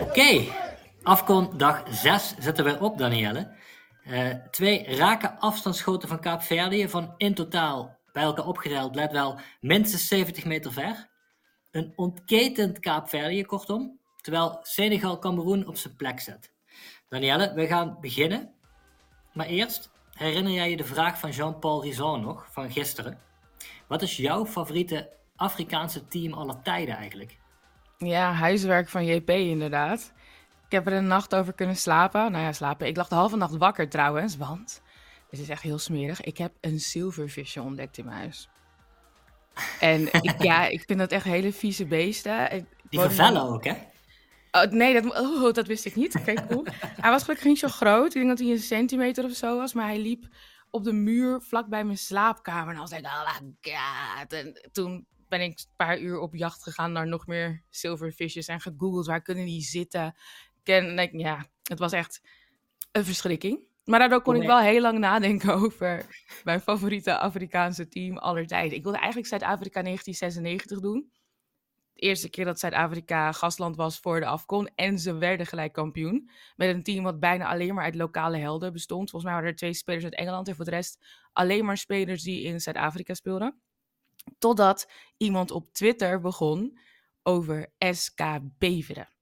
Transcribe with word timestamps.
Oké, 0.00 0.44
afkon 1.02 1.50
dag 1.56 1.82
6 1.90 2.34
zetten 2.38 2.64
we 2.64 2.78
op, 2.80 2.98
Danielle. 2.98 3.54
Uh, 4.06 4.34
twee 4.50 4.96
rake 4.96 5.38
afstandsschoten 5.38 6.08
van 6.08 6.20
Kaapverdië 6.20 6.88
van 6.88 7.14
in 7.16 7.34
totaal 7.34 7.98
bij 8.12 8.22
elkaar 8.22 8.46
opgeteld, 8.46 8.94
let 8.94 9.12
wel, 9.12 9.40
minstens 9.60 10.08
70 10.08 10.44
meter 10.44 10.72
ver. 10.72 11.08
Een 11.70 11.92
ontketend 11.96 12.78
Kaapverdië, 12.78 13.44
kortom, 13.44 14.00
terwijl 14.26 14.58
Senegal 14.62 15.18
Cameroen 15.18 15.66
op 15.66 15.76
zijn 15.76 15.96
plek 15.96 16.20
zet. 16.20 16.52
Danielle, 17.08 17.54
we 17.54 17.66
gaan 17.66 17.96
beginnen. 18.00 18.50
Maar 19.32 19.46
eerst, 19.46 19.90
herinner 20.12 20.52
jij 20.52 20.70
je 20.70 20.76
de 20.76 20.84
vraag 20.84 21.18
van 21.18 21.30
Jean-Paul 21.30 21.82
Rizon 21.82 22.20
nog, 22.20 22.46
van 22.50 22.70
gisteren? 22.70 23.18
Wat 23.86 24.02
is 24.02 24.16
jouw 24.16 24.46
favoriete 24.46 25.10
Afrikaanse 25.36 26.06
team 26.06 26.32
aller 26.32 26.62
tijden 26.62 26.96
eigenlijk? 26.96 27.38
Ja, 27.98 28.32
huiswerk 28.32 28.88
van 28.88 29.04
JP 29.04 29.30
inderdaad. 29.30 30.12
Ik 30.66 30.72
heb 30.72 30.86
er 30.86 30.92
een 30.92 31.06
nacht 31.06 31.34
over 31.34 31.52
kunnen 31.52 31.76
slapen. 31.76 32.32
Nou 32.32 32.44
ja, 32.44 32.52
slapen. 32.52 32.86
Ik 32.86 32.96
lag 32.96 33.08
de 33.08 33.14
halve 33.14 33.36
nacht 33.36 33.56
wakker 33.56 33.88
trouwens, 33.88 34.36
want... 34.36 34.82
Het 35.30 35.40
is 35.40 35.48
echt 35.48 35.62
heel 35.62 35.78
smerig. 35.78 36.20
Ik 36.20 36.38
heb 36.38 36.52
een 36.60 36.78
zilvervisje 36.78 37.62
ontdekt 37.62 37.98
in 37.98 38.04
mijn 38.04 38.16
huis. 38.16 38.48
En 39.80 40.12
ik, 40.12 40.42
ja, 40.50 40.66
ik 40.66 40.84
vind 40.86 40.98
dat 40.98 41.12
echt 41.12 41.24
hele 41.24 41.52
vieze 41.52 41.86
beesten. 41.86 42.68
Die 42.88 43.00
vervellen 43.00 43.42
ook, 43.42 43.64
hè? 43.64 43.74
Oh, 44.56 44.70
nee, 44.70 45.00
dat, 45.00 45.20
oh, 45.20 45.52
dat 45.52 45.66
wist 45.66 45.84
ik 45.84 45.96
niet. 45.96 46.22
Kijk 46.24 46.52
hoe. 46.52 46.66
hij 47.00 47.10
was 47.10 47.22
gelukkig 47.22 47.46
niet 47.46 47.58
zo 47.58 47.68
groot. 47.68 48.06
Ik 48.06 48.12
denk 48.12 48.28
dat 48.28 48.38
hij 48.38 48.48
een 48.48 48.58
centimeter 48.58 49.24
of 49.24 49.32
zo 49.32 49.56
was. 49.56 49.72
Maar 49.72 49.86
hij 49.86 49.98
liep 49.98 50.28
op 50.70 50.84
de 50.84 50.92
muur 50.92 51.40
vlak 51.40 51.68
bij 51.68 51.84
mijn 51.84 51.98
slaapkamer. 51.98 52.68
En 52.68 52.74
dan 52.74 52.88
was 52.88 52.98
ik, 52.98 53.04
oh 53.04 53.40
my 53.40 53.54
god. 53.60 54.32
En 54.32 54.68
toen 54.72 55.06
ben 55.28 55.40
ik 55.40 55.58
een 55.58 55.74
paar 55.76 55.98
uur 55.98 56.18
op 56.18 56.34
jacht 56.34 56.62
gegaan 56.62 56.92
naar 56.92 57.06
nog 57.06 57.26
meer 57.26 57.62
zilvervisjes. 57.70 58.46
En 58.46 58.60
gegoogeld, 58.60 59.06
waar 59.06 59.22
kunnen 59.22 59.44
die 59.44 59.62
zitten? 59.62 60.14
En 60.64 60.98
ik, 60.98 61.10
ja, 61.12 61.46
het 61.62 61.78
was 61.78 61.92
echt 61.92 62.20
een 62.92 63.04
verschrikking. 63.04 63.64
Maar 63.84 63.98
daardoor 63.98 64.22
kon 64.22 64.36
ik 64.36 64.46
wel 64.46 64.58
heel 64.58 64.80
lang 64.80 64.98
nadenken 64.98 65.54
over 65.54 66.06
mijn 66.44 66.60
favoriete 66.60 67.18
Afrikaanse 67.18 67.88
team 67.88 68.18
aller 68.18 68.46
tijden. 68.46 68.76
Ik 68.76 68.82
wilde 68.82 68.98
eigenlijk 68.98 69.28
Zuid-Afrika 69.28 69.82
1996 69.82 70.80
doen. 70.80 71.10
Eerste 71.96 72.30
keer 72.30 72.44
dat 72.44 72.58
Zuid-Afrika 72.58 73.32
gastland 73.32 73.76
was 73.76 73.98
voor 73.98 74.20
de 74.20 74.26
Afcon. 74.26 74.68
En 74.74 74.98
ze 74.98 75.14
werden 75.14 75.46
gelijk 75.46 75.72
kampioen. 75.72 76.30
Met 76.56 76.68
een 76.68 76.82
team 76.82 77.04
wat 77.04 77.20
bijna 77.20 77.48
alleen 77.48 77.74
maar 77.74 77.84
uit 77.84 77.94
lokale 77.94 78.36
helden 78.38 78.72
bestond. 78.72 79.10
Volgens 79.10 79.24
mij 79.24 79.32
waren 79.32 79.50
er 79.50 79.56
twee 79.56 79.74
spelers 79.74 80.04
uit 80.04 80.14
Engeland. 80.14 80.48
En 80.48 80.56
voor 80.56 80.64
de 80.64 80.70
rest 80.70 81.04
alleen 81.32 81.64
maar 81.64 81.76
spelers 81.76 82.22
die 82.22 82.42
in 82.42 82.60
Zuid-Afrika 82.60 83.14
speelden. 83.14 83.60
Totdat 84.38 84.90
iemand 85.16 85.50
op 85.50 85.72
Twitter 85.72 86.20
begon 86.20 86.78
over 87.22 87.72
SK 87.78 88.20
Beveren. 88.58 89.15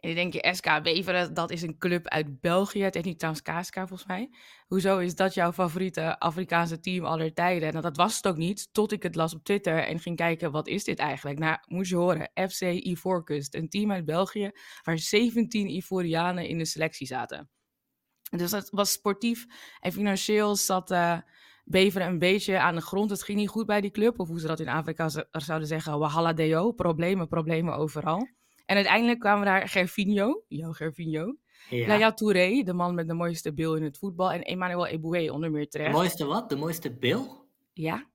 En 0.00 0.08
dan 0.08 0.14
denk 0.14 0.32
je, 0.32 0.54
SK 0.54 0.82
Beveren, 0.82 1.34
dat 1.34 1.50
is 1.50 1.62
een 1.62 1.78
club 1.78 2.08
uit 2.08 2.40
België. 2.40 2.82
Het 2.82 2.94
heet 2.94 3.04
niet 3.04 3.18
trouwens 3.18 3.44
KSK 3.44 3.74
volgens 3.74 4.06
mij. 4.06 4.30
Hoezo 4.66 4.98
is 4.98 5.14
dat 5.14 5.34
jouw 5.34 5.52
favoriete 5.52 6.18
Afrikaanse 6.18 6.80
team 6.80 7.04
aller 7.04 7.34
tijden? 7.34 7.70
Nou, 7.70 7.82
dat 7.82 7.96
was 7.96 8.16
het 8.16 8.26
ook 8.26 8.36
niet, 8.36 8.68
tot 8.72 8.92
ik 8.92 9.02
het 9.02 9.14
las 9.14 9.34
op 9.34 9.44
Twitter 9.44 9.84
en 9.84 9.98
ging 9.98 10.16
kijken, 10.16 10.50
wat 10.50 10.66
is 10.66 10.84
dit 10.84 10.98
eigenlijk? 10.98 11.38
Nou, 11.38 11.58
moest 11.66 11.90
je 11.90 11.96
horen, 11.96 12.30
FC 12.48 12.60
Ivoorkust, 12.60 13.54
een 13.54 13.68
team 13.68 13.92
uit 13.92 14.04
België, 14.04 14.50
waar 14.82 14.98
17 14.98 15.68
Ivorianen 15.68 16.46
in 16.48 16.58
de 16.58 16.64
selectie 16.64 17.06
zaten. 17.06 17.50
Dus 18.36 18.50
dat 18.50 18.70
was 18.70 18.92
sportief 18.92 19.46
en 19.80 19.92
financieel 19.92 20.56
zat 20.56 20.90
uh, 20.90 21.18
Beveren 21.64 22.06
een 22.06 22.18
beetje 22.18 22.58
aan 22.58 22.74
de 22.74 22.80
grond. 22.80 23.10
Het 23.10 23.22
ging 23.22 23.38
niet 23.38 23.48
goed 23.48 23.66
bij 23.66 23.80
die 23.80 23.90
club, 23.90 24.18
of 24.18 24.28
hoe 24.28 24.40
ze 24.40 24.46
dat 24.46 24.60
in 24.60 24.68
Afrika 24.68 25.08
zouden 25.30 25.68
zeggen, 25.68 25.98
wahala 25.98 26.32
deo, 26.32 26.72
problemen, 26.72 27.28
problemen 27.28 27.74
overal. 27.74 28.28
En 28.70 28.76
uiteindelijk 28.76 29.20
kwamen 29.20 29.44
daar 29.44 29.68
Gervinho, 29.68 30.44
jouw 30.48 30.72
Gervinho, 30.72 31.36
ja. 31.68 31.86
Yaya 31.86 32.12
Touré, 32.12 32.62
de 32.62 32.72
man 32.72 32.94
met 32.94 33.08
de 33.08 33.14
mooiste 33.14 33.52
bil 33.52 33.74
in 33.74 33.82
het 33.82 33.98
voetbal, 33.98 34.32
en 34.32 34.42
Emmanuel 34.42 34.86
Eboué 34.86 35.30
onder 35.30 35.50
meer 35.50 35.68
terecht. 35.68 35.90
De 35.90 35.96
mooiste 35.96 36.24
wat? 36.24 36.48
De 36.48 36.56
mooiste 36.56 36.90
bil? 36.90 37.48
Ja. 37.72 38.06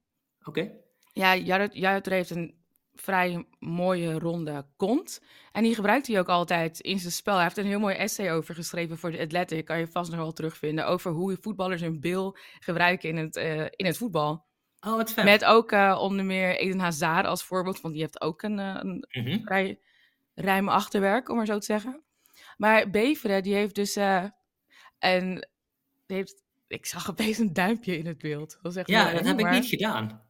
Oké. 0.44 0.72
Ja, 1.14 1.36
Yaya 1.36 2.02
Touré 2.02 2.16
heeft 2.16 2.30
een 2.30 2.56
vrij 2.94 3.46
mooie 3.60 4.20
ronde 4.20 4.66
kont. 4.76 5.22
En 5.52 5.64
die 5.64 5.76
gebruikt 5.76 6.08
hij 6.08 6.20
ook 6.20 6.30
altijd 6.30 6.80
in 6.80 7.00
zijn 7.00 7.14
spel. 7.14 7.34
Hij 7.34 7.44
heeft 7.44 7.58
een 7.58 7.66
heel 7.66 7.80
mooi 7.80 7.96
essay 7.96 8.32
over 8.32 8.56
geschreven 8.56 8.98
voor 8.98 9.12
de 9.12 9.20
Athletic. 9.20 9.66
Kan 9.66 9.80
je 9.80 9.88
vast 9.88 10.12
nog 10.12 10.20
wel 10.20 10.34
terugvinden. 10.34 10.88
Over 10.88 11.12
hoe 11.12 11.38
voetballers 11.42 11.82
een 11.82 12.00
bil 12.00 12.38
gebruiken 12.60 13.10
in 13.10 13.18
het, 13.18 13.36
uh, 13.36 13.66
in 13.70 13.86
het 13.86 13.98
voetbal. 13.98 14.46
Oh, 14.80 14.96
wat 14.96 15.12
vet. 15.12 15.24
Met 15.24 15.46
ook 15.46 15.72
uh, 15.72 15.98
onder 16.02 16.26
meer 16.26 16.58
Eden 16.58 16.80
Hazard 16.80 17.26
als 17.26 17.44
voorbeeld. 17.44 17.82
Want 17.82 17.94
die 17.94 18.04
heeft 18.04 18.22
ook 18.22 18.42
een, 18.42 18.58
uh, 18.60 18.80
een 18.80 19.08
mm 19.12 19.42
vrij 19.46 19.80
ruim 20.36 20.70
achterwerk, 20.70 21.30
om 21.30 21.36
maar 21.36 21.46
zo 21.46 21.58
te 21.58 21.66
zeggen. 21.66 22.04
Maar 22.58 22.90
Beveren, 22.90 23.44
die 23.44 23.54
heeft 23.54 23.76
dus 23.76 23.98
uh, 23.98 24.24
een... 25.00 25.48
Die 26.06 26.18
heeft, 26.18 26.44
ik 26.68 26.86
zag 26.86 27.10
opeens 27.10 27.38
een 27.38 27.54
duimpje 27.54 27.98
in 27.98 28.06
het 28.06 28.18
beeld. 28.18 28.60
Dat 28.62 28.76
echt 28.76 28.90
ja, 28.90 29.12
dat 29.12 29.26
heb 29.26 29.40
ik 29.40 29.50
niet 29.50 29.66
gedaan. 29.66 30.24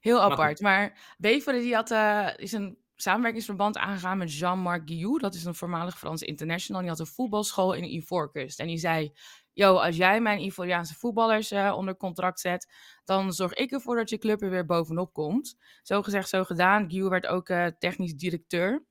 Heel 0.00 0.22
apart. 0.22 0.60
Maar 0.60 1.14
Beveren, 1.18 1.60
die 1.60 1.74
had, 1.74 1.90
uh, 1.90 2.28
is 2.36 2.52
een 2.52 2.78
samenwerkingsverband 2.94 3.76
aangegaan 3.76 4.18
met 4.18 4.38
Jean-Marc 4.38 4.82
Guillou. 4.84 5.18
Dat 5.18 5.34
is 5.34 5.44
een 5.44 5.54
voormalig 5.54 5.98
Franse 5.98 6.24
international. 6.26 6.80
Die 6.80 6.90
had 6.90 7.00
een 7.00 7.06
voetbalschool 7.06 7.72
in 7.72 7.94
Ivoorkust. 7.94 8.60
En 8.60 8.66
die 8.66 8.78
zei, 8.78 9.12
yo, 9.52 9.76
als 9.76 9.96
jij 9.96 10.20
mijn 10.20 10.40
Ivoriaanse 10.40 10.94
voetballers 10.94 11.52
uh, 11.52 11.74
onder 11.76 11.96
contract 11.96 12.40
zet, 12.40 12.72
dan 13.04 13.32
zorg 13.32 13.54
ik 13.54 13.72
ervoor 13.72 13.96
dat 13.96 14.10
je 14.10 14.18
club 14.18 14.42
er 14.42 14.50
weer 14.50 14.66
bovenop 14.66 15.12
komt. 15.12 15.56
Zo 15.82 16.02
gezegd, 16.02 16.28
zo 16.28 16.44
gedaan. 16.44 16.90
Guillou 16.90 17.10
werd 17.10 17.26
ook 17.26 17.48
uh, 17.48 17.66
technisch 17.78 18.14
directeur 18.14 18.84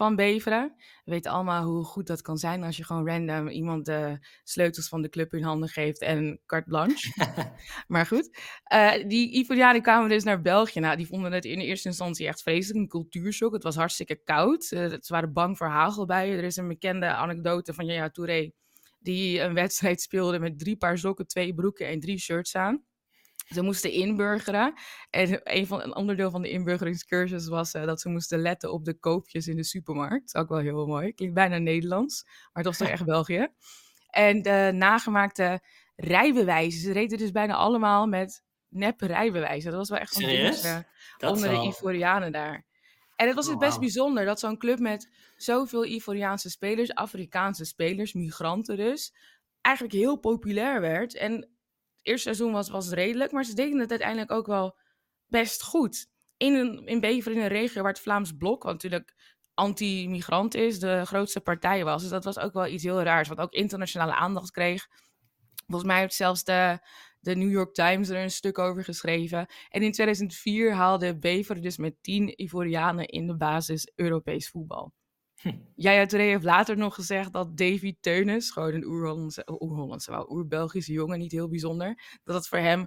van 0.00 0.16
Beveren. 0.16 0.72
We 1.04 1.10
weten 1.10 1.30
allemaal 1.30 1.64
hoe 1.64 1.84
goed 1.84 2.06
dat 2.06 2.22
kan 2.22 2.38
zijn 2.38 2.62
als 2.62 2.76
je 2.76 2.84
gewoon 2.84 3.06
random 3.06 3.48
iemand 3.48 3.84
de 3.84 4.18
sleutels 4.44 4.88
van 4.88 5.02
de 5.02 5.08
club 5.08 5.34
in 5.34 5.42
handen 5.42 5.68
geeft 5.68 6.00
en 6.00 6.40
carte 6.46 6.68
blanche. 6.68 7.12
maar 7.88 8.06
goed, 8.06 8.38
uh, 8.72 8.92
die 9.08 9.32
Ivorianen 9.32 9.82
kwamen 9.82 10.08
dus 10.08 10.24
naar 10.24 10.40
België. 10.40 10.80
Nou, 10.80 10.96
die 10.96 11.06
vonden 11.06 11.32
het 11.32 11.44
in 11.44 11.58
eerste 11.58 11.88
instantie 11.88 12.26
echt 12.26 12.42
vreselijk, 12.42 12.78
een 12.78 12.88
cultuurshock. 12.88 13.52
Het 13.52 13.62
was 13.62 13.76
hartstikke 13.76 14.22
koud. 14.24 14.70
Uh, 14.70 14.88
ze 14.88 15.12
waren 15.12 15.32
bang 15.32 15.56
voor 15.56 15.66
hagelbuien. 15.66 16.38
Er 16.38 16.44
is 16.44 16.56
een 16.56 16.68
bekende 16.68 17.06
anekdote 17.06 17.74
van 17.74 17.86
Jaya 17.86 18.10
Touré, 18.10 18.50
die 18.98 19.40
een 19.40 19.54
wedstrijd 19.54 20.00
speelde 20.00 20.38
met 20.38 20.58
drie 20.58 20.76
paar 20.76 20.98
sokken, 20.98 21.26
twee 21.26 21.54
broeken 21.54 21.88
en 21.88 22.00
drie 22.00 22.18
shirts 22.18 22.56
aan. 22.56 22.84
Ze 23.54 23.62
moesten 23.62 23.92
inburgeren. 23.92 24.74
En 25.10 25.40
een, 25.56 25.66
van, 25.66 25.82
een 25.82 25.96
onderdeel 25.96 26.30
van 26.30 26.42
de 26.42 26.50
inburgeringscursus 26.50 27.48
was 27.48 27.74
uh, 27.74 27.84
dat 27.84 28.00
ze 28.00 28.08
moesten 28.08 28.38
letten 28.38 28.72
op 28.72 28.84
de 28.84 28.94
koopjes 28.94 29.46
in 29.46 29.56
de 29.56 29.64
supermarkt. 29.64 30.34
Ook 30.34 30.48
wel 30.48 30.58
heel 30.58 30.86
mooi. 30.86 31.12
Klinkt 31.12 31.34
bijna 31.34 31.58
Nederlands, 31.58 32.24
maar 32.24 32.50
het 32.52 32.64
was 32.64 32.76
toch 32.76 32.88
echt 32.88 33.04
België. 33.04 33.48
En 34.10 34.42
de 34.42 34.70
nagemaakte 34.74 35.60
rijbewijzen. 35.96 36.80
Ze 36.80 36.92
reden 36.92 37.18
dus 37.18 37.30
bijna 37.30 37.54
allemaal 37.54 38.06
met 38.06 38.42
nep 38.68 39.00
rijbewijzen. 39.00 39.70
Dat 39.70 39.78
was 39.78 39.88
wel 39.88 39.98
echt 39.98 40.16
een 40.16 40.28
dingetje 40.28 40.86
onder 41.26 41.48
de 41.48 41.66
Ivorianen 41.66 42.32
daar. 42.32 42.64
En 43.16 43.26
het 43.26 43.36
was 43.36 43.48
oh, 43.48 43.58
best 43.58 43.80
bijzonder 43.80 44.24
dat 44.24 44.40
zo'n 44.40 44.58
club 44.58 44.78
met 44.78 45.10
zoveel 45.36 45.84
Ivoriaanse 45.84 46.50
spelers, 46.50 46.94
Afrikaanse 46.94 47.64
spelers, 47.64 48.12
migranten 48.12 48.76
dus, 48.76 49.14
eigenlijk 49.60 49.94
heel 49.94 50.16
populair 50.16 50.80
werd. 50.80 51.16
En 51.16 51.32
het 51.32 51.48
eerste 52.02 52.34
seizoen 52.34 52.52
was, 52.52 52.70
was 52.70 52.90
redelijk, 52.90 53.32
maar 53.32 53.44
ze 53.44 53.54
deden 53.54 53.78
het 53.78 53.90
uiteindelijk 53.90 54.30
ook 54.30 54.46
wel 54.46 54.78
best 55.26 55.62
goed. 55.62 56.08
In, 56.36 56.54
een, 56.54 56.86
in 56.86 57.00
Bever, 57.00 57.32
in 57.32 57.40
een 57.40 57.48
regio 57.48 57.82
waar 57.82 57.92
het 57.92 58.00
Vlaams 58.00 58.32
Blok, 58.36 58.64
natuurlijk 58.64 59.14
anti-migrant 59.54 60.54
is, 60.54 60.78
de 60.78 61.02
grootste 61.04 61.40
partij 61.40 61.84
was. 61.84 62.02
Dus 62.02 62.10
dat 62.10 62.24
was 62.24 62.38
ook 62.38 62.52
wel 62.52 62.66
iets 62.66 62.82
heel 62.82 63.02
raars, 63.02 63.28
wat 63.28 63.38
ook 63.38 63.52
internationale 63.52 64.14
aandacht 64.14 64.50
kreeg. 64.50 64.86
Volgens 65.66 65.90
mij 65.90 66.00
heeft 66.00 66.14
zelfs 66.14 66.44
de, 66.44 66.78
de 67.20 67.36
New 67.36 67.50
York 67.50 67.74
Times 67.74 68.08
er 68.08 68.22
een 68.22 68.30
stuk 68.30 68.58
over 68.58 68.84
geschreven. 68.84 69.46
En 69.68 69.82
in 69.82 69.92
2004 69.92 70.74
haalde 70.74 71.18
Bever 71.18 71.60
dus 71.60 71.76
met 71.76 72.02
tien 72.02 72.42
Ivorianen 72.42 73.06
in 73.06 73.26
de 73.26 73.36
basis 73.36 73.92
Europees 73.94 74.48
voetbal. 74.48 74.92
Hm. 75.40 75.52
Jaya 75.74 76.06
Touré 76.06 76.26
heeft 76.26 76.44
later 76.44 76.76
nog 76.76 76.94
gezegd 76.94 77.32
dat 77.32 77.56
Davy 77.56 77.96
Teunis, 78.00 78.50
gewoon 78.50 78.74
een 78.74 78.84
oer-Hollandse, 78.84 79.44
oer-Hollandse, 79.60 80.30
oer-Belgische 80.30 80.92
jongen, 80.92 81.18
niet 81.18 81.32
heel 81.32 81.48
bijzonder, 81.48 82.18
dat 82.24 82.34
het 82.34 82.48
voor 82.48 82.58
hem 82.58 82.86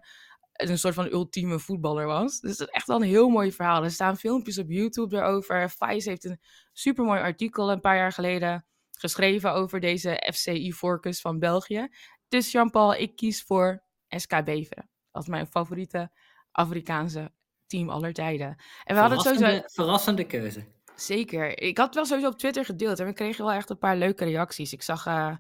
een 0.54 0.78
soort 0.78 0.94
van 0.94 1.12
ultieme 1.12 1.60
voetballer 1.60 2.06
was. 2.06 2.40
Dus 2.40 2.58
dat 2.58 2.68
is 2.68 2.74
echt 2.74 2.88
wel 2.88 2.96
een 2.96 3.08
heel 3.08 3.30
mooi 3.30 3.52
verhaal. 3.52 3.84
Er 3.84 3.92
staan 3.92 4.18
filmpjes 4.18 4.58
op 4.58 4.70
YouTube 4.70 5.18
erover. 5.18 5.70
Vice 5.70 6.10
heeft 6.10 6.26
een 6.26 6.40
supermooi 6.74 7.20
artikel 7.20 7.72
een 7.72 7.80
paar 7.80 7.96
jaar 7.96 8.12
geleden 8.12 8.66
geschreven 8.92 9.54
over 9.54 9.80
deze 9.80 10.30
FCI 10.34 10.74
Forcus 10.74 11.22
van 11.22 11.40
België. 11.40 11.88
Dus 12.28 12.52
Jean-Paul, 12.52 12.94
ik 12.94 13.16
kies 13.16 13.44
voor 13.44 13.84
SK 14.08 14.44
Beveren 14.44 14.90
als 15.12 15.28
mijn 15.28 15.48
favoriete 15.48 16.12
Afrikaanse 16.52 17.32
team 17.66 17.90
aller 17.90 18.14
tijden. 18.14 18.56
En 18.84 18.96
we 18.96 19.02
hadden 19.02 19.20
sowieso... 19.20 19.62
Verrassende 19.66 20.26
keuze. 20.26 20.66
Zeker. 20.96 21.62
Ik 21.62 21.78
had 21.78 21.96
wel 21.96 22.06
sowieso 22.06 22.30
op 22.30 22.38
Twitter 22.38 22.66
gedeeld 22.66 23.00
en 23.00 23.06
we 23.06 23.14
kregen 23.14 23.46
wel 23.46 23.54
echt 23.54 23.70
een 23.70 23.78
paar 23.78 23.98
leuke 23.98 24.26
reacties. 24.26 24.74
Ik 24.74 24.82
zag, 24.82 25.06
uh, 25.08 25.36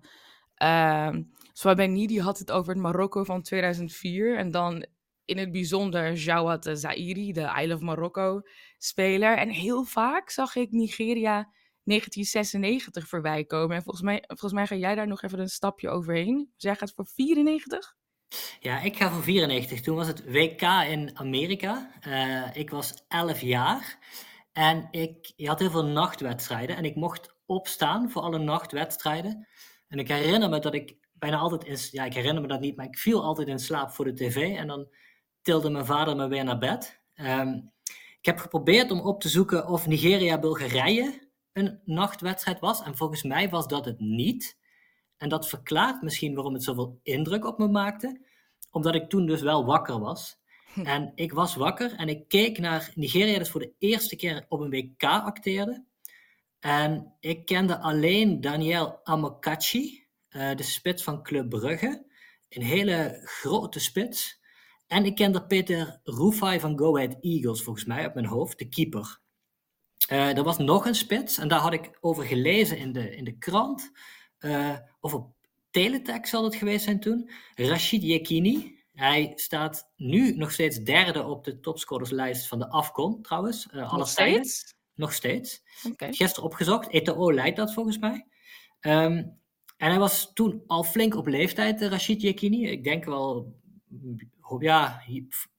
uh, 0.63 2.07
die 2.07 2.21
had 2.21 2.39
het 2.39 2.51
over 2.51 2.73
het 2.73 2.81
Marokko 2.81 3.23
van 3.23 3.41
2004 3.41 4.37
en 4.37 4.51
dan 4.51 4.85
in 5.25 5.37
het 5.37 5.51
bijzonder 5.51 6.13
Jawad 6.13 6.69
Zairi, 6.73 7.31
de 7.31 7.53
Isle 7.61 7.73
of 7.73 7.81
Marokko 7.81 8.41
speler. 8.77 9.37
En 9.37 9.49
heel 9.49 9.83
vaak 9.83 10.29
zag 10.29 10.55
ik 10.55 10.71
Nigeria 10.71 11.51
1996 11.83 13.07
voorbij 13.07 13.45
komen. 13.45 13.75
En 13.75 13.83
volgens 13.83 14.03
mij, 14.03 14.23
volgens 14.27 14.53
mij 14.53 14.67
ga 14.67 14.75
jij 14.75 14.95
daar 14.95 15.07
nog 15.07 15.21
even 15.21 15.39
een 15.39 15.49
stapje 15.49 15.89
overheen. 15.89 16.51
Zeg 16.57 16.79
het 16.79 16.93
voor 16.95 17.05
94? 17.05 17.95
Ja, 18.59 18.81
ik 18.81 18.97
ga 18.97 19.11
voor 19.11 19.23
94. 19.23 19.81
Toen 19.81 19.95
was 19.95 20.07
het 20.07 20.31
WK 20.31 20.61
in 20.61 21.11
Amerika. 21.13 21.91
Uh, 22.07 22.55
ik 22.55 22.69
was 22.69 23.03
11 23.07 23.41
jaar. 23.41 23.97
En 24.53 24.87
ik 24.91 25.33
je 25.35 25.47
had 25.47 25.59
heel 25.59 25.69
veel 25.69 25.85
nachtwedstrijden. 25.85 26.75
En 26.75 26.85
ik 26.85 26.95
mocht 26.95 27.35
opstaan 27.45 28.09
voor 28.09 28.21
alle 28.21 28.37
nachtwedstrijden. 28.37 29.47
En 29.87 29.99
ik 29.99 30.07
herinner 30.07 30.49
me 30.49 30.59
dat 30.59 30.73
ik 30.73 30.95
bijna 31.13 31.37
altijd 31.37 31.63
in... 31.63 31.87
Ja, 31.91 32.05
ik 32.05 32.13
herinner 32.13 32.41
me 32.41 32.47
dat 32.47 32.59
niet, 32.59 32.75
maar 32.75 32.85
ik 32.85 32.97
viel 32.97 33.23
altijd 33.23 33.47
in 33.47 33.59
slaap 33.59 33.91
voor 33.91 34.05
de 34.05 34.13
tv. 34.13 34.55
En 34.57 34.67
dan 34.67 34.87
tilde 35.41 35.69
mijn 35.69 35.85
vader 35.85 36.15
me 36.15 36.27
weer 36.27 36.43
naar 36.43 36.57
bed. 36.57 37.01
Um, 37.15 37.71
ik 38.19 38.25
heb 38.29 38.39
geprobeerd 38.39 38.91
om 38.91 38.99
op 38.99 39.21
te 39.21 39.29
zoeken 39.29 39.67
of 39.67 39.87
Nigeria-Bulgarije 39.87 41.29
een 41.53 41.81
nachtwedstrijd 41.85 42.59
was. 42.59 42.81
En 42.81 42.97
volgens 42.97 43.23
mij 43.23 43.49
was 43.49 43.67
dat 43.67 43.85
het 43.85 43.99
niet. 43.99 44.57
En 45.17 45.29
dat 45.29 45.49
verklaart 45.49 46.01
misschien 46.01 46.35
waarom 46.35 46.53
het 46.53 46.63
zoveel 46.63 46.99
indruk 47.03 47.45
op 47.45 47.57
me 47.57 47.67
maakte. 47.67 48.25
Omdat 48.71 48.95
ik 48.95 49.09
toen 49.09 49.25
dus 49.25 49.41
wel 49.41 49.65
wakker 49.65 49.99
was. 49.99 50.41
En 50.83 51.11
ik 51.15 51.33
was 51.33 51.55
wakker 51.55 51.95
en 51.95 52.09
ik 52.09 52.27
keek 52.27 52.57
naar 52.57 52.91
Nigeria, 52.95 53.37
dat 53.37 53.49
voor 53.49 53.59
de 53.59 53.73
eerste 53.77 54.15
keer 54.15 54.45
op 54.49 54.59
een 54.59 54.69
WK 54.69 55.03
acteerde. 55.03 55.85
En 56.59 57.15
ik 57.19 57.45
kende 57.45 57.79
alleen 57.79 58.41
Daniel 58.41 58.99
Amokachi, 59.03 60.07
uh, 60.29 60.55
de 60.55 60.63
spits 60.63 61.03
van 61.03 61.23
Club 61.23 61.49
Brugge. 61.49 62.05
Een 62.49 62.63
hele 62.63 63.21
grote 63.23 63.79
spits. 63.79 64.41
En 64.87 65.05
ik 65.05 65.15
kende 65.15 65.45
Peter 65.45 65.99
Rufai 66.03 66.59
van 66.59 66.77
Go 66.77 66.97
Ahead 66.97 67.17
Eagles, 67.19 67.63
volgens 67.63 67.85
mij, 67.85 68.05
op 68.05 68.13
mijn 68.13 68.25
hoofd, 68.25 68.59
de 68.59 68.69
keeper. 68.69 69.21
Uh, 70.11 70.37
er 70.37 70.43
was 70.43 70.57
nog 70.57 70.85
een 70.85 70.95
spits 70.95 71.37
en 71.37 71.47
daar 71.47 71.59
had 71.59 71.73
ik 71.73 71.97
over 72.01 72.23
gelezen 72.23 72.77
in 72.77 72.91
de, 72.91 73.15
in 73.15 73.23
de 73.23 73.37
krant. 73.37 73.91
Uh, 74.39 74.77
of 74.99 75.13
op 75.13 75.35
Teletext 75.71 76.31
zal 76.31 76.43
het 76.43 76.55
geweest 76.55 76.83
zijn 76.83 76.99
toen. 76.99 77.29
Rashid 77.55 78.03
Yekini. 78.03 78.82
Hij 78.93 79.31
staat 79.35 79.91
nu 79.95 80.35
nog 80.35 80.51
steeds 80.51 80.77
derde 80.77 81.23
op 81.23 81.43
de 81.43 81.59
topscorerslijst 81.59 82.47
van 82.47 82.59
de 82.59 82.69
AFCON, 82.69 83.21
trouwens. 83.21 83.67
Uh, 83.73 83.93
nog 83.93 84.07
steeds? 84.07 84.73
Nog 84.95 85.13
steeds. 85.13 85.61
Okay. 85.91 86.13
Gisteren 86.13 86.49
opgezocht. 86.49 86.89
Eto'o 86.89 87.33
leidt 87.33 87.57
dat 87.57 87.73
volgens 87.73 87.97
mij. 87.97 88.27
Um, 88.79 89.41
en 89.77 89.89
hij 89.89 89.99
was 89.99 90.33
toen 90.33 90.63
al 90.67 90.83
flink 90.83 91.15
op 91.15 91.27
leeftijd, 91.27 91.81
Rashid 91.81 92.21
Yekini. 92.21 92.67
Ik 92.67 92.83
denk 92.83 93.05
wel, 93.05 93.55
ja, 94.59 95.01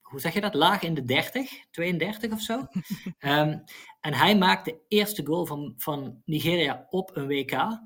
hoe 0.01 0.19
zeg 0.19 0.33
je 0.33 0.41
dat? 0.41 0.53
Laag 0.53 0.81
in 0.81 0.93
de 0.93 1.03
30, 1.03 1.51
32 1.71 2.31
of 2.31 2.41
zo. 2.41 2.57
um, 2.57 2.67
en 4.01 4.13
hij 4.13 4.37
maakt 4.37 4.65
de 4.65 4.79
eerste 4.87 5.25
goal 5.25 5.45
van, 5.45 5.73
van 5.77 6.21
Nigeria 6.25 6.85
op 6.89 7.15
een 7.15 7.27
WK. 7.27 7.79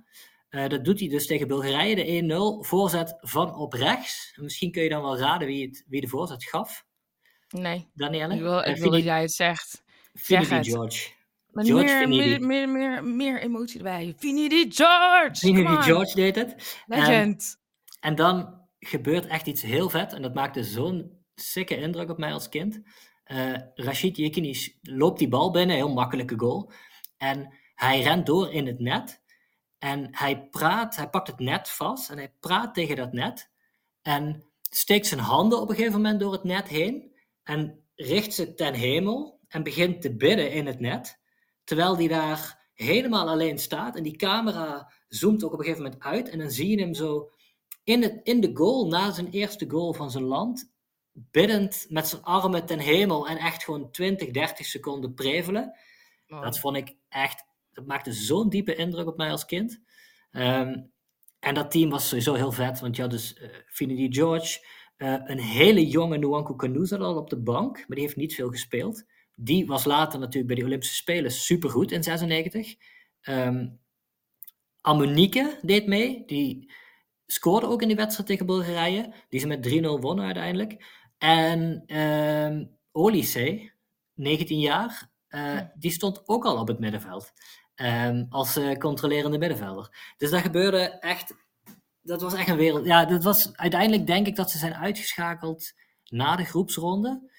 Uh, 0.49 0.67
dat 0.67 0.85
doet 0.85 0.99
hij 0.99 1.09
dus 1.09 1.27
tegen 1.27 1.47
Bulgarije, 1.47 1.95
de 1.95 2.61
1-0. 2.63 2.67
Voorzet 2.67 3.17
van 3.19 3.55
op 3.55 3.73
rechts. 3.73 4.37
Misschien 4.41 4.71
kun 4.71 4.83
je 4.83 4.89
dan 4.89 5.01
wel 5.01 5.17
raden 5.17 5.47
wie, 5.47 5.67
het, 5.67 5.85
wie 5.87 6.01
de 6.01 6.07
voorzet 6.07 6.43
gaf. 6.43 6.85
Nee. 7.49 7.89
Danielle? 7.93 8.33
Ik 8.33 8.41
wil, 8.41 8.59
ik 8.59 8.75
uh, 8.75 8.81
wil 8.81 8.91
dat 8.91 9.03
jij 9.03 9.21
het 9.21 9.31
zegt. 9.31 9.83
Zeg 10.13 10.49
het. 10.49 10.67
George. 10.67 11.09
Maar 11.51 11.65
George 11.65 12.07
meer, 12.07 12.07
meer, 12.07 12.41
meer, 12.41 12.69
meer, 12.69 13.03
meer 13.03 13.41
emotie 13.41 13.77
erbij. 13.77 14.13
Finidi 14.17 14.71
George! 14.71 15.35
Finidi 15.35 15.81
George 15.81 16.15
deed 16.15 16.35
het. 16.35 16.77
Legend. 16.87 17.57
En, 17.99 18.09
en 18.09 18.15
dan 18.15 18.61
gebeurt 18.79 19.25
echt 19.25 19.47
iets 19.47 19.61
heel 19.61 19.89
vet. 19.89 20.13
En 20.13 20.21
dat 20.21 20.33
maakte 20.33 20.63
zo'n 20.63 21.17
sikke 21.35 21.77
indruk 21.77 22.09
op 22.09 22.17
mij 22.17 22.33
als 22.33 22.49
kind. 22.49 22.81
Uh, 23.27 23.55
Rashid 23.73 24.17
Yekini 24.17 24.55
loopt 24.81 25.19
die 25.19 25.27
bal 25.27 25.51
binnen, 25.51 25.75
heel 25.75 25.93
makkelijke 25.93 26.39
goal. 26.39 26.71
En 27.17 27.53
hij 27.75 28.01
rent 28.01 28.25
door 28.25 28.53
in 28.53 28.67
het 28.67 28.79
net. 28.79 29.21
En 29.79 30.07
hij 30.11 30.47
praat, 30.47 30.95
hij 30.95 31.09
pakt 31.09 31.27
het 31.27 31.39
net 31.39 31.69
vast 31.69 32.09
en 32.09 32.17
hij 32.17 32.33
praat 32.39 32.73
tegen 32.73 32.95
dat 32.95 33.13
net. 33.13 33.49
En 34.01 34.43
steekt 34.69 35.07
zijn 35.07 35.19
handen 35.19 35.61
op 35.61 35.69
een 35.69 35.75
gegeven 35.75 36.01
moment 36.01 36.19
door 36.19 36.31
het 36.31 36.43
net 36.43 36.67
heen. 36.67 37.15
En 37.43 37.83
richt 37.95 38.33
ze 38.33 38.53
ten 38.53 38.73
hemel 38.73 39.39
en 39.47 39.63
begint 39.63 40.01
te 40.01 40.15
bidden 40.15 40.51
in 40.51 40.65
het 40.65 40.79
net. 40.79 41.19
Terwijl 41.63 41.97
hij 41.97 42.07
daar 42.07 42.67
helemaal 42.73 43.27
alleen 43.27 43.57
staat. 43.57 43.95
En 43.95 44.03
die 44.03 44.15
camera 44.15 44.91
zoomt 45.07 45.43
ook 45.43 45.53
op 45.53 45.59
een 45.59 45.65
gegeven 45.65 45.83
moment 45.83 46.03
uit. 46.03 46.29
En 46.29 46.39
dan 46.39 46.51
zie 46.51 46.69
je 46.69 46.79
hem 46.79 46.93
zo 46.93 47.29
in, 47.83 48.03
het, 48.03 48.19
in 48.23 48.39
de 48.39 48.51
goal, 48.53 48.87
na 48.87 49.11
zijn 49.11 49.29
eerste 49.29 49.69
goal 49.69 49.93
van 49.93 50.11
zijn 50.11 50.23
land, 50.23 50.71
biddend 51.11 51.85
met 51.89 52.07
zijn 52.07 52.23
armen 52.23 52.65
ten 52.65 52.79
hemel 52.79 53.27
en 53.27 53.37
echt 53.37 53.63
gewoon 53.63 53.91
20, 53.91 54.31
30 54.31 54.65
seconden 54.65 55.13
prevelen. 55.13 55.77
Dat 56.27 56.59
vond 56.59 56.77
ik 56.77 56.95
echt, 57.07 57.45
dat 57.79 57.87
maakte 57.87 58.13
zo'n 58.13 58.49
diepe 58.49 58.75
indruk 58.75 59.07
op 59.07 59.17
mij 59.17 59.31
als 59.31 59.45
kind. 59.45 59.81
Um, 60.31 60.91
en 61.39 61.53
dat 61.53 61.71
team 61.71 61.89
was 61.89 62.07
sowieso 62.07 62.33
heel 62.33 62.51
vet, 62.51 62.79
want 62.79 62.95
je 62.95 63.01
had 63.01 63.11
dus 63.11 63.37
uh, 63.41 63.49
Finidi 63.67 64.13
George, 64.13 64.65
uh, 64.97 65.15
een 65.23 65.39
hele 65.39 65.87
jonge 65.87 66.17
Nwanko 66.17 66.55
Kanu 66.55 66.85
zat 66.85 66.99
al 66.99 67.17
op 67.17 67.29
de 67.29 67.37
bank, 67.37 67.77
maar 67.77 67.97
die 67.97 68.05
heeft 68.05 68.15
niet 68.15 68.35
veel 68.35 68.49
gespeeld. 68.49 69.03
Die 69.35 69.65
was 69.65 69.85
later 69.85 70.19
natuurlijk 70.19 70.47
bij 70.47 70.55
de 70.55 70.65
Olympische 70.65 70.95
Spelen 70.95 71.31
supergoed 71.31 71.91
in 71.91 72.03
96. 72.03 72.75
Um, 73.21 73.79
Amunique 74.81 75.59
deed 75.61 75.87
mee, 75.87 76.23
die 76.25 76.71
scoorde 77.25 77.67
ook 77.67 77.81
in 77.81 77.87
die 77.87 77.97
wedstrijd 77.97 78.29
tegen 78.29 78.45
Bulgarije, 78.45 79.13
die 79.29 79.39
ze 79.39 79.47
met 79.47 79.69
3-0 79.69 79.81
wonnen 79.81 80.25
uiteindelijk. 80.25 80.85
En 81.17 81.83
uh, 81.87 82.67
Olysee, 82.91 83.71
19 84.13 84.59
jaar, 84.59 85.09
uh, 85.29 85.61
die 85.75 85.91
stond 85.91 86.27
ook 86.27 86.45
al 86.45 86.57
op 86.57 86.67
het 86.67 86.79
middenveld. 86.79 87.33
Um, 87.81 88.27
als 88.29 88.57
uh, 88.57 88.77
controlerende 88.77 89.37
middenvelder. 89.37 90.13
Dus 90.17 90.29
dat 90.29 90.41
gebeurde 90.41 90.79
echt. 90.79 91.33
Dat 92.01 92.21
was 92.21 92.33
echt 92.33 92.47
een 92.47 92.57
wereld. 92.57 92.85
Ja, 92.85 93.05
dat 93.05 93.23
was 93.23 93.57
uiteindelijk 93.57 94.07
denk 94.07 94.27
ik 94.27 94.35
dat 94.35 94.51
ze 94.51 94.57
zijn 94.57 94.75
uitgeschakeld 94.75 95.73
na 96.05 96.35
de 96.35 96.45
groepsronde. 96.45 97.31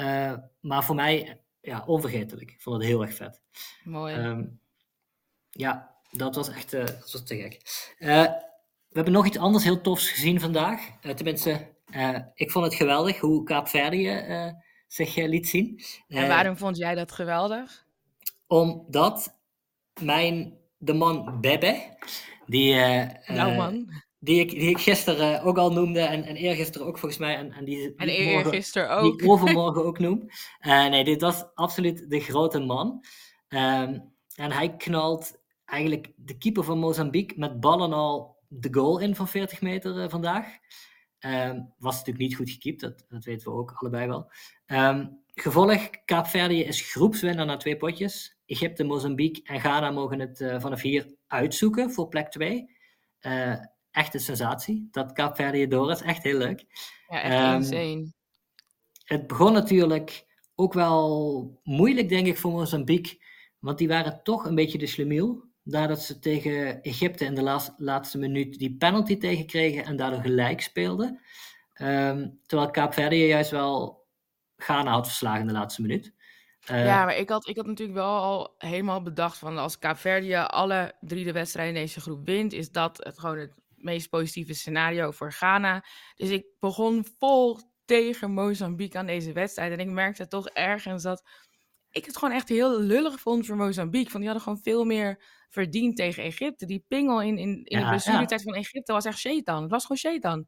Uh, 0.00 0.34
maar 0.60 0.84
voor 0.84 0.94
mij, 0.94 1.40
ja, 1.60 1.84
onvergetelijk. 1.86 2.50
Ik 2.50 2.60
vond 2.60 2.76
het 2.76 2.84
heel 2.84 3.02
erg 3.02 3.14
vet. 3.14 3.42
Mooi. 3.84 4.14
Um, 4.14 4.60
ja, 5.50 5.94
dat 6.10 6.34
was 6.34 6.48
echt 6.48 6.70
dat 6.70 7.12
was 7.12 7.24
te 7.24 7.36
gek. 7.36 7.60
we 8.88 9.00
hebben 9.00 9.12
nog 9.12 9.26
iets 9.26 9.38
anders 9.38 9.64
heel 9.64 9.80
tofs 9.80 10.10
gezien 10.10 10.40
vandaag. 10.40 10.80
tenminste, 11.00 11.74
uh, 11.90 12.18
ik 12.34 12.50
vond 12.50 12.64
het 12.64 12.74
geweldig 12.74 13.20
hoe 13.20 13.44
Kaapverdië 13.44 14.24
uh, 14.28 14.52
zich 14.86 15.16
uh, 15.16 15.28
liet 15.28 15.48
zien. 15.48 15.80
en 16.08 16.28
waarom 16.28 16.56
vond 16.56 16.76
jij 16.76 16.94
dat 16.94 17.12
geweldig? 17.12 17.84
Omdat 18.46 19.36
mijn, 20.00 20.58
de 20.78 20.92
man 20.92 21.40
Bebe, 21.40 21.96
die, 22.46 22.74
nou 23.26 23.54
man. 23.54 23.90
die, 24.18 24.40
ik, 24.40 24.50
die 24.50 24.70
ik 24.70 24.78
gisteren 24.78 25.42
ook 25.42 25.58
al 25.58 25.72
noemde 25.72 26.00
en, 26.00 26.24
en 26.24 26.36
eergisteren 26.36 26.86
ook 26.86 26.98
volgens 26.98 27.20
mij. 27.20 27.36
En, 27.36 27.52
en, 27.52 27.64
die, 27.64 27.94
en 27.96 28.08
eergisteren 28.08 28.90
ook. 28.90 29.02
Die 29.02 29.22
ik 29.22 29.30
overmorgen 29.30 29.84
ook 29.84 29.98
noem. 29.98 30.28
nee, 30.60 31.04
dit 31.04 31.20
was 31.20 31.44
absoluut 31.54 32.10
de 32.10 32.20
grote 32.20 32.58
man. 32.60 33.04
Um, 33.48 34.12
en 34.34 34.52
hij 34.52 34.76
knalt 34.76 35.42
eigenlijk 35.64 36.12
de 36.16 36.38
keeper 36.38 36.64
van 36.64 36.78
Mozambique 36.78 37.38
met 37.38 37.60
ballen 37.60 37.92
al 37.92 38.36
de 38.48 38.74
goal 38.74 38.98
in 38.98 39.14
van 39.14 39.28
40 39.28 39.60
meter 39.60 40.10
vandaag. 40.10 40.46
Um, 41.20 41.72
was 41.78 41.94
natuurlijk 41.94 42.24
niet 42.24 42.36
goed 42.36 42.50
gekiept, 42.50 42.80
dat, 42.80 43.04
dat 43.08 43.24
weten 43.24 43.52
we 43.52 43.58
ook 43.58 43.72
allebei 43.74 44.06
wel. 44.06 44.32
Um, 44.66 45.23
gevolg, 45.34 45.90
Kaapverdië 46.04 46.62
is 46.62 46.90
groepswinnaar 46.90 47.46
na 47.46 47.56
twee 47.56 47.76
potjes. 47.76 48.36
Egypte, 48.46 48.84
Mozambique 48.84 49.42
en 49.44 49.60
Ghana 49.60 49.90
mogen 49.90 50.20
het 50.20 50.40
uh, 50.40 50.60
vanaf 50.60 50.80
hier 50.80 51.14
uitzoeken 51.26 51.90
voor 51.90 52.08
plek 52.08 52.28
2. 52.30 52.70
Uh, 53.20 53.52
eh, 53.52 53.58
echt 53.90 54.14
een 54.14 54.20
sensatie 54.20 54.88
dat 54.90 55.12
Kaapverdië 55.12 55.66
door 55.66 55.90
is. 55.90 56.02
Echt 56.02 56.22
heel 56.22 56.38
leuk. 56.38 56.64
Ja, 57.08 57.22
echt 57.22 57.48
um, 57.48 57.54
insane. 57.54 58.12
Het 59.04 59.26
begon 59.26 59.52
natuurlijk 59.52 60.26
ook 60.54 60.72
wel 60.72 61.60
moeilijk, 61.62 62.08
denk 62.08 62.26
ik, 62.26 62.38
voor 62.38 62.52
Mozambique. 62.52 63.22
Want 63.58 63.78
die 63.78 63.88
waren 63.88 64.20
toch 64.22 64.44
een 64.44 64.54
beetje 64.54 64.78
de 64.78 64.86
slemiel 64.86 65.44
nadat 65.62 66.02
ze 66.02 66.18
tegen 66.18 66.82
Egypte 66.82 67.24
in 67.24 67.34
de 67.34 67.42
laatste, 67.42 67.74
laatste 67.76 68.18
minuut 68.18 68.58
die 68.58 68.76
penalty 68.76 69.16
tegenkregen 69.16 69.84
en 69.84 69.96
daardoor 69.96 70.20
gelijk 70.20 70.60
speelden. 70.60 71.20
Um, 71.82 72.40
terwijl 72.46 72.70
Kaapverdië 72.70 73.26
juist 73.26 73.50
wel 73.50 74.03
Ghana 74.64 74.90
had 74.90 75.06
verslagen 75.06 75.40
in 75.40 75.46
de 75.46 75.52
laatste 75.52 75.82
minuut. 75.82 76.12
Uh, 76.70 76.84
ja, 76.84 77.04
maar 77.04 77.16
ik 77.16 77.28
had, 77.28 77.48
ik 77.48 77.56
had 77.56 77.66
natuurlijk 77.66 77.98
wel 77.98 78.16
al 78.16 78.54
helemaal 78.58 79.02
bedacht 79.02 79.38
van 79.38 79.58
als 79.58 79.78
Kaapverdië 79.78 80.34
alle 80.34 80.94
drie 81.00 81.24
de 81.24 81.32
wedstrijden 81.32 81.74
in 81.74 81.80
deze 81.80 82.00
groep 82.00 82.26
wint, 82.26 82.52
is 82.52 82.70
dat 82.70 83.04
het 83.04 83.18
gewoon 83.18 83.38
het 83.38 83.54
meest 83.76 84.08
positieve 84.08 84.54
scenario 84.54 85.10
voor 85.10 85.32
Ghana. 85.32 85.84
Dus 86.14 86.30
ik 86.30 86.46
begon 86.60 87.06
vol 87.18 87.58
tegen 87.84 88.30
Mozambique 88.30 88.98
aan 88.98 89.06
deze 89.06 89.32
wedstrijd 89.32 89.72
en 89.72 89.78
ik 89.78 89.90
merkte 89.90 90.28
toch 90.28 90.48
ergens 90.48 91.02
dat 91.02 91.28
ik 91.90 92.04
het 92.04 92.16
gewoon 92.16 92.34
echt 92.34 92.48
heel 92.48 92.80
lullig 92.80 93.20
vond 93.20 93.46
voor 93.46 93.56
Mozambique. 93.56 94.12
Want 94.12 94.24
die 94.24 94.32
hadden 94.32 94.42
gewoon 94.42 94.62
veel 94.62 94.84
meer 94.84 95.22
verdiend 95.48 95.96
tegen 95.96 96.22
Egypte. 96.22 96.66
Die 96.66 96.84
pingel 96.88 97.22
in, 97.22 97.38
in, 97.38 97.64
in 97.64 97.78
Ja, 97.78 97.82
de 97.82 97.88
blessuretijd 97.88 98.42
van 98.42 98.54
Egypte 98.54 98.92
was 98.92 99.04
echt 99.04 99.18
shaitan. 99.18 99.62
Het 99.62 99.70
was 99.70 99.82
gewoon 99.82 99.96
shaitan. 99.96 100.46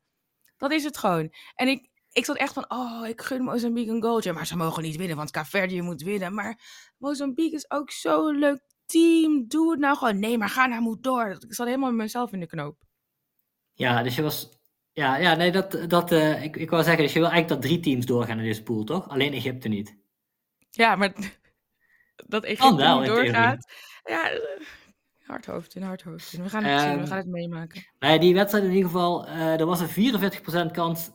Dat 0.56 0.72
is 0.72 0.84
het 0.84 0.96
gewoon. 0.96 1.32
En 1.54 1.68
ik, 1.68 1.90
ik 2.16 2.24
zat 2.24 2.36
echt 2.36 2.52
van, 2.52 2.64
oh, 2.68 3.06
ik 3.08 3.20
gun 3.20 3.42
Mozambique 3.42 3.92
een 3.92 4.02
goaltje. 4.02 4.32
Maar 4.32 4.46
ze 4.46 4.56
mogen 4.56 4.82
niet 4.82 4.96
winnen, 4.96 5.16
want 5.16 5.30
Caverdië 5.30 5.82
moet 5.82 6.02
winnen. 6.02 6.34
Maar 6.34 6.60
Mozambique 6.98 7.56
is 7.56 7.70
ook 7.70 7.90
zo'n 7.90 8.38
leuk 8.38 8.60
team. 8.86 9.44
Doe 9.48 9.70
het 9.70 9.80
nou 9.80 9.96
gewoon. 9.96 10.18
Nee, 10.18 10.38
maar 10.38 10.48
ga 10.48 10.66
nou 10.66 10.82
moet 10.82 11.02
door. 11.02 11.36
Ik 11.48 11.54
zat 11.54 11.66
helemaal 11.66 11.90
met 11.90 11.98
mezelf 11.98 12.32
in 12.32 12.40
de 12.40 12.46
knoop. 12.46 12.76
Ja, 13.72 14.02
dus 14.02 14.16
je 14.16 14.22
was. 14.22 14.48
Ja, 14.92 15.16
ja 15.16 15.34
nee, 15.34 15.52
dat, 15.52 15.78
dat, 15.88 16.12
eh, 16.12 16.42
ik, 16.42 16.56
ik 16.56 16.70
wou 16.70 16.82
zeggen, 16.82 17.02
dus 17.02 17.12
je 17.12 17.18
wil 17.20 17.28
eigenlijk 17.30 17.60
dat 17.60 17.70
drie 17.70 17.80
teams 17.80 18.06
doorgaan 18.06 18.38
in 18.38 18.44
deze 18.44 18.62
pool, 18.62 18.84
toch? 18.84 19.08
Alleen 19.08 19.32
Egypte 19.32 19.68
niet. 19.68 19.96
Ja, 20.70 20.96
maar 20.96 21.12
dat 22.26 22.44
Egypte 22.44 22.98
niet 22.98 23.06
doorgaat. 23.06 23.72
Ja, 24.04 24.30
eh, 24.30 24.40
hard 25.26 25.46
hoofd 25.46 25.74
in, 25.74 25.82
hard 25.82 26.02
hoofd 26.02 26.32
in. 26.32 26.42
We 26.42 26.48
gaan 26.48 26.64
het 26.64 26.80
zien, 26.80 26.90
we 26.92 26.98
Ehm, 26.98 27.06
gaan 27.06 27.16
het 27.16 27.26
meemaken. 27.26 27.86
Nee, 27.98 28.18
die 28.18 28.34
wedstrijd 28.34 28.64
in 28.64 28.70
ieder 28.72 28.90
geval, 28.90 29.26
eh, 29.26 29.60
er 29.60 29.66
was 29.66 29.80
een 29.80 29.88
44% 29.88 30.70
kans, 30.72 31.10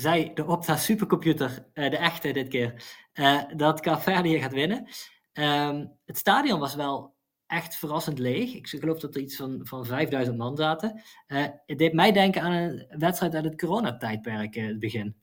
zei 0.00 0.30
de 0.34 0.46
Opta 0.46 0.76
supercomputer, 0.76 1.66
eh, 1.72 1.90
de 1.90 1.96
echte 1.96 2.32
dit 2.32 2.48
keer, 2.48 2.84
eh, 3.12 3.42
dat 3.56 3.80
Caverdië 3.80 4.38
gaat 4.38 4.52
winnen. 4.52 4.88
Ehm, 5.32 5.86
het 6.04 6.18
stadion 6.18 6.60
was 6.60 6.74
wel 6.74 7.14
echt 7.46 7.76
verrassend 7.76 8.18
leeg. 8.18 8.54
Ik 8.54 8.66
geloof 8.68 8.98
dat 8.98 9.14
er 9.14 9.20
iets 9.20 9.36
van, 9.36 9.60
van 9.62 9.86
5000 9.86 10.36
man 10.36 10.56
zaten. 10.56 11.02
Eh, 11.26 11.46
het 11.66 11.78
deed 11.78 11.92
mij 11.92 12.12
denken 12.12 12.42
aan 12.42 12.52
een 12.52 12.86
wedstrijd 12.98 13.34
uit 13.34 13.44
het 13.44 13.58
coronatijdperk, 13.58 14.54
het 14.54 14.78
begin. 14.78 15.16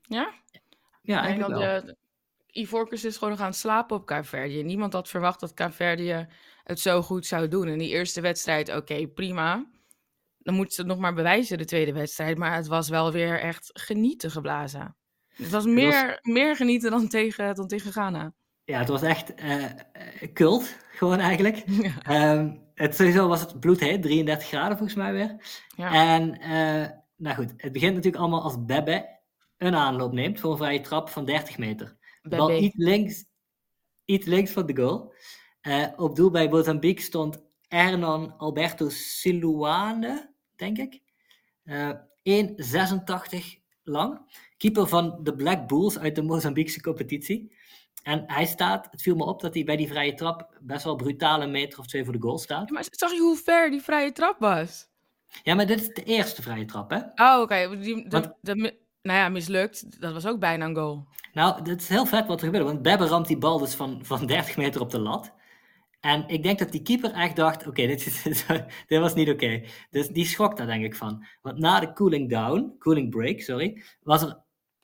Ja? 0.00 0.32
Ja, 1.02 1.20
eigenlijk 1.20 1.50
dat 1.50 1.60
wel. 1.60 1.80
de, 1.80 1.96
Ivorcus 2.46 3.04
is 3.04 3.16
gewoon 3.16 3.30
nog 3.30 3.40
aan 3.40 3.46
het 3.46 3.56
slapen 3.56 3.96
op 3.96 4.06
Caverdië. 4.06 4.62
Niemand 4.62 4.92
had 4.92 5.08
verwacht 5.08 5.40
dat 5.40 5.54
Caverdië 5.54 6.28
het 6.64 6.80
zo 6.80 7.02
goed 7.02 7.26
zou 7.26 7.48
doen. 7.48 7.68
En 7.68 7.78
die 7.78 7.88
eerste 7.88 8.20
wedstrijd, 8.20 8.76
oké, 8.76 9.06
prima. 9.06 9.66
Dan 10.42 10.54
moeten 10.54 10.74
ze 10.74 10.80
het 10.80 10.90
nog 10.90 10.98
maar 10.98 11.14
bewijzen, 11.14 11.58
de 11.58 11.64
tweede 11.64 11.92
wedstrijd. 11.92 12.38
Maar 12.38 12.54
het 12.54 12.66
was 12.66 12.88
wel 12.88 13.12
weer 13.12 13.40
echt 13.40 13.70
genieten 13.72 14.30
geblazen. 14.30 14.96
Het 15.28 15.50
was 15.50 15.64
meer, 15.64 16.18
meer 16.22 16.56
genieten 16.56 16.90
dan 16.90 17.08
tegen, 17.08 17.54
dan 17.54 17.66
tegen 17.66 17.92
Ghana. 17.92 18.34
Ja, 18.64 18.78
het 18.78 18.88
was 18.88 19.02
echt 19.02 19.34
eh, 19.34 19.64
cult, 20.32 20.76
gewoon 20.92 21.18
eigenlijk. 21.18 21.64
Ja. 21.66 22.02
Ehm, 22.02 22.56
het, 22.74 22.94
sowieso 22.96 23.28
was 23.28 23.40
het 23.40 23.60
bloedheet, 23.60 24.02
33 24.02 24.48
graden 24.48 24.76
volgens 24.76 24.98
mij 24.98 25.12
weer. 25.12 25.36
Ja. 25.76 26.14
En, 26.14 26.40
eh, 26.40 26.90
nou 27.16 27.36
goed, 27.36 27.52
het 27.56 27.72
begint 27.72 27.94
natuurlijk 27.94 28.22
allemaal 28.22 28.42
als 28.42 28.64
Bebe 28.64 29.20
een 29.56 29.74
aanloop 29.74 30.12
neemt 30.12 30.40
voor 30.40 30.50
een 30.50 30.56
vrije 30.56 30.80
trap 30.80 31.08
van 31.08 31.24
30 31.24 31.58
meter. 31.58 31.96
De 32.22 32.36
bal 32.36 32.46
Bebe. 32.46 32.60
iets 32.60 32.76
links, 32.76 33.24
iets 34.04 34.26
links 34.26 34.50
van 34.50 34.66
de 34.66 34.76
goal. 34.76 35.14
Op 35.96 36.16
doel 36.16 36.30
bij 36.30 36.48
Mozambique 36.48 37.02
stond 37.02 37.42
Hernan 37.68 38.36
Alberto 38.38 38.88
Siluane, 38.88 40.31
denk 40.62 40.78
ik. 40.78 41.00
Eh 41.64 41.90
1,86 42.22 43.60
lang. 43.84 44.20
Keeper 44.56 44.86
van 44.86 45.18
de 45.22 45.34
Black 45.34 45.68
Bulls 45.68 45.98
uit 45.98 46.14
de 46.14 46.22
Mozambiekse 46.22 46.80
competitie. 46.82 47.56
En 48.02 48.24
hij 48.26 48.46
staat, 48.46 48.88
het 48.90 49.02
viel 49.02 49.16
me 49.16 49.24
op 49.24 49.40
dat 49.40 49.54
hij 49.54 49.64
bij 49.64 49.76
die 49.76 49.88
vrije 49.88 50.14
trap 50.14 50.58
best 50.60 50.84
wel 50.84 50.96
brutale 50.96 51.46
meter 51.46 51.78
of 51.78 51.86
twee 51.86 52.04
voor 52.04 52.12
de 52.12 52.20
goal 52.22 52.38
staat. 52.38 52.70
Maar 52.70 52.84
zag 52.90 53.12
je 53.12 53.20
hoe 53.20 53.36
ver 53.36 53.70
die 53.70 53.80
vrije 53.82 54.12
trap 54.12 54.36
was? 54.38 54.88
Ja, 55.42 55.54
maar 55.54 55.66
dit 55.66 55.80
is 55.80 55.88
de 55.88 56.02
eerste 56.02 56.42
vrije 56.42 56.64
trap, 56.64 56.90
hè? 56.90 56.98
Oh, 57.14 57.40
oké. 57.40 57.68
Mi- 58.54 58.80
Nou 59.02 59.18
ja, 59.18 59.28
mislukt. 59.28 60.00
Dat 60.00 60.12
was 60.12 60.26
ook 60.26 60.38
bijna 60.38 60.64
een 60.66 60.74
goal. 60.74 61.06
Nou, 61.32 61.70
het 61.70 61.80
is 61.80 61.88
heel 61.88 62.06
vet 62.06 62.26
wat 62.26 62.38
er 62.40 62.44
gebeurde. 62.44 62.66
Want 62.66 62.82
Bebbe 62.82 63.06
ramt 63.06 63.26
die 63.26 63.38
bal 63.38 63.58
dus 63.58 63.74
van, 63.74 64.04
van 64.04 64.26
30 64.26 64.56
meter 64.56 64.80
op 64.80 64.90
de 64.90 64.98
lat. 64.98 65.32
En 66.02 66.28
ik 66.28 66.42
denk 66.42 66.58
dat 66.58 66.72
die 66.72 66.82
keeper 66.82 67.12
echt 67.12 67.36
dacht, 67.36 67.66
oké, 67.66 67.86
dit, 67.86 68.22
dit 68.88 68.98
was 68.98 69.14
niet 69.14 69.30
oké. 69.30 69.62
Dus 69.90 70.08
die 70.08 70.26
schrok 70.26 70.56
daar 70.56 70.66
denk 70.66 70.84
ik 70.84 70.94
van. 70.94 71.26
Want 71.42 71.58
na 71.58 71.80
de 71.80 71.92
cooling 71.92 72.30
down, 72.30 72.74
cooling 72.78 73.10
break, 73.10 73.40
sorry, 73.40 73.82
was 74.00 74.22
er 74.22 74.42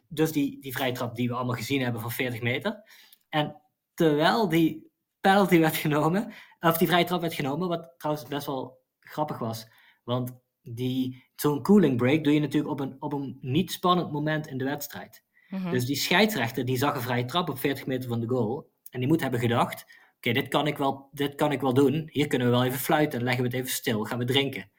dus 0.08 0.32
die, 0.32 0.60
die 0.60 0.72
vrije 0.72 0.92
trap 0.92 1.14
die 1.14 1.28
we 1.28 1.34
allemaal 1.34 1.54
gezien 1.54 1.82
hebben 1.82 2.00
van 2.00 2.10
40 2.10 2.42
meter. 2.42 2.82
En 3.28 3.62
terwijl 3.94 4.48
die 4.48 4.90
penalty 5.20 5.58
werd 5.58 5.76
genomen, 5.76 6.32
of 6.60 6.78
die 6.78 6.88
vrije 6.88 7.04
trap 7.04 7.20
werd 7.20 7.34
genomen, 7.34 7.68
wat 7.68 7.94
trouwens 7.96 8.28
best 8.28 8.46
wel 8.46 8.80
grappig 9.00 9.38
was. 9.38 9.68
Want 10.04 10.32
die, 10.62 11.25
zo'n 11.37 11.62
cooling 11.62 11.96
break 11.96 12.25
doe 12.25 12.34
je 12.34 12.40
natuurlijk 12.40 12.72
op 12.72 12.80
een, 12.80 12.96
op 12.98 13.12
een 13.12 13.38
niet 13.40 13.72
spannend 13.72 14.12
moment 14.12 14.46
in 14.46 14.58
de 14.58 14.64
wedstrijd. 14.64 15.25
Mhm. 15.48 15.70
Dus 15.70 15.84
die 15.84 15.96
scheidsrechter 15.96 16.64
die 16.64 16.76
zag 16.76 16.94
een 16.94 17.00
vrije 17.00 17.25
trap 17.25 17.48
op 17.48 17.58
40 17.58 17.87
meter 17.87 18.08
van 18.08 18.20
de 18.20 18.28
goal. 18.28 18.70
En 18.90 19.00
die 19.00 19.08
moet 19.08 19.20
hebben 19.20 19.40
gedacht: 19.40 19.84
oké, 20.18 20.32
dit 20.32 20.48
kan 20.48 20.66
ik 20.66 20.76
wel, 20.76 21.08
dit 21.12 21.34
kan 21.34 21.52
ik 21.52 21.60
wel 21.60 21.75
doen. 21.75 22.08
Hier 22.12 22.26
kunnen 22.26 22.46
we 22.46 22.52
wel 22.52 22.64
even 22.64 22.78
fluiten. 22.78 23.22
Leggen 23.22 23.42
we 23.42 23.48
het 23.48 23.58
even 23.58 23.70
stil. 23.70 24.04
Gaan 24.04 24.18
we 24.18 24.25
drinken. 24.25 24.70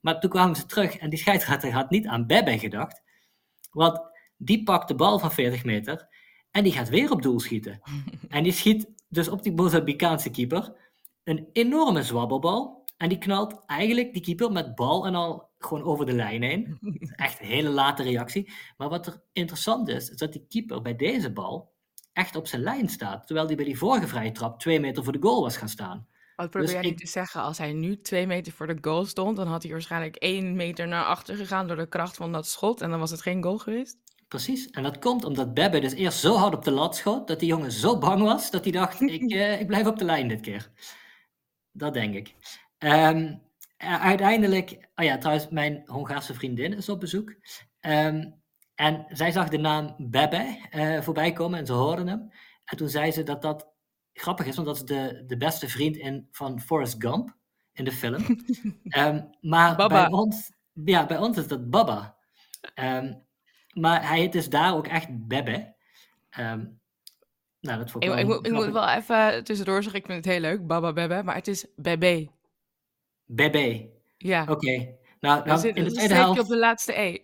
Maar 0.00 0.20
toen 0.20 0.30
kwamen 0.30 0.56
ze 0.56 0.66
terug 0.66 0.96
en 0.96 1.10
die 1.10 1.18
scheidsrechter 1.18 1.72
had 1.72 1.90
niet 1.90 2.06
aan 2.06 2.26
Bebe 2.26 2.58
gedacht. 2.58 3.02
Want 3.70 4.00
die 4.36 4.62
pakt 4.62 4.88
de 4.88 4.94
bal 4.94 5.18
van 5.18 5.32
40 5.32 5.64
meter 5.64 6.08
en 6.50 6.62
die 6.62 6.72
gaat 6.72 6.88
weer 6.88 7.10
op 7.10 7.22
doel 7.22 7.40
schieten. 7.40 7.80
En 8.28 8.42
die 8.42 8.52
schiet 8.52 8.88
dus 9.08 9.28
op 9.28 9.42
die 9.42 9.52
Mozambicaanse 9.52 10.30
keeper 10.30 10.76
een 11.24 11.48
enorme 11.52 12.02
zwabbelbal. 12.02 12.84
En 12.96 13.08
die 13.08 13.18
knalt 13.18 13.64
eigenlijk 13.66 14.12
die 14.12 14.22
keeper 14.22 14.52
met 14.52 14.74
bal 14.74 15.06
en 15.06 15.14
al 15.14 15.50
gewoon 15.58 15.84
over 15.84 16.06
de 16.06 16.12
lijn 16.12 16.42
heen. 16.42 16.78
Echt 17.16 17.40
een 17.40 17.46
hele 17.46 17.68
late 17.68 18.02
reactie. 18.02 18.52
Maar 18.76 18.88
wat 18.88 19.06
er 19.06 19.22
interessant 19.32 19.88
is, 19.88 20.10
is 20.10 20.16
dat 20.16 20.32
die 20.32 20.46
keeper 20.48 20.82
bij 20.82 20.96
deze 20.96 21.32
bal 21.32 21.74
echt 22.16 22.36
op 22.36 22.46
zijn 22.46 22.62
lijn 22.62 22.88
staat. 22.88 23.26
Terwijl 23.26 23.46
hij 23.46 23.56
bij 23.56 23.64
die 23.64 23.78
vorige 23.78 24.06
vrije 24.06 24.32
trap 24.32 24.60
twee 24.60 24.80
meter 24.80 25.04
voor 25.04 25.12
de 25.12 25.22
goal 25.22 25.42
was 25.42 25.56
gaan 25.56 25.68
staan. 25.68 26.06
Wat 26.36 26.50
probeer 26.50 26.68
Dus 26.72 26.80
jij 26.80 26.90
ik- 26.90 26.98
te 26.98 27.06
zeggen? 27.06 27.42
Als 27.42 27.58
hij 27.58 27.72
nu 27.72 28.00
twee 28.00 28.26
meter 28.26 28.52
voor 28.52 28.66
de 28.66 28.78
goal 28.80 29.04
stond, 29.04 29.36
dan 29.36 29.46
had 29.46 29.62
hij 29.62 29.72
waarschijnlijk 29.72 30.16
één 30.16 30.56
meter 30.56 30.88
naar 30.88 31.04
achter 31.04 31.36
gegaan 31.36 31.66
door 31.66 31.76
de 31.76 31.88
kracht 31.88 32.16
van 32.16 32.32
dat 32.32 32.46
schot. 32.46 32.80
En 32.80 32.90
dan 32.90 32.98
was 32.98 33.10
het 33.10 33.22
geen 33.22 33.42
goal 33.42 33.58
geweest. 33.58 33.96
Precies. 34.28 34.70
En 34.70 34.82
dat 34.82 34.98
komt 34.98 35.24
omdat 35.24 35.54
Bebbe 35.54 35.78
dus 35.78 35.92
eerst 35.92 36.18
zo 36.18 36.34
hard 36.34 36.54
op 36.54 36.64
de 36.64 36.70
lat 36.70 36.96
schoot, 36.96 37.28
dat 37.28 37.38
die 37.40 37.48
jongen 37.48 37.72
zo 37.72 37.98
bang 37.98 38.22
was, 38.22 38.50
dat 38.50 38.62
hij 38.64 38.72
dacht, 38.72 39.00
ik, 39.18 39.30
eh, 39.32 39.60
ik 39.60 39.66
blijf 39.66 39.86
op 39.86 39.98
de 39.98 40.04
lijn 40.04 40.28
dit 40.28 40.40
keer. 40.40 40.70
Dat 41.72 41.94
denk 41.94 42.14
ik. 42.14 42.34
Ehm, 42.78 43.34
eh, 43.76 44.02
uiteindelijk, 44.04 44.88
oh 44.94 45.04
ja, 45.04 45.18
trouwens, 45.18 45.48
mijn 45.48 45.82
Hongaarse 45.86 46.34
vriendin 46.34 46.72
is 46.76 46.88
op 46.88 47.00
bezoek. 47.00 47.34
Ehm, 47.80 48.30
en 48.76 49.04
zij 49.08 49.30
zag 49.32 49.48
de 49.48 49.58
naam 49.58 49.94
Bebbe 49.98 50.66
eh, 50.70 51.00
voorbij 51.00 51.32
komen 51.32 51.58
en 51.58 51.66
ze 51.66 51.72
hoorde 51.72 52.04
hem. 52.04 52.30
En 52.64 52.76
toen 52.76 52.88
zei 52.88 53.10
ze 53.12 53.22
dat 53.22 53.42
dat 53.42 53.68
grappig 54.12 54.46
is, 54.46 54.54
want 54.54 54.66
dat 54.66 54.76
is 54.76 54.82
de, 54.84 55.24
de 55.26 55.36
beste 55.36 55.68
vriend 55.68 55.96
in, 55.96 56.28
van 56.30 56.60
Forrest 56.60 56.94
Gump 56.98 57.36
in 57.72 57.84
de 57.84 57.92
film. 57.92 58.24
Ehm, 58.84 59.24
maar 59.40 59.76
Baba. 59.76 60.08
bij 60.08 60.18
ons, 60.18 60.52
ja, 60.84 61.06
bij 61.06 61.18
ons 61.18 61.36
is 61.36 61.46
dat 61.46 61.70
Baba. 61.70 62.16
Ehm, 62.74 63.14
maar 63.72 64.08
hij 64.08 64.18
heet 64.18 64.32
dus 64.32 64.48
daar 64.48 64.74
ook 64.74 64.86
echt 64.86 65.08
Bebbe. 65.10 65.74
Ehm, 66.30 66.64
nou, 67.60 67.78
dat 67.78 67.94
ik, 67.94 68.04
Ik, 68.18 68.26
moet- 68.26 68.46
ik 68.46 68.52
moet 68.52 68.72
wel 68.72 68.88
even 68.88 69.44
tussendoor 69.44 69.82
zeggen, 69.82 70.00
ik 70.00 70.06
vind 70.06 70.24
het 70.24 70.32
heel 70.34 70.42
leuk, 70.42 70.66
Baba 70.66 70.92
Bebe, 70.92 71.22
maar 71.22 71.34
het 71.34 71.48
is 71.48 71.66
Bebe. 71.76 72.28
Bebe. 73.24 73.90
Ja, 74.16 74.46
Oké. 74.48 74.94
Nou, 75.20 75.44
dan 75.44 75.58
zit 75.58 75.76
in 75.76 75.84
de 75.84 75.92
tweede 75.92 76.14
helft. 76.14 76.40
op 76.40 76.46
de 76.46 76.58
laatste 76.58 77.00
E. 77.00 77.18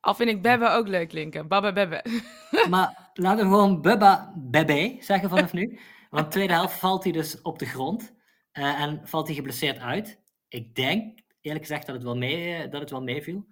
Al 0.00 0.14
vind 0.14 0.28
ik 0.30 0.42
Bebe 0.42 0.68
ook 0.68 0.88
leuk 0.88 1.08
klinken, 1.08 1.48
Baba 1.48 1.72
Bebe. 1.72 2.04
Maar 2.70 3.10
laten 3.14 3.44
we 3.44 3.50
gewoon 3.50 3.80
Bubba 3.80 4.32
Bebe 4.36 4.96
zeggen 5.00 5.28
vanaf 5.28 5.52
nu. 5.52 5.78
Want 6.10 6.24
de 6.24 6.30
tweede 6.30 6.52
helft 6.52 6.78
valt 6.78 7.02
hij 7.04 7.12
dus 7.12 7.42
op 7.42 7.58
de 7.58 7.66
grond. 7.66 8.14
eh, 8.52 8.80
en 8.80 9.00
valt 9.04 9.26
hij 9.26 9.36
geblesseerd 9.36 9.78
uit. 9.78 10.20
Ik 10.48 10.74
denk, 10.74 11.18
eerlijk 11.40 11.64
gezegd, 11.64 11.86
dat 11.86 11.94
het 11.94 12.04
wel, 12.04 12.16
mee, 12.16 12.54
eh, 12.54 12.70
dat 12.70 12.80
het 12.80 12.90
wel 12.90 13.02
meeviel. 13.02 13.46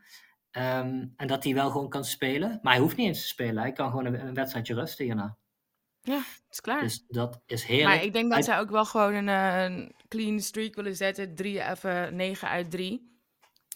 Ehm, 0.50 1.04
en 1.16 1.26
dat 1.26 1.44
hij 1.44 1.54
wel 1.54 1.70
gewoon 1.70 1.88
kan 1.88 2.04
spelen. 2.04 2.58
Maar 2.62 2.72
hij 2.72 2.82
hoeft 2.82 2.96
niet 2.96 3.06
eens 3.06 3.20
te 3.20 3.26
spelen. 3.26 3.56
Hij 3.62 3.72
kan 3.72 3.90
gewoon 3.90 4.04
een, 4.06 4.26
een 4.26 4.34
wedstrijdje 4.34 4.74
rusten 4.74 5.04
hierna. 5.04 5.36
Ja, 6.00 6.16
het 6.16 6.42
is 6.50 6.60
klaar. 6.60 6.80
Dus 6.80 7.04
dat 7.08 7.42
is 7.46 7.64
heerlijk. 7.64 7.88
maar 7.96 8.04
ik 8.04 8.12
denk 8.12 8.24
dat 8.26 8.34
Uit- 8.36 8.44
zij 8.44 8.58
ook 8.58 8.70
wel 8.70 8.84
gewoon 8.84 9.14
een, 9.14 9.28
eh, 9.28 9.62
een 9.64 9.94
clean 10.08 10.40
streak 10.40 10.74
willen 10.74 10.96
zetten. 10.96 11.34
Drie, 11.34 11.62
even 11.70 12.16
9 12.16 12.48
uit 12.48 12.70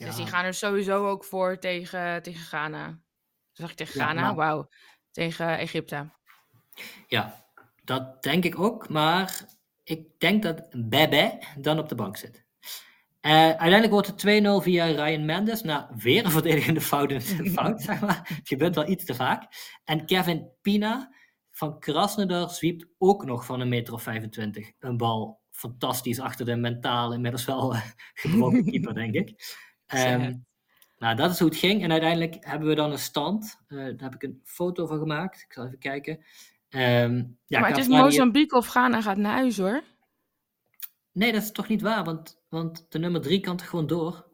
3. 0.01 0.09
Dus 0.09 0.17
die 0.25 0.27
gaan 0.35 0.45
er 0.45 0.55
sowieso 0.55 1.09
ook 1.09 1.25
voor 1.25 1.59
tegen, 1.59 2.23
tegen 2.23 2.41
Ghana. 2.41 3.01
Zeg 3.53 3.71
ik 3.71 3.77
tegen 3.77 4.01
Ghana? 4.01 4.21
maar- 4.21 4.35
Wauw. 4.35 4.69
Tegen 5.11 5.59
Egypte. 5.59 6.11
Ja, 7.07 7.45
dat 7.85 8.23
denk 8.23 8.45
ik 8.45 8.59
ook. 8.59 8.89
Maar 8.89 9.45
ik 9.85 10.07
denk 10.19 10.43
dat 10.43 10.63
Bebe 10.89 11.39
dan 11.59 11.79
op 11.79 11.89
de 11.89 11.95
bank 11.95 12.17
zit. 12.17 12.45
Eh, 13.21 13.33
uiteindelijk 13.33 13.91
wordt 13.93 14.07
het 14.07 14.19
2-0 14.19 14.61
via 14.63 14.85
Ryan 14.85 15.25
Mendes. 15.25 15.63
Na 15.63 15.91
weer 15.97 16.25
een 16.25 16.31
verdedigende 16.31 16.81
fout 16.81 17.23
fout, 17.55 17.83
zeg 17.83 18.01
maar. 18.01 18.21
Het 18.35 18.49
gebeurt 18.49 18.75
wel 18.75 18.89
iets 18.89 19.05
te 19.05 19.15
vaak. 19.15 19.53
En 19.85 20.07
Kevin 20.07 20.51
Pina 20.63 21.15
van 21.51 21.79
Krasnodar 21.79 22.51
zwiept 22.51 22.87
ook 22.99 23.25
nog 23.25 23.45
van 23.45 23.61
een 23.61 23.69
meter 23.69 23.95
of 23.95 24.03
25 24.03 24.73
een 24.79 24.97
bal 24.97 25.41
fantastisch 25.51 26.21
achter 26.21 26.45
de 26.47 26.57
mentaal 26.57 27.13
inmiddels 27.13 27.45
wel 27.45 27.75
eh, 27.75 27.83
gebroken 28.15 28.65
keeper, 28.65 28.95
denk 28.95 29.15
ik. 29.15 29.59
Ehm, 29.91 30.35
nou, 30.99 31.17
dat 31.17 31.31
is 31.31 31.39
hoe 31.39 31.49
het 31.49 31.59
ging. 31.59 31.83
En 31.83 31.91
uiteindelijk 31.91 32.37
hebben 32.41 32.69
we 32.69 32.75
dan 32.75 32.93
een 32.93 32.99
stand. 32.99 33.61
Eh, 33.69 33.77
daar 33.77 33.95
heb 33.97 34.15
ik 34.15 34.23
een 34.23 34.41
foto 34.45 34.87
van 34.87 34.99
gemaakt. 34.99 35.43
Ik 35.43 35.53
zal 35.53 35.65
even 35.67 35.79
kijken. 35.79 36.25
Ehm, 36.69 37.25
ja, 37.47 37.61
maar 37.61 37.69
het 37.69 37.79
is 37.79 37.89
Mozambique 37.89 38.57
of 38.59 38.67
Ghana 38.67 39.03
gaat 39.03 39.17
naar 39.17 39.33
huis 39.33 39.59
hoor. 39.59 39.83
Nee, 41.13 41.33
dat 41.33 41.43
is 41.43 41.53
toch 41.53 41.69
niet 41.69 41.83
waar, 41.83 42.05
want, 42.05 42.43
want 42.49 42.87
de 42.89 42.99
nummer 42.99 43.21
drie 43.21 43.41
kan 43.41 43.57
toch 43.57 43.69
gewoon 43.69 43.87
door? 43.87 44.27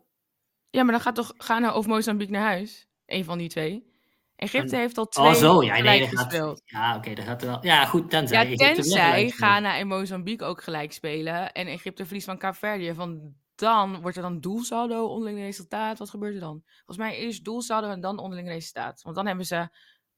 Ja, 0.70 0.82
maar 0.82 0.92
dan 0.92 1.00
gaat 1.00 1.14
toch 1.14 1.34
Ghana 1.36 1.74
of 1.74 1.86
Mozambique 1.86 2.32
naar 2.32 2.46
huis? 2.46 2.88
Eén 3.06 3.24
van 3.24 3.38
die 3.38 3.48
twee. 3.48 3.94
Egypte 4.36 4.74
En- 4.74 4.80
heeft 4.80 4.98
al 4.98 5.08
twee 5.08 5.26
Oh, 5.26 5.34
zo. 5.34 5.62
Ja, 5.62 5.78
nee, 5.78 6.06
gespeeld. 6.06 6.62
gaat... 6.64 6.80
Ja, 6.80 6.96
oké, 6.96 7.14
dat 7.14 7.24
gaat 7.24 7.42
wel... 7.42 7.64
Ja, 7.64 7.84
goed, 7.84 8.10
tenzij... 8.10 8.50
Ja, 8.50 8.56
tenzij. 8.56 9.30
Ghana 9.30 9.78
en 9.78 9.86
Mozambique 9.86 10.46
ook 10.46 10.62
gelijk 10.62 10.92
spelen 10.92 11.52
en 11.52 11.66
Egypte 11.66 12.04
verliest 12.04 12.26
van 12.26 12.38
Kaapverdië. 12.38 12.94
Van 12.94 13.34
dan 13.56 14.00
wordt 14.00 14.16
er 14.16 14.22
dan 14.22 14.40
doelsaldo, 14.40 15.06
onderling 15.06 15.38
resultaat. 15.38 15.98
Wat 15.98 16.10
gebeurt 16.10 16.34
er 16.34 16.40
dan? 16.40 16.62
Volgens 16.66 16.96
mij 16.96 17.16
eerst 17.16 17.44
doelsaldo 17.44 17.90
en 17.90 18.00
dan 18.00 18.18
onderling 18.18 18.48
resultaat. 18.48 19.02
Want 19.02 19.16
dan 19.16 19.26
hebben 19.26 19.46
ze 19.46 19.68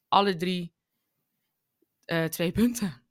alle 0.08 0.36
drie 0.36 0.74
eh, 2.04 2.24
twee 2.24 2.52
punten. 2.52 3.02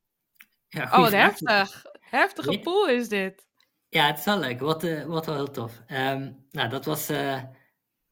Ja, 0.67 0.84
Oh, 0.84 0.98
wat 1.00 1.12
heftig. 1.27 1.86
Heftige 2.00 2.51
Ja. 2.51 2.60
pool 2.60 2.88
is 2.88 3.10
dit. 3.10 3.48
Ja, 3.89 4.07
het 4.07 4.17
is 4.19 4.25
wel 4.25 4.39
leuk. 4.39 4.60
Wat, 4.60 4.84
eh, 4.84 5.03
wat 5.05 5.25
wel 5.25 5.36
heel 5.36 5.51
tof. 5.51 5.81
Ehm, 5.88 6.31
nou, 6.51 6.69
dat 6.69 6.86
was 6.86 7.10
eh 7.10 7.43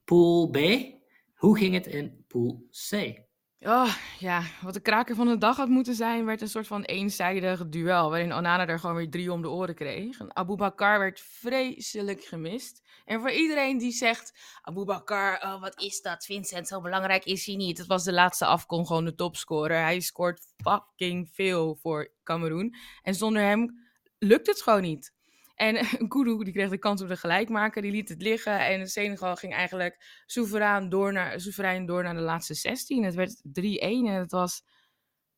pool 0.04 0.50
B. 0.50 0.58
Hoe 1.36 1.58
ging 1.58 1.74
het 1.74 1.88
in 1.88 2.24
pool 2.28 2.68
C? 2.90 3.20
Oh, 3.68 3.96
ja, 4.20 4.44
wat 4.62 4.74
de 4.74 4.80
kraker 4.80 5.16
van 5.16 5.28
de 5.28 5.38
dag 5.38 5.58
had 5.58 5.70
moeten 5.70 5.96
zijn, 5.96 6.26
werd 6.26 6.42
een 6.42 6.48
soort 6.48 6.68
van 6.68 6.84
eenzijdig 6.84 7.68
duel. 7.68 8.10
Waarin 8.10 8.34
Onana 8.34 8.68
er 8.68 8.80
gewoon 8.80 8.96
weer 8.96 9.10
drie 9.10 9.32
om 9.32 9.42
de 9.42 9.50
oren 9.50 9.76
kreeg. 9.76 10.20
En 10.20 10.36
Abu 10.36 10.56
Bakar 10.56 11.00
werd 11.00 11.20
vreselijk 11.20 12.24
gemist. 12.24 12.82
En 13.06 13.20
voor 13.20 13.32
iedereen 13.32 13.78
die 13.78 13.92
zegt: 13.92 14.34
Abu 14.62 14.84
Bakar, 14.84 15.42
oh, 15.44 15.62
wat 15.62 15.82
is 15.82 16.02
dat? 16.02 16.26
Vincent, 16.26 16.68
zo 16.68 16.82
belangrijk 16.82 17.26
is 17.26 17.46
hij 17.46 17.56
niet. 17.56 17.78
Het 17.78 17.88
was 17.88 18.04
de 18.04 18.14
laatste 18.14 18.46
afkom 18.46 18.86
gewoon 18.86 19.06
de 19.06 19.16
topscorer. 19.16 19.82
Hij 19.82 20.00
scoort 20.00 20.46
fucking 20.58 21.30
veel 21.34 21.76
voor 21.76 22.12
Cameroen. 22.24 22.76
En 23.02 23.16
zonder 23.16 23.42
hem 23.42 23.88
lukt 24.18 24.48
het 24.48 24.62
gewoon 24.62 24.82
niet. 24.82 25.15
En 25.56 25.76
Kudu 26.08 26.44
die 26.44 26.54
kreeg 26.54 26.70
de 26.70 26.78
kans 26.78 27.02
om 27.02 27.08
te 27.08 27.18
gelijkmaken, 27.18 27.82
die 27.82 27.92
liet 27.92 28.10
het 28.10 28.22
liggen. 28.22 28.60
En 28.60 28.88
Senegal 28.88 29.36
ging 29.36 29.54
eigenlijk 29.54 30.24
soeverein 30.26 30.90
door 30.90 31.14
naar, 31.14 31.40
soeverein 31.40 31.86
door 31.86 32.04
naar 32.04 32.14
de 32.14 32.22
laatste 32.22 32.54
16. 32.54 33.04
Het 33.04 33.16
werd 33.16 33.42
3-1 33.42 33.42
en 33.80 34.06
het 34.06 34.32
was, 34.32 34.64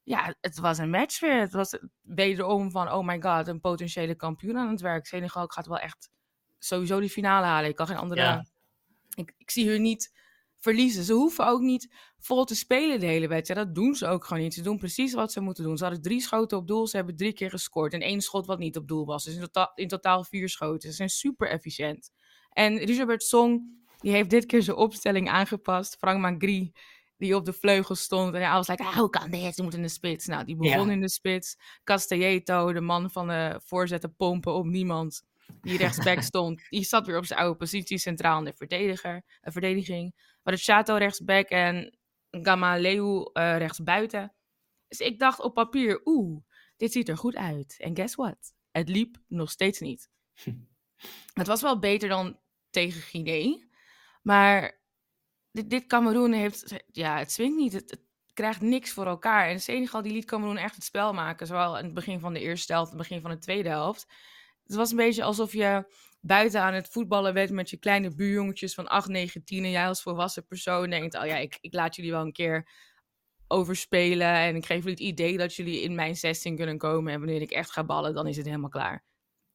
ja, 0.03 0.35
het 0.41 0.59
was 0.59 0.77
een 0.77 0.89
match 0.89 1.19
weer. 1.19 1.39
Het 1.39 1.53
was 1.53 1.79
wederom 2.01 2.71
van, 2.71 2.91
oh 2.91 3.05
my 3.05 3.21
god, 3.21 3.47
een 3.47 3.59
potentiële 3.59 4.15
kampioen 4.15 4.57
aan 4.57 4.69
het 4.69 4.81
werk. 4.81 5.05
Senegal 5.05 5.47
gaat 5.47 5.67
wel 5.67 5.79
echt 5.79 6.09
sowieso 6.59 6.99
die 6.99 7.09
finale 7.09 7.45
halen. 7.45 7.69
Ik 7.69 7.75
kan 7.75 7.87
geen 7.87 7.97
andere... 7.97 8.21
Ja. 8.21 8.45
Ik, 9.15 9.33
ik 9.37 9.51
zie 9.51 9.69
hun 9.69 9.81
niet 9.81 10.16
verliezen. 10.57 11.03
Ze 11.03 11.13
hoeven 11.13 11.47
ook 11.47 11.61
niet 11.61 11.93
vol 12.19 12.45
te 12.45 12.55
spelen 12.55 12.99
de 12.99 13.05
hele 13.05 13.27
wedstrijd. 13.27 13.65
Dat 13.65 13.75
doen 13.75 13.95
ze 13.95 14.07
ook 14.07 14.25
gewoon 14.25 14.43
niet. 14.43 14.53
Ze 14.53 14.61
doen 14.61 14.77
precies 14.77 15.13
wat 15.13 15.31
ze 15.31 15.41
moeten 15.41 15.63
doen. 15.63 15.77
Ze 15.77 15.83
hadden 15.83 16.01
drie 16.01 16.21
schoten 16.21 16.57
op 16.57 16.67
doel. 16.67 16.87
Ze 16.87 16.95
hebben 16.95 17.15
drie 17.15 17.33
keer 17.33 17.49
gescoord. 17.49 17.93
En 17.93 18.01
één 18.01 18.21
schot 18.21 18.45
wat 18.45 18.59
niet 18.59 18.77
op 18.77 18.87
doel 18.87 19.05
was. 19.05 19.23
Dus 19.23 19.33
in, 19.33 19.41
totaal, 19.41 19.71
in 19.75 19.87
totaal 19.87 20.23
vier 20.23 20.49
schoten. 20.49 20.89
Ze 20.89 20.95
zijn 20.95 21.09
super 21.09 21.49
efficiënt. 21.49 22.11
En 22.49 22.77
Richard 22.77 23.23
Song, 23.23 23.61
die 23.99 24.11
heeft 24.11 24.29
dit 24.29 24.45
keer 24.45 24.61
zijn 24.61 24.77
opstelling 24.77 25.29
aangepast. 25.29 25.97
Frank 25.97 26.19
Magri, 26.19 26.71
die 27.17 27.35
op 27.35 27.45
de 27.45 27.53
vleugel 27.53 27.95
stond. 27.95 28.33
En 28.33 28.41
hij 28.41 28.51
was 28.51 28.67
like, 28.67 28.83
ah, 28.83 28.95
hoe 28.95 29.09
kan 29.09 29.29
dit? 29.29 29.55
Ze 29.55 29.63
moet 29.63 29.73
in 29.73 29.81
de 29.81 29.87
spits. 29.87 30.25
Nou, 30.25 30.45
die 30.45 30.55
begon 30.55 30.91
in 30.91 31.01
de 31.01 31.09
spits. 31.09 31.57
Castelletto, 31.83 32.73
de 32.73 32.81
man 32.81 33.11
van 33.11 33.27
de 33.27 33.61
voorzetten 33.63 34.15
pompen 34.15 34.53
op 34.53 34.65
niemand. 34.65 35.23
Die 35.61 35.77
rechtsback 35.77 36.21
stond. 36.31 36.61
Die 36.69 36.83
zat 36.83 37.07
weer 37.07 37.17
op 37.17 37.25
zijn 37.25 37.39
oude 37.39 37.57
positie, 37.57 37.97
centraal 37.97 38.39
in 38.39 38.45
de 38.45 38.53
verdediger, 38.53 39.23
eh, 39.41 39.51
verdediging. 39.51 40.15
Maar 40.47 40.55
het 40.55 40.65
Chato 40.65 40.95
rechtsback 40.95 41.47
en 41.47 41.97
Gamaleu 42.31 43.29
eh 43.33 43.57
rechtsbuiten. 43.57 44.33
Dus 44.87 44.99
ik 44.99 45.19
dacht 45.19 45.39
op 45.39 45.53
papier, 45.53 46.01
oeh, 46.05 46.41
dit 46.77 46.91
ziet 46.91 47.09
er 47.09 47.17
goed 47.17 47.35
uit. 47.35 47.75
En 47.79 47.95
guess 47.95 48.15
what? 48.15 48.53
Het 48.71 48.89
liep 48.89 49.17
nog 49.27 49.51
steeds 49.51 49.79
niet. 49.79 50.09
Het 51.33 51.47
was 51.47 51.61
wel 51.61 51.79
beter 51.79 52.09
dan 52.09 52.39
tegen 52.69 53.01
Guinea. 53.01 53.57
Maar 54.21 54.81
dit, 55.51 55.69
dit 55.69 55.85
Cameroen 55.85 56.31
heeft, 56.31 56.83
ja, 56.91 57.17
het 57.17 57.31
swingt 57.31 57.57
niet. 57.57 57.73
Het, 57.73 57.91
het 57.91 58.03
krijgt 58.33 58.61
niks 58.61 58.91
voor 58.91 59.05
elkaar. 59.05 59.47
En 59.47 59.61
Senegal 59.61 60.01
die 60.01 60.13
liet 60.13 60.25
Cameroen 60.25 60.57
echt 60.57 60.75
het 60.75 60.83
spel 60.83 61.13
maken. 61.13 61.47
Zowel 61.47 61.77
in 61.77 61.85
het 61.85 61.93
begin 61.93 62.19
van 62.19 62.33
de 62.33 62.39
eerste 62.39 62.73
helft, 62.73 62.89
het 62.89 62.97
begin 62.97 63.21
van 63.21 63.31
de 63.31 63.37
tweede 63.37 63.69
helft. 63.69 64.13
Het 64.63 64.75
was 64.75 64.91
een 64.91 64.97
beetje 64.97 65.23
alsof 65.23 65.53
je 65.53 65.93
buiten 66.19 66.61
aan 66.61 66.73
het 66.73 66.87
voetballen 66.89 67.33
bent 67.33 67.49
met 67.51 67.69
je 67.69 67.77
kleine 67.77 68.15
buurjongetjes 68.15 68.73
van 68.73 68.87
8, 68.87 69.07
9, 69.07 69.43
10. 69.43 69.63
En 69.63 69.71
jij 69.71 69.87
als 69.87 70.01
volwassen 70.01 70.45
persoon 70.45 70.89
denkt, 70.89 71.17
oh 71.17 71.25
ja, 71.25 71.37
ik, 71.37 71.57
ik 71.61 71.73
laat 71.73 71.95
jullie 71.95 72.11
wel 72.11 72.21
een 72.21 72.31
keer 72.31 72.69
overspelen. 73.47 74.33
En 74.33 74.55
ik 74.55 74.65
geef 74.65 74.77
jullie 74.77 74.91
het 74.91 74.99
idee 74.99 75.37
dat 75.37 75.55
jullie 75.55 75.81
in 75.81 75.95
mijn 75.95 76.15
16 76.15 76.55
kunnen 76.55 76.77
komen. 76.77 77.13
En 77.13 77.19
wanneer 77.19 77.41
ik 77.41 77.51
echt 77.51 77.71
ga 77.71 77.83
ballen, 77.83 78.13
dan 78.13 78.27
is 78.27 78.37
het 78.37 78.45
helemaal 78.45 78.69
klaar. 78.69 79.05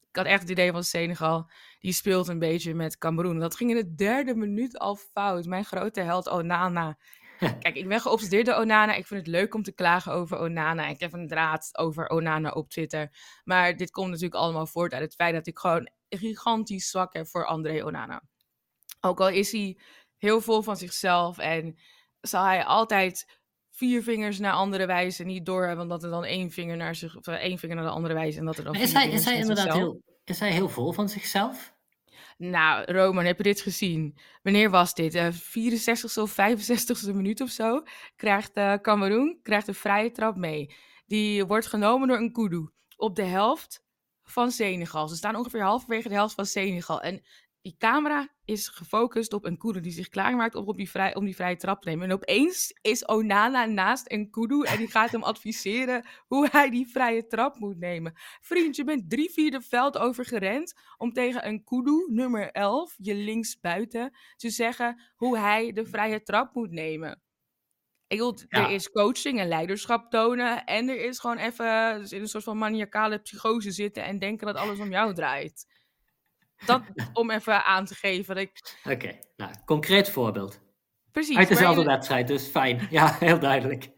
Ik 0.09 0.19
had 0.19 0.27
echt 0.27 0.41
het 0.41 0.51
idee 0.51 0.73
van 0.73 0.85
Senegal, 0.85 1.51
die 1.81 1.93
speelt 1.93 2.29
een 2.29 2.39
beetje 2.39 2.75
met 2.75 2.99
Cameroen. 2.99 3.39
Dat 3.39 3.57
ging 3.57 3.71
in 3.71 3.77
de 3.77 3.95
derde 3.95 4.35
minuut 4.35 4.79
al 4.79 4.97
fout. 4.97 5.47
Mijn 5.47 5.65
grote 5.65 6.01
held 6.01 6.29
Onana. 6.29 6.99
Kijk, 7.61 7.77
ik 7.77 7.89
ben 7.89 8.01
geobsedeerd 8.01 8.47
door 8.47 8.55
Onana. 8.55 8.95
Ik 8.95 9.07
vind 9.07 9.21
het 9.21 9.29
leuk 9.29 9.55
om 9.55 9.63
te 9.63 9.73
klagen 9.73 10.13
over 10.13 10.39
Onana. 10.39 10.87
Ik 10.87 11.01
heb 11.01 11.13
een 11.13 11.29
draad 11.29 11.71
over 11.73 12.09
Onana 12.09 12.51
op 12.51 12.71
Twitter. 12.71 13.11
Maar 13.45 13.77
dit 13.77 13.91
komt 13.91 14.09
natuurlijk 14.09 14.35
allemaal 14.35 14.67
voort 14.67 14.93
uit 14.93 15.03
het 15.03 15.15
feit 15.15 15.35
dat 15.35 15.47
ik 15.47 15.59
gewoon 15.59 15.89
gigantisch 16.19 16.91
zwak 16.91 17.13
heb 17.13 17.27
voor 17.27 17.47
André 17.47 17.85
Onana. 17.85 18.23
Ook 19.01 19.21
al 19.21 19.29
is 19.29 19.53
hij 19.53 19.79
heel 20.19 20.41
vol 20.41 20.63
van 20.63 20.77
zichzelf 20.77 21.39
en 21.39 21.79
zal 22.21 22.45
hij 22.45 22.65
altijd 22.65 23.41
vier 23.71 24.03
vingers 24.03 24.39
naar 24.39 24.53
andere 24.53 24.87
wijzen 24.87 25.27
niet 25.27 25.47
doorhebben, 25.47 25.83
omdat 25.83 26.03
er 26.03 26.11
dan 26.11 26.25
één 26.25 26.51
vinger 26.51 26.77
naar 26.77 26.95
zich, 26.95 27.17
of 27.17 27.27
één 27.27 27.59
vinger 27.59 27.77
naar 27.77 27.85
de 27.85 27.91
andere 27.91 28.15
wijst 28.15 28.39
en 28.39 28.45
dat 28.45 28.57
er 28.57 28.65
dan 28.65 28.75
is 28.75 28.93
hij, 28.93 29.09
is 29.09 29.25
hij 29.25 29.37
inderdaad 29.37 29.65
zichzelf- 29.65 29.83
heel, 29.83 30.03
is 30.25 30.41
hij 30.41 30.51
heel 30.53 30.69
vol 30.69 30.93
van 30.93 31.09
zichzelf? 31.09 31.75
Nou, 32.37 32.93
Roman, 32.93 33.25
heb 33.25 33.37
je 33.37 33.43
dit 33.43 33.61
gezien? 33.61 34.19
Wanneer 34.43 34.71
was 34.71 34.95
dit? 34.95 35.15
Eh 35.15 35.29
64ste 35.33 36.21
of 36.21 36.33
65ste 36.33 37.15
minuut 37.15 37.41
of 37.41 37.51
zo? 37.51 37.83
Krijgt 38.17 38.53
eh 38.53 38.75
Cameroen 38.75 39.39
krijgt 39.43 39.69
een 39.69 39.75
vrije 39.75 40.11
trap 40.11 40.37
mee. 40.37 40.75
Die 41.07 41.45
wordt 41.45 41.67
genomen 41.67 42.09
door 42.09 42.17
een 42.17 42.33
kudu 42.33 42.71
op 42.97 43.17
de 43.17 43.23
helft 43.23 43.85
van 44.33 44.51
Senegal. 44.51 45.09
Ze 45.09 45.17
staan 45.17 45.37
ongeveer 45.37 45.63
halverwege 45.63 46.09
de 46.09 46.15
helft 46.15 46.35
van 46.35 46.47
Senegal. 46.47 47.01
En 47.01 47.23
die 47.63 47.77
camera 47.79 48.29
is 48.45 48.69
gefocust 48.69 49.33
op 49.33 49.45
een 49.45 49.59
kudu 49.59 49.81
die 49.81 49.93
zich 49.93 50.09
klaarmaakt 50.09 50.55
om, 50.55 50.67
op 50.67 50.77
die 50.77 50.91
vrij, 50.91 51.15
om 51.15 51.25
die 51.25 51.35
vrije 51.35 51.57
trap 51.57 51.83
te 51.83 51.89
nemen. 51.89 52.09
En 52.09 52.15
opeens 52.15 52.79
is 52.81 53.07
Onana 53.07 53.65
naast 53.65 54.13
een 54.13 54.31
kudu 54.31 54.63
en 54.63 54.79
die 54.79 54.91
gaat 54.91 55.11
hem 55.11 55.23
adviseren 55.23 56.07
hoe 56.27 56.49
hij 56.51 56.71
die 56.71 56.87
vrije 56.87 57.27
trap 57.27 57.59
moet 57.59 57.79
nemen. 57.79 58.13
Vriend, 58.41 58.77
je 58.77 58.85
bent 58.85 59.11
drie 59.11 59.31
vierde 59.31 59.61
veld 59.61 59.99
over 59.99 60.25
gerend 60.25 60.75
om 60.97 61.13
tegen 61.13 61.47
een 61.47 61.65
kudu, 61.65 62.07
nummer 62.09 62.51
11, 62.51 62.95
je 62.97 63.15
linksbuiten, 63.15 64.17
te 64.37 64.51
zeggen 64.51 65.03
hoe 65.17 65.39
hij 65.39 65.73
de 65.73 65.87
vrije 65.87 66.23
trap 66.23 66.55
moet 66.55 66.71
nemen. 66.71 67.23
Ik 68.13 68.19
bedoel, 68.19 68.35
Ja. 68.49 68.65
er 68.67 68.71
is 68.71 68.91
coaching 68.91 69.39
en 69.41 69.49
leiderschap 69.49 70.11
tonen 70.11 70.65
en 70.65 70.89
er 70.89 71.05
is 71.05 71.19
gewoon 71.19 71.39
even 71.39 71.99
dus 72.01 72.13
in 72.13 72.21
een 72.21 72.29
soort 72.29 72.45
van 72.45 72.59
maniacale 72.59 73.19
psychose 73.19 73.71
zitten 73.71 74.05
en 74.05 74.19
denken 74.19 74.47
dat 74.47 74.57
alles 74.57 74.79
om 74.79 74.91
jou 74.91 75.15
draait. 75.15 75.67
Dat 76.67 76.83
om 77.13 77.31
even 77.31 77.65
aan 77.65 77.85
te 77.85 77.95
geven. 77.95 78.37
Ik, 78.37 78.79
Oké, 78.85 79.19
nou, 79.37 79.53
concreet 79.65 80.11
voorbeeld. 80.11 80.61
precies. 81.13 81.37
Uit 81.37 81.49
dezelfde 81.49 81.85
wedstrijd, 81.85 82.27
dus 82.27 82.47
fijn. 82.47 82.87
Ja, 82.91 83.17
heel 83.19 83.39
duidelijk. 83.39 83.91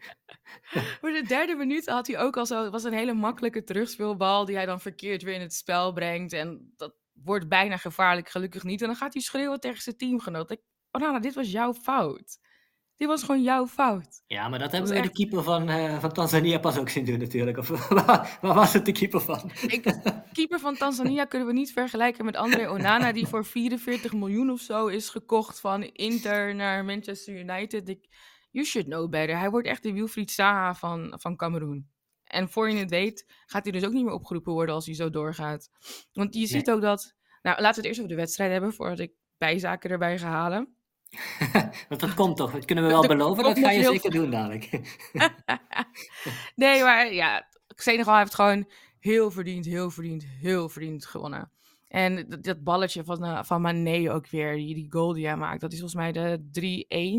Voor 1.01 1.11
de 1.13 1.25
derde 1.27 1.55
minuut 1.55 1.87
had 1.87 2.07
hij 2.07 2.19
ook 2.19 2.37
al 2.37 2.47
zo. 2.47 2.63
Het 2.63 2.73
was 2.73 2.85
een 2.85 2.93
hele 2.93 3.15
makkelijke 3.15 3.65
terugspeelbal. 3.65 4.45
die 4.45 4.57
hij 4.57 4.67
dan 4.67 4.81
verkeerd 4.81 5.23
weer 5.23 5.35
in 5.35 5.41
het 5.41 5.55
spel 5.55 5.93
brengt. 5.93 6.33
En 6.33 6.73
dat 6.77 6.95
wordt 7.13 7.49
bijna 7.49 7.77
gevaarlijk, 7.77 8.29
gelukkig 8.29 8.63
niet. 8.63 8.81
En 8.81 8.87
dan 8.87 8.97
gaat 8.97 9.13
hij 9.13 9.23
schreeuwen 9.23 9.61
tegen 9.61 9.83
zijn 9.83 9.97
teamgenoot. 9.97 10.51
Ik, 10.51 10.61
oh, 10.91 11.01
nou, 11.01 11.21
dit 11.21 11.35
was 11.35 11.51
jouw 11.51 11.75
fout. 11.75 12.39
Dit 12.97 13.09
was 13.09 13.23
gewoon 13.23 13.43
jouw 13.43 13.67
fout. 13.67 14.23
Ja, 14.27 14.49
maar 14.49 14.59
dat 14.59 14.73
hebben 14.73 14.91
we 14.91 15.01
de 15.01 15.11
keeper 15.11 15.43
van, 15.43 15.69
eh, 15.69 16.01
van 16.01 16.13
Tanzania 16.13 16.59
pas 16.59 16.79
ook 16.79 16.89
zien 16.89 17.05
doen 17.05 17.19
natuurlijk. 17.19 17.59
Of 17.59 17.69
waar, 17.89 18.39
waar 18.41 18.55
was 18.55 18.73
het 18.73 18.85
de 18.85 18.93
keeper 18.93 19.21
van? 19.21 19.51
Ik, 19.67 20.01
keeper 20.33 20.61
van 20.61 20.77
Tanzania 20.77 21.25
kunnen 21.31 21.49
we 21.49 21.55
niet 21.55 21.73
vergelijken 21.73 22.25
met 22.25 22.37
André 22.37 22.71
Onana, 22.71 23.13
die 23.13 23.27
voor 23.27 23.45
44 23.45 24.13
miljoen 24.13 24.51
of 24.51 24.61
zo 24.61 24.87
is 24.87 25.09
gekocht 25.09 25.61
van 25.61 25.83
Inter 25.83 26.55
naar 26.55 26.85
Manchester 26.85 27.39
United. 27.39 27.89
Ik, 27.89 28.09
you 28.51 28.67
should 28.67 28.89
know 28.89 29.11
better. 29.11 29.39
Hij 29.39 29.51
wordt 29.51 29.67
echt 29.67 29.83
de 29.83 29.93
Wilfried 29.93 30.31
Zaha 30.31 30.75
van, 30.75 31.15
van 31.19 31.37
Cameroen. 31.37 31.93
En 32.25 32.51
voor 32.51 32.71
je 32.71 32.77
het 32.77 32.91
weet, 32.91 33.25
gaat 33.47 33.63
hij 33.63 33.73
dus 33.73 33.85
ook 33.85 33.93
niet 33.93 34.05
meer 34.05 34.15
opgeroepen 34.15 34.53
worden 34.53 34.75
als 34.75 34.87
hij 34.87 34.95
zo 34.95 35.11
doorgaat. 35.11 35.71
Want 36.13 36.35
je 36.35 36.47
ziet 36.47 36.71
ook 36.71 36.81
dat. 36.81 37.15
Nou, 37.43 37.61
laten 37.61 37.71
we 37.71 37.77
het 37.77 37.85
eerst 37.85 37.99
over 37.99 38.11
de 38.11 38.21
wedstrijd 38.21 38.53
hebben 38.53 38.73
voordat 38.73 38.99
ik 38.99 39.13
bijzaken 39.39 39.91
erbij 39.91 40.19
ga 40.19 40.29
halen. 40.29 40.77
Want 41.89 42.01
dat 42.01 42.15
komt 42.15 42.37
toch, 42.37 42.53
dat 42.53 42.65
kunnen 42.65 42.85
we 42.85 42.91
wel 42.91 43.07
beloven. 43.07 43.45
Dat 43.45 43.59
ga 43.59 43.71
je 43.71 43.83
zeker 43.83 44.11
doen 44.11 44.31
dadelijk. 44.31 44.71
nee, 46.55 46.83
maar 46.83 47.13
ja, 47.13 47.47
Senegal 47.69 48.19
heeft 48.19 48.35
gewoon 48.35 48.69
heel 49.01 49.31
verdiend, 49.31 49.65
heel 49.65 49.91
verdiend, 49.91 50.25
heel 50.27 50.69
verdiend 50.69 51.07
gewonnen. 51.07 51.51
En 51.89 52.29
dat, 52.29 52.43
dat 52.43 52.63
balletje 52.63 53.05
van, 53.05 53.25
eh, 53.25 53.43
van 53.43 53.61
Mané 53.61 54.13
ook 54.13 54.29
weer, 54.29 54.57
die, 54.57 54.75
die 54.75 54.93
goal 54.93 55.13
die 55.13 55.27
hij 55.27 55.37
maakt, 55.37 55.61
dat 55.61 55.73
is 55.73 55.79
volgens 55.79 56.01
mij 56.01 56.13
de 56.13 56.39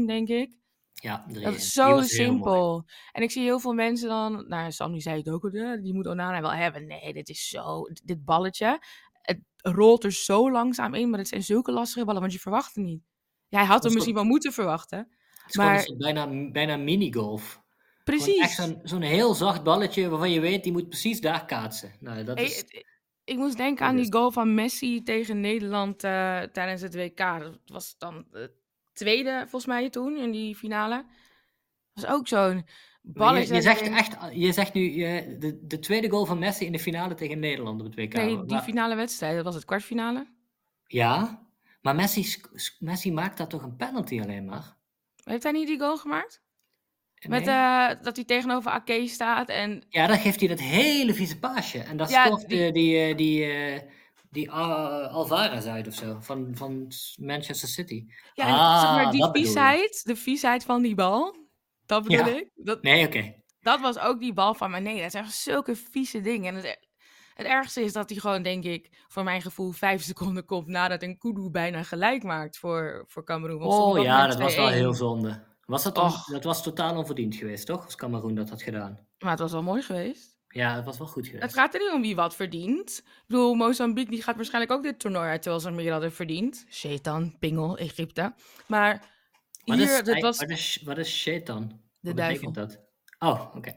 3-1, 0.04 0.08
denk 0.08 0.28
ik. 0.28 0.58
Ja, 0.94 1.26
3-1. 1.30 1.42
Dat 1.42 1.56
is 1.56 1.74
zo 1.74 2.02
simpel. 2.02 2.86
En 3.12 3.24
ik 3.24 3.32
zie 3.32 3.44
heel 3.44 3.60
veel 3.60 3.74
mensen 3.74 4.10
dan... 4.10 4.46
Nou, 4.48 4.72
Sam 4.72 4.92
die 4.92 5.02
zei 5.02 5.18
het 5.18 5.30
ook, 5.30 5.44
al, 5.44 5.82
die 5.82 5.94
moet 5.94 6.08
Onana 6.08 6.42
wel 6.42 6.54
hebben. 6.54 6.88
Nee, 6.88 7.14
dit 7.14 7.30
is 7.30 7.48
zo... 7.48 7.82
Dit 8.04 8.26
balletje, 8.26 8.80
het 9.22 9.40
rolt 9.62 10.04
er 10.04 10.12
zo 10.12 10.52
langzaam 10.52 10.94
in, 10.94 11.10
maar 11.10 11.20
het 11.20 11.28
zijn 11.28 11.44
zulke 11.44 11.72
lastige 11.72 12.06
ballen, 12.06 12.22
want 12.22 12.34
je 12.34 12.40
verwacht 12.40 12.76
het 12.76 12.84
niet. 12.84 13.04
Jij 13.48 13.60
had 13.64 13.70
Dat 13.70 13.80
hem 13.82 13.90
is 13.90 13.94
misschien 13.96 14.16
wel 14.16 14.24
moeten 14.24 14.54
verwachten. 14.54 14.98
Het 15.00 15.50
is 15.50 15.56
Maar- 15.56 15.80
soort 15.82 15.98
bijna, 15.98 16.50
bijna 16.52 16.78
minigolf. 16.78 17.64
Precies. 18.04 18.38
echt 18.42 18.56
zo'n 18.56 18.80
zo'n 18.84 19.02
heel 19.02 19.34
zacht 19.34 19.64
balletje 19.64 20.10
waarvan 20.10 20.32
je 20.32 20.40
weet, 20.40 20.64
die 20.64 20.72
moet 20.72 20.90
precies 20.90 21.22
daar 21.22 21.46
kaatsen. 21.46 21.92
Nou, 22.00 22.24
dat 22.24 22.40
is... 22.40 22.58
het- 22.58 22.86
ik 23.24 23.38
moest 23.38 23.58
denken 23.58 23.86
aan 23.86 23.96
die 23.96 24.04
is- 24.06 24.12
goal 24.12 24.32
van 24.32 24.54
Messi 24.54 25.04
tegen 25.04 25.40
Nederland 25.40 26.04
eh, 26.04 26.42
tijdens 26.42 26.82
het 26.82 26.96
WK. 26.96 27.18
Dat 27.18 27.60
was 27.66 27.96
dan 27.98 28.26
de 28.32 28.52
tweede, 28.94 29.40
volgens 29.40 29.66
mij, 29.66 29.90
toen 29.90 30.18
in 30.18 30.32
die 30.32 30.56
finale. 30.56 31.06
Dat 31.94 32.04
was 32.04 32.14
ook 32.14 32.28
zo'n 32.28 32.66
balletje. 33.02 33.48
Je, 33.48 33.54
je, 33.54 33.62
zegt 33.62 33.82
echt, 33.82 34.18
je 34.32 34.52
zegt 34.52 34.74
nu 34.74 34.82
je, 34.92 35.36
de, 35.40 35.60
de 35.66 35.80
tweede 35.80 36.10
goal 36.10 36.26
van 36.26 36.40
Messi 36.40 36.66
in 36.66 36.72
de 36.72 36.80
finale 36.80 37.14
tegen 37.14 37.40
Nederland 37.40 37.80
op 37.80 37.86
het 37.86 37.96
WK. 37.96 38.14
Nee, 38.14 38.46
die 38.46 38.60
finale 38.60 38.96
wedstrijd, 38.96 39.36
dat 39.36 39.46
was 39.46 39.56
het 39.56 39.66
kwartfinale. 39.66 40.28
Ja, 40.88 41.45
maar 41.86 41.96
Messi, 41.96 42.42
Messi 42.80 43.12
maakt 43.12 43.38
daar 43.38 43.48
toch 43.48 43.64
een 43.64 43.76
penalty 43.76 44.22
alleen 44.22 44.46
maar? 44.46 44.78
Heeft 45.24 45.44
hij 45.44 45.52
niet 45.52 45.68
die 45.68 45.80
goal 45.80 45.98
gemaakt? 45.98 46.44
Met, 47.28 47.46
Nee? 47.46 47.56
eh, 47.56 47.90
dat 48.02 48.16
hij 48.16 48.26
tegenover 48.26 48.72
Ake 48.72 49.08
staat 49.08 49.50
en... 49.50 49.86
Ja, 49.90 50.08
dan 50.08 50.18
geeft 50.20 50.40
hij 50.40 50.50
dat 50.50 50.60
hele 50.60 51.14
vieze 51.14 51.40
paasje. 51.40 51.80
En 51.80 51.98
dat 51.98 52.10
Ja, 52.10 52.26
scoort 52.26 52.48
die- 52.50 52.72
die, 52.72 52.72
die, 52.72 52.98
eh, 53.10 53.18
die, 53.18 53.46
eh, 53.46 53.82
die 54.30 54.52
Al- 54.52 55.08
Alvarez 55.08 55.66
uit 55.66 55.88
of 55.88 55.94
zo, 55.94 56.18
van, 56.22 56.52
van 56.56 56.92
Manchester 57.20 57.68
City. 57.70 58.06
Ja, 58.34 58.46
en 58.48 58.54
Ah, 58.54 58.82
zeg 58.82 58.90
maar, 59.04 59.12
die 59.12 59.30
viesheid, 59.32 60.02
de 60.06 60.16
viesheid 60.16 60.64
van 60.64 60.82
die 60.82 60.96
bal, 60.96 61.36
dat 61.86 62.04
bedoel 62.04 62.26
Ja. 62.28 62.36
ik. 62.38 62.50
Dat, 62.56 62.82
Nee, 62.82 63.06
oké. 63.06 63.34
dat 63.60 63.80
was 63.80 64.00
ook 64.00 64.20
die 64.20 64.34
bal 64.34 64.54
van 64.54 64.72
Mané. 64.72 65.02
Dat 65.02 65.12
zijn 65.12 65.30
zulke 65.30 65.76
vieze 65.76 66.22
dingen. 66.22 66.56
En 66.56 66.64
het, 66.64 66.85
het 67.36 67.48
ergste 67.48 67.82
is 67.82 67.94
dat 67.94 68.10
hij 68.10 68.20
gewoon, 68.20 68.42
denk 68.42 68.64
ik, 68.64 68.90
voor 69.08 69.24
mijn 69.24 69.42
gevoel 69.42 69.72
vijf 69.72 70.02
seconden 70.12 70.46
komt 70.46 70.68
nadat 70.68 71.04
een 71.04 71.18
Kudu 71.18 71.50
bijna 71.50 71.84
gelijk 71.84 72.24
maakt 72.24 72.58
voor, 72.58 73.04
voor 73.08 73.24
Cameroen. 73.24 73.62
Oh 73.62 74.04
ja, 74.04 74.28
dat 74.28 74.40
was 74.40 74.56
wel 74.56 74.70
2-1. 74.70 74.74
heel 74.74 74.94
zonde. 74.94 75.44
Was 75.66 75.84
dat, 75.84 75.96
dan, 75.96 76.14
dat 76.32 76.44
was 76.44 76.64
totaal 76.64 76.98
onverdiend 76.98 77.36
geweest, 77.36 77.66
toch? 77.66 77.86
Als 77.86 77.96
Cameroen 77.96 78.36
dat 78.36 78.50
had 78.50 78.62
gedaan. 78.62 79.00
Maar 79.20 79.32
het 79.32 79.40
was 79.40 79.52
wel 79.52 79.64
mooi 79.64 79.82
geweest. 79.82 80.34
Ja, 80.48 80.76
het 80.76 80.86
was 80.86 80.98
wel 80.98 81.08
goed 81.08 81.26
geweest. 81.26 81.44
Het 81.44 81.54
gaat 81.54 81.74
er 81.74 81.80
niet 81.80 81.92
om 81.94 82.02
wie 82.02 82.16
wat 82.16 82.36
verdient. 82.36 82.98
Ik 83.06 83.24
bedoel, 83.28 83.54
Mozambique 83.54 84.12
die 84.12 84.22
gaat 84.24 84.36
waarschijnlijk 84.36 84.74
ook 84.74 84.84
dit 84.84 85.00
toernooi 85.00 85.30
uit, 85.30 85.42
terwijl 85.42 85.62
ze 85.64 85.72
meer 85.72 85.92
hadden 85.92 86.12
verdiend. 86.12 86.66
Shetan, 86.70 87.36
Pingel, 87.40 87.78
Egypte. 87.78 88.34
Maar 88.68 89.14
Wat 89.66 89.78
hier, 89.78 89.98
is, 89.98 90.04
dit 90.04 90.22
was 90.22 90.40
wat 90.40 90.50
is, 90.50 90.82
wat 90.84 90.98
is 90.98 91.18
shaitan? 91.20 91.68
de 91.68 92.10
Wat 92.10 92.18
duivel. 92.18 92.52
betekent 92.52 92.78
dat? 93.20 93.30
Oh, 93.30 93.56
oké. 93.56 93.76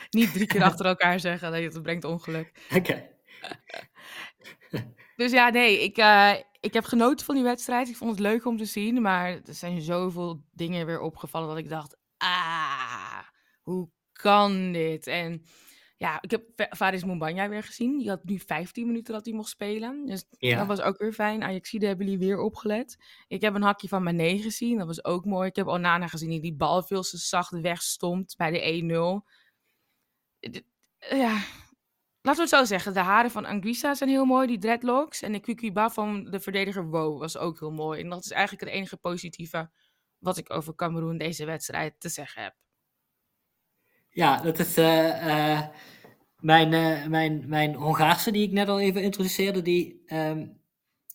Niet 0.10 0.32
drie 0.32 0.46
keer 0.46 0.62
achter 0.70 0.86
elkaar 0.86 1.20
zeggen, 1.20 1.52
dat 1.52 1.72
dat 1.72 1.82
brengt 1.82 2.04
ongeluk. 2.04 2.52
Oké. 2.76 3.08
Dus 5.16 5.32
ja, 5.32 5.48
nee, 5.48 5.82
ik, 5.82 5.96
eh, 5.96 6.34
ik 6.60 6.72
heb 6.74 6.84
genoten 6.84 7.26
van 7.26 7.34
die 7.34 7.44
wedstrijd. 7.44 7.88
Ik 7.88 7.96
vond 7.96 8.10
het 8.10 8.20
leuk 8.20 8.44
om 8.44 8.56
te 8.56 8.64
zien, 8.64 9.02
maar 9.02 9.28
er 9.30 9.54
zijn 9.54 9.80
zoveel 9.80 10.42
dingen 10.52 10.86
weer 10.86 11.00
opgevallen 11.00 11.48
dat 11.48 11.58
ik 11.58 11.68
dacht, 11.68 11.96
ah, 12.16 13.18
hoe 13.62 13.88
kan 14.12 14.72
dit? 14.72 15.06
En 15.06 15.44
ja, 15.96 16.18
ik 16.20 16.30
heb 16.30 16.42
Faris 16.76 17.04
Moumbagna 17.04 17.48
weer 17.48 17.62
gezien. 17.62 17.98
Die 17.98 18.08
had 18.08 18.24
nu 18.24 18.38
15 18.38 18.86
minuten 18.86 19.14
dat 19.14 19.24
hij 19.24 19.34
mocht 19.34 19.48
spelen. 19.48 20.06
Dus 20.06 20.24
Ja. 20.30 20.58
dat 20.58 20.66
was 20.66 20.80
ook 20.80 20.98
weer 20.98 21.12
fijn. 21.12 21.42
Ajaxide 21.42 21.86
hebben 21.86 22.06
jullie 22.06 22.26
weer 22.26 22.38
opgelet. 22.38 22.96
Ik 23.28 23.40
heb 23.40 23.54
een 23.54 23.62
hakje 23.62 23.88
van 23.88 24.02
Mané 24.02 24.38
gezien. 24.38 24.78
Dat 24.78 24.86
was 24.86 25.04
ook 25.04 25.24
mooi. 25.24 25.48
Ik 25.48 25.56
heb 25.56 25.66
Onana 25.66 26.06
gezien 26.06 26.30
die 26.30 26.40
die 26.40 26.54
bal 26.54 26.82
veel 26.82 27.02
te 27.02 27.16
zacht 27.16 27.60
wegstond 27.60 28.34
bij 28.36 28.50
de 28.50 28.60
1-0. 28.60 29.30
Ja, 30.98 31.42
laten 32.22 32.34
we 32.34 32.40
het 32.40 32.48
zo 32.48 32.64
zeggen. 32.64 32.94
De 32.94 33.00
haren 33.00 33.30
van 33.30 33.44
Anguissa 33.44 33.94
zijn 33.94 34.10
heel 34.10 34.24
mooi, 34.24 34.46
die 34.46 34.58
dreadlocks. 34.58 35.22
En 35.22 35.32
de 35.32 35.40
Kukiba 35.40 35.90
van 35.90 36.24
de 36.24 36.40
verdediger 36.40 36.90
Wo 36.90 37.18
was 37.18 37.36
ook 37.36 37.60
heel 37.60 37.72
mooi. 37.72 38.00
En 38.00 38.08
dat 38.08 38.24
is 38.24 38.30
eigenlijk 38.30 38.64
het 38.64 38.74
enige 38.74 38.96
positieve 38.96 39.70
wat 40.18 40.36
ik 40.36 40.52
over 40.52 40.74
Cameroen 40.74 41.18
deze 41.18 41.44
wedstrijd 41.44 41.94
te 41.98 42.08
zeggen 42.08 42.42
heb. 42.42 42.54
Ja, 44.08 44.40
dat 44.40 44.58
is 44.58 44.76
eh, 44.76 45.52
eh, 45.56 45.68
mijn, 46.38 46.72
eh, 46.72 47.06
mijn, 47.06 47.48
mijn 47.48 47.74
Hongaarse 47.74 48.30
die 48.30 48.46
ik 48.46 48.52
net 48.52 48.68
al 48.68 48.80
even 48.80 49.02
introduceerde, 49.02 49.62
die 49.62 50.02
ehm, 50.06 50.46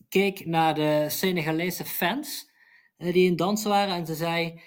keek 0.10 0.46
naar 0.46 0.76
de 0.76 1.06
Senegalese 1.10 1.86
fans 1.86 2.54
die 2.98 3.26
in 3.26 3.36
dansen 3.36 3.70
waren 3.70 3.96
en 3.96 4.06
ze 4.06 4.16
zei, 4.16 4.62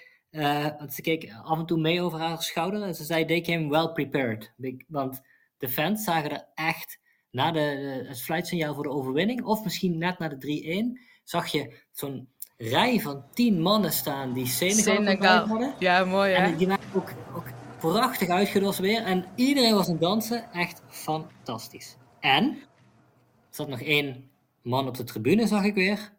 ze 0.89 1.01
keek 1.01 1.33
af 1.43 1.59
en 1.59 1.65
toe 1.65 1.79
mee 1.79 2.01
over 2.01 2.19
haar 2.19 2.43
schouder 2.43 2.81
en 2.81 2.95
ze 2.95 3.03
zei, 3.03 3.25
they 3.25 3.41
came 3.41 3.69
well 3.69 3.89
prepared. 3.89 4.53
Want 4.87 5.21
de 5.57 5.69
fans 5.69 6.03
zagen 6.03 6.31
er 6.31 6.47
echt, 6.53 6.99
na 7.31 7.51
de, 7.51 7.59
het 8.07 8.21
fluitsignaal 8.21 8.73
voor 8.73 8.83
de 8.83 8.89
overwinning, 8.89 9.43
of 9.43 9.63
misschien 9.63 9.97
net 9.97 10.19
na 10.19 10.27
de 10.27 10.95
3-1, 10.97 11.01
zag 11.23 11.47
je 11.47 11.73
zo'n 11.91 12.29
rij 12.57 12.99
van 12.99 13.23
tien 13.33 13.61
mannen 13.61 13.91
staan 13.91 14.33
die 14.33 14.45
Senegal, 14.47 14.95
Senegal. 14.95 15.47
hadden. 15.47 15.73
Ja, 15.79 16.05
mooi 16.05 16.31
hè? 16.31 16.43
En 16.43 16.57
die 16.57 16.67
waren 16.67 16.89
ook, 16.93 17.13
ook 17.35 17.47
prachtig 17.79 18.29
uitgedost 18.29 18.79
weer. 18.79 19.03
En 19.03 19.25
iedereen 19.35 19.73
was 19.73 19.85
aan 19.85 19.91
het 19.91 20.01
dansen. 20.01 20.51
Echt 20.51 20.81
fantastisch. 20.87 21.97
En 22.19 22.43
er 22.45 23.55
zat 23.55 23.67
nog 23.67 23.81
één 23.81 24.29
man 24.61 24.87
op 24.87 24.97
de 24.97 25.03
tribune, 25.03 25.47
zag 25.47 25.63
ik 25.63 25.73
weer. 25.73 26.13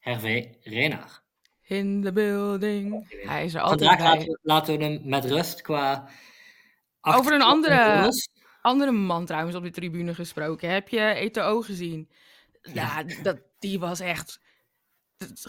Hervé 0.00 0.54
Renard. 0.62 1.21
In 1.72 2.02
the 2.02 2.12
building. 2.12 3.06
Hij 3.26 3.44
is 3.44 3.54
er 3.54 3.60
altijd 3.60 3.90
Vandaag 3.90 3.98
bij. 3.98 4.08
laten 4.08 4.26
we, 4.26 4.38
laten 4.42 4.78
we 4.78 4.84
hem 4.84 5.00
met 5.04 5.24
rust 5.24 5.62
qua... 5.62 6.08
Over 7.00 7.32
een 7.32 7.42
andere-. 7.42 8.10
Andere 8.62 8.90
man 8.90 9.26
trouwens 9.26 9.56
op 9.56 9.62
de 9.62 9.70
tribune 9.70 10.14
gesproken. 10.14 10.70
Heb 10.70 10.88
je 10.88 11.00
Eto'o 11.00 11.60
gezien? 11.60 12.10
Ja, 12.62 13.04
dat, 13.22 13.40
die 13.58 13.78
was 13.78 14.00
echt... 14.00 14.40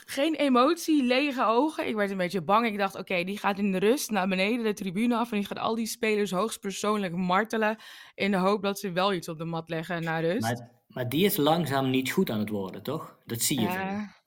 Geen 0.06 0.36
emotie, 0.36 1.04
lege 1.04 1.46
ogen. 1.46 1.88
Ik 1.88 1.96
werd 1.96 2.12
een 2.12 2.18
beetje 2.18 2.42
bang. 2.42 2.66
Ik 2.66 2.78
dacht, 2.78 2.96
oké, 2.96 3.24
die 3.24 3.38
gaat 3.38 3.58
in 3.58 3.72
de 3.72 3.80
rust 3.80 4.12
naar 4.12 4.28
beneden 4.28 4.64
de 4.64 4.74
tribune 4.74 5.18
af. 5.18 5.32
En 5.32 5.38
die 5.38 5.48
gaat 5.48 5.60
al 5.60 5.76
die 5.76 5.86
spelers 5.86 6.32
hoogstpersoonlijk 6.32 7.16
martelen. 7.16 7.78
In 8.16 8.32
de 8.32 8.38
hoop 8.38 8.62
dat 8.62 8.80
ze 8.80 8.92
wel 8.92 9.14
iets 9.14 9.30
op 9.30 9.38
de 9.38 9.46
mat 9.46 9.70
leggen 9.70 10.04
naar 10.04 10.24
rust. 10.24 10.42
Maar, 10.42 10.70
maar 10.88 11.10
die 11.10 11.26
is 11.26 11.38
langzaam 11.38 11.90
niet 11.90 12.12
goed 12.12 12.30
aan 12.30 12.40
het 12.40 12.50
worden, 12.50 12.84
toch? 12.84 13.18
Dat 13.26 13.42
zie 13.42 13.60
je. 13.60 13.68
Ja. 13.68 14.22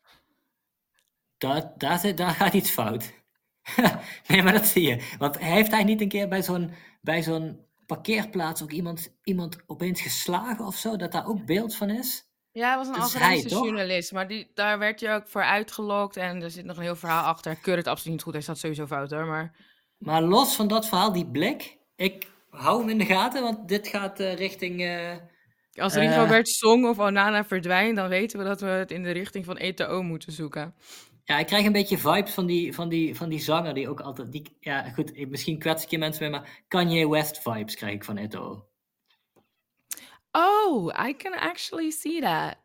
Ik. 1.36 1.48
Daar, 1.48 1.72
daar, 1.76 1.98
zit, 1.98 2.16
daar 2.16 2.30
gaat 2.34 2.52
iets 2.54 2.70
fout. 2.70 3.12
nee, 4.28 4.42
maar 4.42 4.52
dat 4.52 4.66
zie 4.66 4.82
je. 4.88 5.14
Want 5.18 5.38
hij 5.38 5.50
heeft 5.50 5.70
hij 5.70 5.84
niet 5.84 6.00
een 6.00 6.08
keer 6.08 6.28
bij 6.28 6.42
zo'n, 6.42 6.70
bij 7.00 7.22
zo'n 7.22 7.60
parkeerplaats 7.86 8.62
ook 8.62 8.72
iemand, 8.72 9.16
iemand 9.22 9.58
opeens 9.66 10.00
geslagen 10.00 10.64
of 10.66 10.76
zo? 10.76 10.96
Dat 10.96 11.12
daar 11.12 11.26
ook 11.26 11.44
beeld 11.44 11.74
van 11.76 11.90
is? 11.90 12.24
Ja, 12.52 12.68
hij 12.68 12.76
was 12.76 12.86
een 12.86 12.92
Dat 12.92 13.02
Algerijnse 13.02 13.48
toch? 13.48 13.64
journalist. 13.64 14.12
Maar 14.12 14.28
die, 14.28 14.50
daar 14.54 14.78
werd 14.78 15.00
je 15.00 15.08
ook 15.10 15.28
voor 15.28 15.42
uitgelokt. 15.42 16.16
En 16.16 16.42
er 16.42 16.50
zit 16.50 16.64
nog 16.64 16.76
een 16.76 16.82
heel 16.82 16.96
verhaal 16.96 17.24
achter. 17.24 17.52
Ik 17.52 17.58
keur 17.62 17.76
het 17.76 17.86
absoluut 17.86 18.12
niet 18.12 18.22
goed. 18.22 18.32
Hij 18.32 18.42
staat 18.42 18.58
sowieso 18.58 18.86
fout 18.86 19.10
hoor. 19.10 19.26
Maar 19.26 19.54
Maar 19.98 20.22
los 20.22 20.54
van 20.56 20.68
dat 20.68 20.88
verhaal, 20.88 21.12
die 21.12 21.26
blik, 21.26 21.76
ik 21.96 22.26
hou 22.50 22.80
hem 22.80 22.88
in 22.88 22.98
de 22.98 23.04
gaten, 23.04 23.42
want 23.42 23.68
dit 23.68 23.88
gaat 23.88 24.20
eh, 24.20 24.34
richting... 24.34 24.82
eh, 24.82 25.16
als 25.74 25.94
Eh. 25.94 26.06
Rigobert 26.08 26.48
Song 26.48 26.84
of 26.84 26.98
Onana 26.98 27.44
verdwijnt, 27.44 27.96
dan 27.96 28.08
weten 28.08 28.38
we 28.38 28.44
dat 28.44 28.60
we 28.60 28.66
het 28.66 28.90
in 28.90 29.02
de 29.02 29.10
richting 29.10 29.44
van 29.44 29.56
Eto'o 29.56 30.02
moeten 30.02 30.32
zoeken. 30.32 30.74
Ja, 31.26 31.38
ik 31.38 31.46
krijg 31.46 31.66
een 31.66 31.72
beetje 31.72 31.98
vibes 31.98 32.34
van 32.34 32.46
die, 32.46 32.74
van 32.74 32.88
die, 32.88 33.16
van 33.16 33.28
die 33.28 33.40
zanger 33.40 33.74
die 33.74 33.88
ook 33.88 34.00
altijd... 34.00 34.32
Die, 34.32 34.56
ja, 34.60 34.90
goed, 34.90 35.28
misschien 35.28 35.58
kwets 35.58 35.84
ik 35.84 35.90
je 35.90 35.98
mensen 35.98 36.22
mee, 36.22 36.40
maar 36.40 36.64
Kanye 36.68 37.08
West 37.08 37.42
vibes 37.42 37.74
krijg 37.74 37.94
ik 37.94 38.04
van 38.04 38.16
Eto'o. 38.16 38.68
Oh, 40.30 41.06
I 41.08 41.16
can 41.16 41.32
actually 41.32 41.90
see 41.90 42.20
that. 42.20 42.56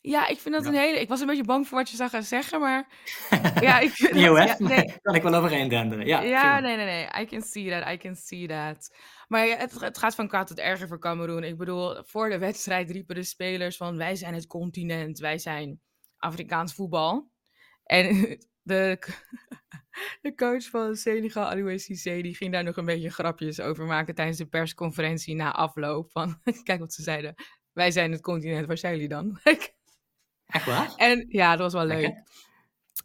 Ja, 0.00 0.28
ik 0.28 0.38
vind 0.38 0.54
dat 0.54 0.64
Ja. 0.64 0.70
een 0.70 0.76
hele... 0.76 1.00
Ik 1.00 1.08
was 1.08 1.20
een 1.20 1.26
beetje 1.26 1.44
bang 1.44 1.68
voor 1.68 1.78
wat 1.78 1.90
je 1.90 1.96
zou 1.96 2.10
gaan 2.10 2.22
zeggen, 2.22 2.60
maar... 2.60 2.88
ja, 3.60 3.78
ik 3.78 3.90
vind 3.90 4.10
Kanye 4.10 4.32
West, 4.32 4.58
ja, 4.58 4.68
nee. 4.68 4.94
kan 5.02 5.14
ik 5.14 5.22
wel 5.22 5.34
overheen 5.34 5.68
denderen. 5.68 6.06
Ja, 6.06 6.20
Ja, 6.20 6.60
nee, 6.60 6.76
nee, 6.76 6.84
nee. 6.84 7.22
I 7.22 7.26
can 7.26 7.42
see 7.42 7.70
that. 7.70 7.92
I 7.92 7.96
can 7.96 8.16
see 8.16 8.48
that. 8.48 8.96
Maar 9.28 9.46
het, 9.46 9.80
het 9.80 9.98
gaat 9.98 10.14
van 10.14 10.28
kwaad 10.28 10.46
tot 10.46 10.58
erger 10.58 10.88
voor 10.88 10.98
Cameroen. 10.98 11.44
Ik 11.44 11.56
bedoel, 11.56 12.04
voor 12.04 12.28
de 12.28 12.38
wedstrijd 12.38 12.90
riepen 12.90 13.14
de 13.14 13.22
spelers 13.22 13.76
van... 13.76 13.96
wij 13.96 14.14
zijn 14.16 14.34
het 14.34 14.46
continent, 14.46 15.18
wij 15.18 15.38
zijn 15.38 15.80
Afrikaans 16.18 16.74
voetbal. 16.74 17.30
En 17.90 18.38
de, 18.62 18.98
de 20.22 20.34
coach 20.34 20.64
van 20.64 20.96
Senegal, 20.96 21.44
Aliou 21.44 21.78
Cissé, 21.78 22.20
die 22.20 22.34
ging 22.34 22.52
daar 22.52 22.64
nog 22.64 22.76
een 22.76 22.84
beetje 22.84 23.10
grapjes 23.10 23.60
over 23.60 23.84
maken... 23.84 24.14
tijdens 24.14 24.38
de 24.38 24.46
persconferentie 24.46 25.34
na 25.34 25.52
afloop. 25.52 26.10
Van, 26.10 26.40
kijk 26.62 26.80
wat 26.80 26.92
ze 26.92 27.02
zeiden. 27.02 27.34
Wij 27.72 27.90
zijn 27.90 28.12
het 28.12 28.20
continent, 28.20 28.66
waar 28.66 28.78
zijn 28.78 28.94
jullie 28.94 29.08
dan? 29.08 29.40
Echt 30.46 30.64
waar? 30.66 30.94
En 30.96 31.26
ja, 31.28 31.50
dat 31.50 31.72
was 31.72 31.72
wel 31.72 31.96
leuk. 31.96 32.22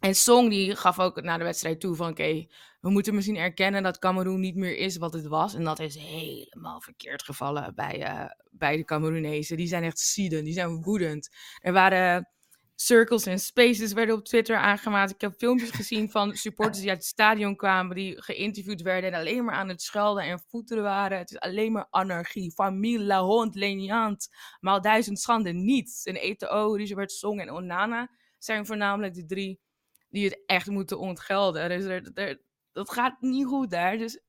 En 0.00 0.14
Song 0.14 0.48
die 0.48 0.76
gaf 0.76 0.98
ook 0.98 1.22
na 1.22 1.38
de 1.38 1.44
wedstrijd 1.44 1.80
toe 1.80 1.94
van... 1.94 2.10
oké, 2.10 2.46
we 2.80 2.90
moeten 2.90 3.14
misschien 3.14 3.36
erkennen 3.36 3.82
dat 3.82 3.98
Cameroen 3.98 4.40
niet 4.40 4.56
meer 4.56 4.76
is 4.76 4.96
wat 4.96 5.12
het 5.12 5.26
was. 5.26 5.54
En 5.54 5.64
dat 5.64 5.78
is 5.78 5.94
helemaal 5.94 6.80
verkeerd 6.80 7.22
gevallen 7.22 7.74
bij, 7.74 8.02
eh, 8.02 8.24
bij 8.50 8.76
de 8.76 8.84
Cameroenezen. 8.84 9.56
Die 9.56 9.66
zijn 9.66 9.82
echt 9.82 9.98
zieden, 9.98 10.44
die 10.44 10.52
zijn 10.52 10.82
woedend. 10.82 11.28
Er 11.58 11.72
waren 11.72 12.28
circles 12.76 13.26
en 13.26 13.38
spaces 13.38 13.92
werden 13.92 14.14
op 14.14 14.24
Twitter 14.24 14.56
aangemaakt. 14.56 15.10
Ik 15.10 15.20
heb 15.20 15.34
filmpjes 15.36 15.70
gezien 15.70 16.10
van 16.16 16.34
supporters 16.34 16.80
die 16.80 16.88
uit 16.88 16.98
het 16.98 17.06
stadion 17.06 17.56
kwamen, 17.56 17.96
die 17.96 18.22
geïnterviewd 18.22 18.82
werden 18.82 19.12
en 19.12 19.18
alleen 19.18 19.44
maar 19.44 19.54
aan 19.54 19.68
het 19.68 19.82
schelden 19.82 20.24
en 20.24 20.40
voeteren 20.48 20.82
waren. 20.82 21.18
Het 21.18 21.30
is 21.30 21.38
alleen 21.38 21.72
maar 21.72 21.86
anarchie. 21.90 22.52
Familie, 22.52 23.06
la 23.06 23.22
hond, 23.22 23.54
leniant, 23.54 24.28
maal 24.60 24.80
duizend 24.80 25.20
schanden, 25.20 25.64
niets. 25.64 26.04
En 26.04 26.14
ETO, 26.14 26.72
Richard 26.72 27.12
Song 27.12 27.40
en 27.40 27.50
Onana 27.50 28.10
zijn 28.38 28.66
voornamelijk 28.66 29.14
de 29.14 29.24
drie 29.24 29.60
die 30.08 30.24
het 30.24 30.42
echt 30.46 30.66
moeten 30.66 30.98
ontgelden. 30.98 31.68
Dus 31.68 31.84
er, 31.84 32.10
er, 32.14 32.40
dat 32.72 32.90
gaat 32.90 33.20
niet 33.20 33.46
goed 33.46 33.70
daar. 33.70 33.98
Dus 33.98 34.20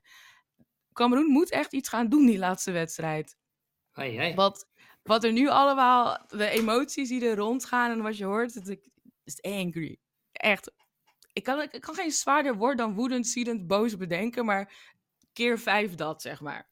Cameroen 0.94 1.32
moet 1.32 1.52
echt 1.52 1.74
iets 1.74 1.90
gaan 1.90 2.10
doen 2.10 2.26
die 2.26 2.38
laatste 2.38 2.72
wedstrijd. 2.72 3.38
Ai, 3.92 4.36
Wat, 4.36 4.70
wat 5.08 5.24
er 5.24 5.32
nu 5.32 5.48
allemaal, 5.48 6.26
de 6.28 6.50
emoties 6.50 7.10
die 7.10 7.26
er 7.26 7.36
rondgaan 7.36 7.92
en 7.92 8.02
wat 8.02 8.18
je 8.18 8.26
hoort, 8.26 8.54
het 8.54 8.80
is 9.24 9.42
angry. 9.42 9.98
Echt. 10.32 10.72
Ik 11.34 11.44
kan, 11.44 11.62
ik 11.62 11.82
kan 11.82 11.96
geen 11.96 12.12
zwaarder 12.12 12.56
woord 12.56 12.78
dan 12.78 12.94
woedend, 12.94 13.28
ziedend, 13.28 13.68
boos 13.68 13.98
bedenken, 13.98 14.46
maar 14.46 14.74
keer 15.34 15.60
vijf 15.60 15.96
dat, 15.96 16.22
zeg 16.22 16.42
maar. 16.42 16.70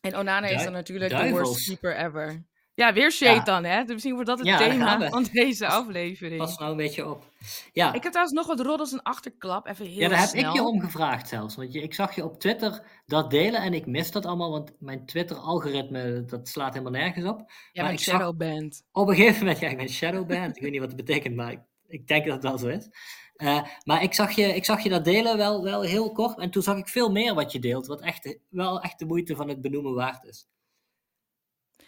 En 0.00 0.16
Onana 0.16 0.46
is 0.46 0.62
dan 0.62 0.72
natuurlijk 0.72 1.10
de 1.10 1.30
worst 1.30 1.66
keeper 1.66 1.96
ever. 1.96 2.46
Ja, 2.74 2.92
weer 2.92 3.12
shade 3.12 3.44
dan, 3.44 3.64
hè? 3.64 3.80
Dus 3.82 3.92
misschien 3.92 4.14
wordt 4.14 4.28
dat 4.28 4.38
het 4.38 4.58
thema 4.58 5.08
van 5.08 5.26
deze 5.32 5.66
aflevering. 5.66 6.38
Pas 6.38 6.58
nou 6.58 6.70
een 6.70 6.76
beetje 6.76 7.08
op. 7.08 7.24
Ja. 7.72 7.92
Ik 7.92 8.02
heb 8.02 8.12
trouwens 8.12 8.36
nog 8.36 8.46
wat 8.46 8.60
roddels 8.66 8.92
en 8.92 9.02
achterklap, 9.02 9.66
even 9.66 9.86
heel 9.86 10.00
Ja, 10.00 10.08
daar 10.08 10.20
heb 10.20 10.34
ik 10.34 10.52
je 10.52 10.62
om 10.62 10.80
gevraagd 10.80 11.28
zelfs. 11.28 11.56
Want 11.56 11.72
je, 11.72 11.82
ik 11.82 11.94
zag 11.94 12.14
je 12.14 12.24
op 12.24 12.40
Twitter 12.40 12.82
dat 13.06 13.30
delen 13.30 13.62
en 13.62 13.74
ik 13.74 13.86
mis 13.86 14.10
dat 14.10 14.26
allemaal, 14.26 14.50
want 14.50 14.72
mijn 14.78 15.06
Twitter-algoritme, 15.06 16.24
dat 16.24 16.48
slaat 16.48 16.72
helemaal 16.72 17.00
nergens 17.00 17.26
op. 17.26 17.52
Ja, 17.72 17.82
mijn 17.82 17.98
shadowband. 17.98 18.82
Op 18.92 19.08
een 19.08 19.14
gegeven 19.14 19.38
moment, 19.38 19.58
ja, 19.58 19.68
ik 19.68 19.76
ben 19.76 19.88
shadowband. 19.88 20.56
ik 20.56 20.62
weet 20.62 20.70
niet 20.70 20.80
wat 20.80 20.92
het 20.92 21.04
betekent, 21.04 21.36
maar 21.36 21.52
ik, 21.52 21.60
ik 21.86 22.06
denk 22.06 22.24
dat 22.24 22.34
het 22.34 22.42
wel 22.42 22.58
zo 22.58 22.68
is. 22.68 22.88
Uh, 23.36 23.62
maar 23.84 24.02
ik 24.02 24.14
zag, 24.14 24.30
je, 24.30 24.54
ik 24.54 24.64
zag 24.64 24.82
je 24.82 24.88
dat 24.88 25.04
delen 25.04 25.36
wel, 25.36 25.62
wel 25.62 25.82
heel 25.82 26.12
kort. 26.12 26.38
En 26.38 26.50
toen 26.50 26.62
zag 26.62 26.76
ik 26.76 26.88
veel 26.88 27.10
meer 27.10 27.34
wat 27.34 27.52
je 27.52 27.58
deelt, 27.58 27.86
wat 27.86 28.00
echt, 28.00 28.38
wel 28.48 28.80
echt 28.80 28.98
de 28.98 29.06
moeite 29.06 29.36
van 29.36 29.48
het 29.48 29.60
benoemen 29.60 29.94
waard 29.94 30.24
is. 30.24 30.48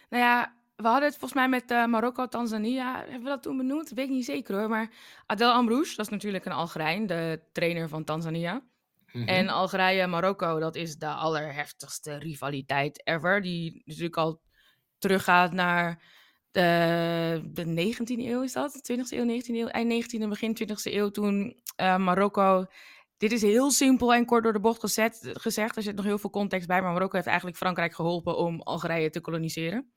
Nou 0.09 0.23
ja, 0.23 0.55
we 0.77 0.87
hadden 0.87 1.09
het 1.09 1.19
volgens 1.19 1.33
mij 1.33 1.49
met 1.49 1.71
uh, 1.71 1.87
Marokko, 1.87 2.27
Tanzania. 2.27 2.97
Hebben 2.99 3.23
we 3.23 3.29
dat 3.29 3.43
toen 3.43 3.57
benoemd? 3.57 3.91
Weet 3.91 4.05
ik 4.05 4.11
niet 4.11 4.25
zeker 4.25 4.59
hoor. 4.59 4.69
Maar 4.69 4.91
Adel 5.27 5.53
Amrouche, 5.53 5.97
dat 5.97 6.07
is 6.07 6.13
natuurlijk 6.13 6.45
een 6.45 6.53
Algerijn, 6.53 7.07
de 7.07 7.41
trainer 7.53 7.89
van 7.89 8.05
Tanzania. 8.05 8.63
Mhm. 9.13 9.29
En 9.29 9.49
Algerije-Marokko, 9.49 10.59
dat 10.59 10.75
is 10.75 10.97
de 10.97 11.09
allerheftigste 11.09 12.19
rivaliteit 12.19 13.07
ever. 13.07 13.43
Die 13.43 13.83
natuurlijk 13.85 14.17
al 14.17 14.41
teruggaat 14.99 15.53
naar 15.53 16.03
de, 16.51 17.41
de 17.45 17.95
19e 17.95 18.07
eeuw, 18.07 18.43
is 18.43 18.53
dat? 18.53 18.93
20e 18.93 19.09
eeuw, 19.09 19.41
19e 19.41 19.47
eeuw, 19.47 19.67
eind 19.67 20.15
19e, 20.15 20.29
begin 20.29 20.57
20e 20.63 20.93
eeuw. 20.93 21.11
Toen 21.11 21.63
uh, 21.81 21.97
Marokko. 21.97 22.67
Dit 23.17 23.33
is 23.33 23.43
heel 23.43 23.71
simpel 23.71 24.15
en 24.15 24.25
kort 24.25 24.43
door 24.43 24.53
de 24.53 24.61
bocht 24.61 24.81
gezet, 24.81 25.31
gezegd. 25.33 25.77
Er 25.77 25.83
zit 25.83 25.97
nog 25.97 26.05
heel 26.05 26.19
veel 26.19 26.31
context 26.31 26.67
bij. 26.67 26.83
Maar 26.83 26.93
Marokko 26.93 27.15
heeft 27.15 27.29
eigenlijk 27.29 27.57
Frankrijk 27.57 27.95
geholpen 27.95 28.37
om 28.37 28.61
Algerije 28.61 29.11
te 29.11 29.21
koloniseren. 29.21 29.91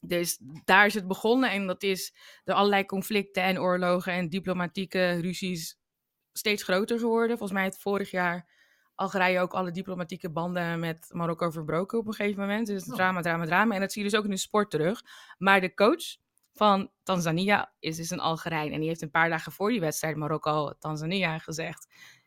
Dus 0.00 0.38
daar 0.64 0.86
is 0.86 0.94
het 0.94 1.06
begonnen 1.06 1.50
en 1.50 1.66
dat 1.66 1.82
is 1.82 2.14
door 2.44 2.54
allerlei 2.54 2.84
conflicten 2.84 3.42
en 3.42 3.60
oorlogen 3.60 4.12
en 4.12 4.28
diplomatieke 4.28 5.20
ruzies 5.20 5.78
steeds 6.32 6.62
groter 6.62 6.98
geworden. 6.98 7.38
Volgens 7.38 7.58
mij 7.58 7.68
het 7.68 7.78
vorig 7.78 8.10
jaar 8.10 8.54
Algerije 8.94 9.40
ook 9.40 9.52
alle 9.52 9.70
diplomatieke 9.70 10.30
banden 10.30 10.80
met 10.80 11.06
Marokko 11.12 11.50
verbroken 11.50 11.98
op 11.98 12.06
een 12.06 12.14
gegeven 12.14 12.40
moment. 12.40 12.66
Dus 12.66 12.88
oh. 12.88 12.94
drama, 12.94 13.20
drama, 13.20 13.44
drama. 13.44 13.74
En 13.74 13.80
dat 13.80 13.92
zie 13.92 14.02
je 14.02 14.08
dus 14.08 14.18
ook 14.18 14.24
in 14.24 14.30
de 14.30 14.36
sport 14.36 14.70
terug. 14.70 15.02
Maar 15.38 15.60
de 15.60 15.74
coach 15.74 16.16
van 16.52 16.90
Tanzania 17.02 17.72
is 17.78 17.96
dus 17.96 18.10
een 18.10 18.20
Algerijn. 18.20 18.72
En 18.72 18.78
die 18.78 18.88
heeft 18.88 19.02
een 19.02 19.10
paar 19.10 19.28
dagen 19.28 19.52
voor 19.52 19.70
die 19.70 19.80
wedstrijd 19.80 20.16
Marokko-Tanzania 20.16 21.38
gezegd 21.38 21.86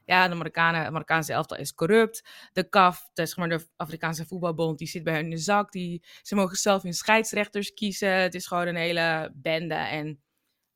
ja, 0.10 0.28
de 0.28 0.36
Marokkanen, 0.36 0.92
Marokkaanse 0.92 1.34
elftal 1.34 1.58
is 1.58 1.74
corrupt. 1.74 2.24
De 2.54 2.70
CAF, 2.70 3.10
is 3.14 3.36
maar 3.36 3.50
de 3.50 3.68
Afrikaanse 3.76 4.26
voetbalbond, 4.26 4.78
die 4.78 4.88
zit 4.88 5.04
bij 5.04 5.14
hun 5.14 5.24
in 5.24 5.30
de 5.30 5.38
zak. 5.38 5.72
Die, 5.72 6.04
ze 6.22 6.36
mogen 6.36 6.58
zelf 6.58 6.82
hun 6.82 6.94
scheidsrechters 6.94 7.74
kiezen. 7.74 8.14
Het 8.14 8.36
is 8.36 8.48
gewoon 8.48 8.68
een 8.68 8.76
hele 8.76 9.32
bende. 9.36 9.74
En 9.74 10.22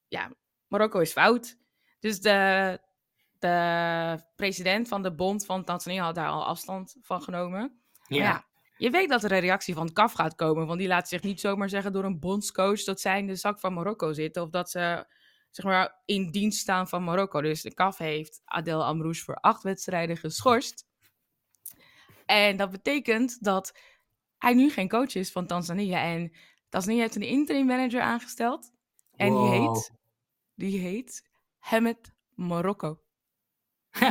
ja, 0.08 0.32
Marokko 0.68 1.00
is 1.00 1.12
fout. 1.12 1.58
Dus 2.00 2.20
de, 2.20 2.80
de 3.40 4.20
president 4.36 4.88
van 4.88 5.04
de 5.04 5.16
bond 5.16 5.46
van 5.46 5.64
Tanzania 5.64 6.04
had 6.04 6.16
daar 6.16 6.30
al 6.30 6.46
afstand 6.46 6.96
van 7.02 7.22
genomen. 7.22 7.82
Ja. 8.08 8.24
ja. 8.24 8.46
Je 8.78 8.90
weet 8.90 9.10
dat 9.10 9.24
er 9.24 9.32
een 9.32 9.40
reactie 9.40 9.74
van 9.74 9.94
CAF 9.94 10.14
gaat 10.14 10.36
komen, 10.36 10.68
want 10.68 10.80
die 10.80 10.88
laat 10.88 11.08
zich 11.08 11.22
niet 11.22 11.40
zomaar 11.40 11.70
zeggen 11.70 11.94
door 11.94 12.04
een 12.04 12.20
bondscoach 12.20 12.84
dat 12.84 13.02
zij 13.02 13.20
in 13.20 13.28
de 13.28 13.36
zak 13.36 13.60
van 13.60 13.74
Marokko 13.74 14.14
zitten 14.14 14.42
of 14.42 14.50
dat 14.50 14.70
ze 14.70 15.06
zeg 15.56 15.66
maar, 15.66 16.02
in 16.06 16.32
dienst 16.32 16.60
staan 16.60 16.88
van 16.88 17.04
Marokko. 17.04 17.42
Dus 17.42 17.62
de 17.62 17.74
CAF 17.74 17.98
heeft 17.98 18.42
Adel 18.46 18.84
Amrouche 18.84 19.24
voor 19.24 19.36
acht 19.36 19.64
wedstrijden 19.64 20.18
geschorst. 20.18 20.86
En 22.26 22.58
dat 22.58 22.72
betekent 22.72 23.44
dat 23.44 23.78
hij 24.38 24.54
nu 24.54 24.70
geen 24.70 24.90
coach 24.90 25.16
is 25.16 25.32
van 25.32 25.48
Tanzania. 25.48 26.02
En 26.02 26.32
Tanzania 26.70 27.02
heeft 27.02 27.16
een 27.16 27.22
interim 27.22 27.66
manager 27.66 28.02
aangesteld. 28.02 28.72
En 29.16 29.34
die 29.34 29.50
heet, 29.50 29.92
die 30.56 30.80
heet 30.80 31.30
Hamed 31.58 32.14
Marokko. 32.36 33.00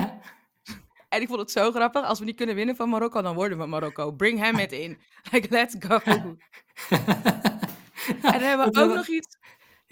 en 1.09 1.20
ik 1.20 1.28
vond 1.28 1.40
het 1.40 1.50
zo 1.50 1.70
grappig. 1.70 2.05
Als 2.05 2.18
we 2.18 2.24
niet 2.24 2.37
kunnen 2.37 2.55
winnen 2.55 2.76
van 2.76 2.88
Marokko, 2.88 3.22
dan 3.22 3.35
worden 3.35 3.59
we 3.59 3.66
Marokko. 3.66 4.12
Bring 4.12 4.40
Hamed 4.40 4.72
in. 4.72 4.98
Like, 5.31 5.46
let's 5.50 5.74
go. 5.78 5.98
en 6.07 6.37
dan 8.22 8.40
hebben 8.40 8.72
we 8.72 8.81
ook 8.81 8.94
nog 8.94 9.09
iets 9.09 9.38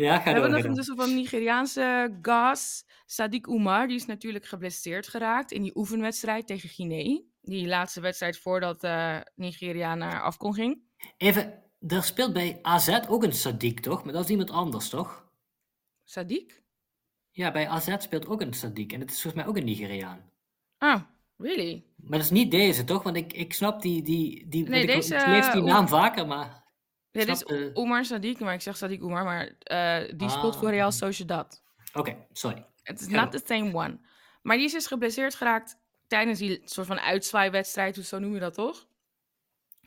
ja, 0.05 0.19
ga 0.19 0.33
We 0.33 0.41
hebben 0.41 0.51
nog 0.51 0.75
dus 0.75 0.93
van 0.97 1.15
Nigeriaanse 1.15 2.19
gas, 2.23 2.85
Sadiq 3.07 3.49
Umar. 3.49 3.87
Die 3.87 3.97
is 3.97 4.07
natuurlijk 4.07 4.47
geblesseerd 4.47 5.09
geraakt 5.09 5.53
in 5.53 5.63
die 5.63 5.77
oefenwedstrijd 5.77 6.47
tegen 6.47 6.69
Guinea. 6.69 7.21
Die 7.43 7.67
laatste 7.67 8.01
wedstrijd 8.01 8.39
voordat 8.39 8.85
uh, 8.85 9.17
Nigeria 9.35 9.95
naar 9.95 10.23
Afkon 10.23 10.55
ging. 10.55 10.83
Even, 11.17 11.63
er 11.87 12.03
speelt 12.03 12.33
bij 12.33 12.59
AZ 12.63 13.01
ook 13.09 13.23
een 13.23 13.33
Sadiq, 13.33 13.75
toch? 13.81 14.05
Maar 14.05 14.13
dat 14.13 14.25
is 14.25 14.31
iemand 14.31 14.51
anders, 14.51 14.89
toch? 14.89 15.29
Sadiq? 16.05 16.59
Ja, 17.31 17.51
bij 17.51 17.69
AZ 17.69 17.95
speelt 17.99 18.27
ook 18.27 18.41
een 18.41 18.55
Sadiq. 18.55 18.87
En 18.87 19.01
het 19.01 19.11
is 19.11 19.23
volgens 19.23 19.35
mij 19.35 19.47
ook 19.47 19.57
een 19.57 19.65
Nigeriaan. 19.65 20.31
Ah, 20.79 21.01
really? 21.37 21.85
Maar 21.97 22.19
dat 22.19 22.27
is 22.27 22.31
niet 22.31 22.51
deze, 22.51 22.85
toch? 22.85 23.03
Want 23.03 23.17
ik, 23.17 23.33
ik 23.33 23.53
snap 23.53 23.83
die... 23.83 24.03
die, 24.03 24.49
die 24.49 24.69
nee, 24.69 24.87
deze... 24.87 25.15
Ik 25.15 25.27
lees 25.27 25.53
die 25.53 25.63
naam 25.63 25.89
vaker, 25.89 26.27
maar... 26.27 26.60
Dit 27.11 27.29
is 27.29 27.44
Omar 27.75 28.05
Sadiq, 28.05 28.38
maar 28.38 28.55
ik 28.55 28.61
zeg 28.61 28.77
Sadiq 28.77 29.01
Omar, 29.01 29.25
maar 29.25 29.44
uh, 29.44 30.09
die 30.18 30.29
ah. 30.29 30.38
speelt 30.38 30.57
voor 30.57 30.70
Real 30.70 30.92
Sociedad. 30.92 31.62
Oké, 31.88 31.99
okay, 31.99 32.27
sorry. 32.33 32.66
Het 32.83 33.01
is 33.01 33.07
not 33.07 33.33
the 33.33 33.42
same 33.44 33.75
one. 33.75 33.99
Maar 34.42 34.57
die 34.57 34.66
is 34.66 34.73
dus 34.73 34.87
geblesseerd 34.87 35.35
geraakt 35.35 35.77
tijdens 36.07 36.38
die 36.38 36.61
soort 36.64 36.87
van 36.87 37.01
uitzwaaiwedstrijd, 37.01 37.96
zo 37.96 38.18
noem 38.18 38.35
je 38.35 38.40
dat 38.40 38.55
toch? 38.55 38.88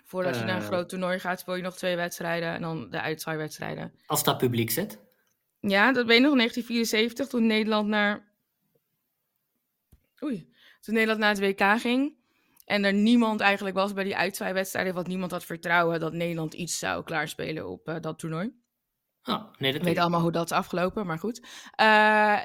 Voordat 0.03 0.35
je 0.35 0.43
naar 0.43 0.55
een 0.55 0.61
eh. 0.61 0.67
groot 0.67 0.89
toernooi 0.89 1.19
gaat, 1.19 1.39
speel 1.39 1.55
je 1.55 1.61
nog 1.61 1.75
twee 1.75 1.95
wedstrijden 1.95 2.53
en 2.53 2.61
dan 2.61 2.89
de 2.89 3.01
uitzwaaiwedstrijden. 3.01 3.93
Als 4.05 4.23
dat 4.23 4.37
publiek 4.37 4.71
zit? 4.71 4.99
Ja, 5.59 5.91
dat 5.91 6.05
weet 6.05 6.17
je 6.17 6.23
nog 6.23 6.31
in 6.31 6.37
1974, 6.37 7.27
toen 7.27 7.47
Nederland 7.47 7.87
naar... 7.87 8.31
Oei. 10.23 10.51
Toen 10.79 10.93
Nederland 10.93 11.19
naar 11.19 11.29
het 11.29 11.39
WK 11.39 11.79
ging. 11.79 12.15
En 12.65 12.83
er 12.83 12.93
niemand 12.93 13.39
eigenlijk 13.39 13.75
was 13.75 13.93
bij 13.93 14.03
die 14.03 14.15
uitzwaaiwedstrijden, 14.15 14.93
wat 14.93 15.07
niemand 15.07 15.31
had 15.31 15.45
vertrouwen 15.45 15.99
dat 15.99 16.13
Nederland 16.13 16.53
iets 16.53 16.79
zou 16.79 17.03
klaarspelen 17.03 17.69
op 17.69 17.87
uh, 17.87 17.95
dat 18.01 18.19
toernooi. 18.19 18.61
Oh, 19.23 19.43
nee, 19.57 19.71
dat 19.71 19.81
Ik 19.81 19.87
weet 19.87 19.97
allemaal 19.97 20.21
hoe 20.21 20.31
dat 20.31 20.45
is 20.45 20.51
afgelopen, 20.51 21.05
maar 21.05 21.19
goed. 21.19 21.47
Uh, 21.81 22.41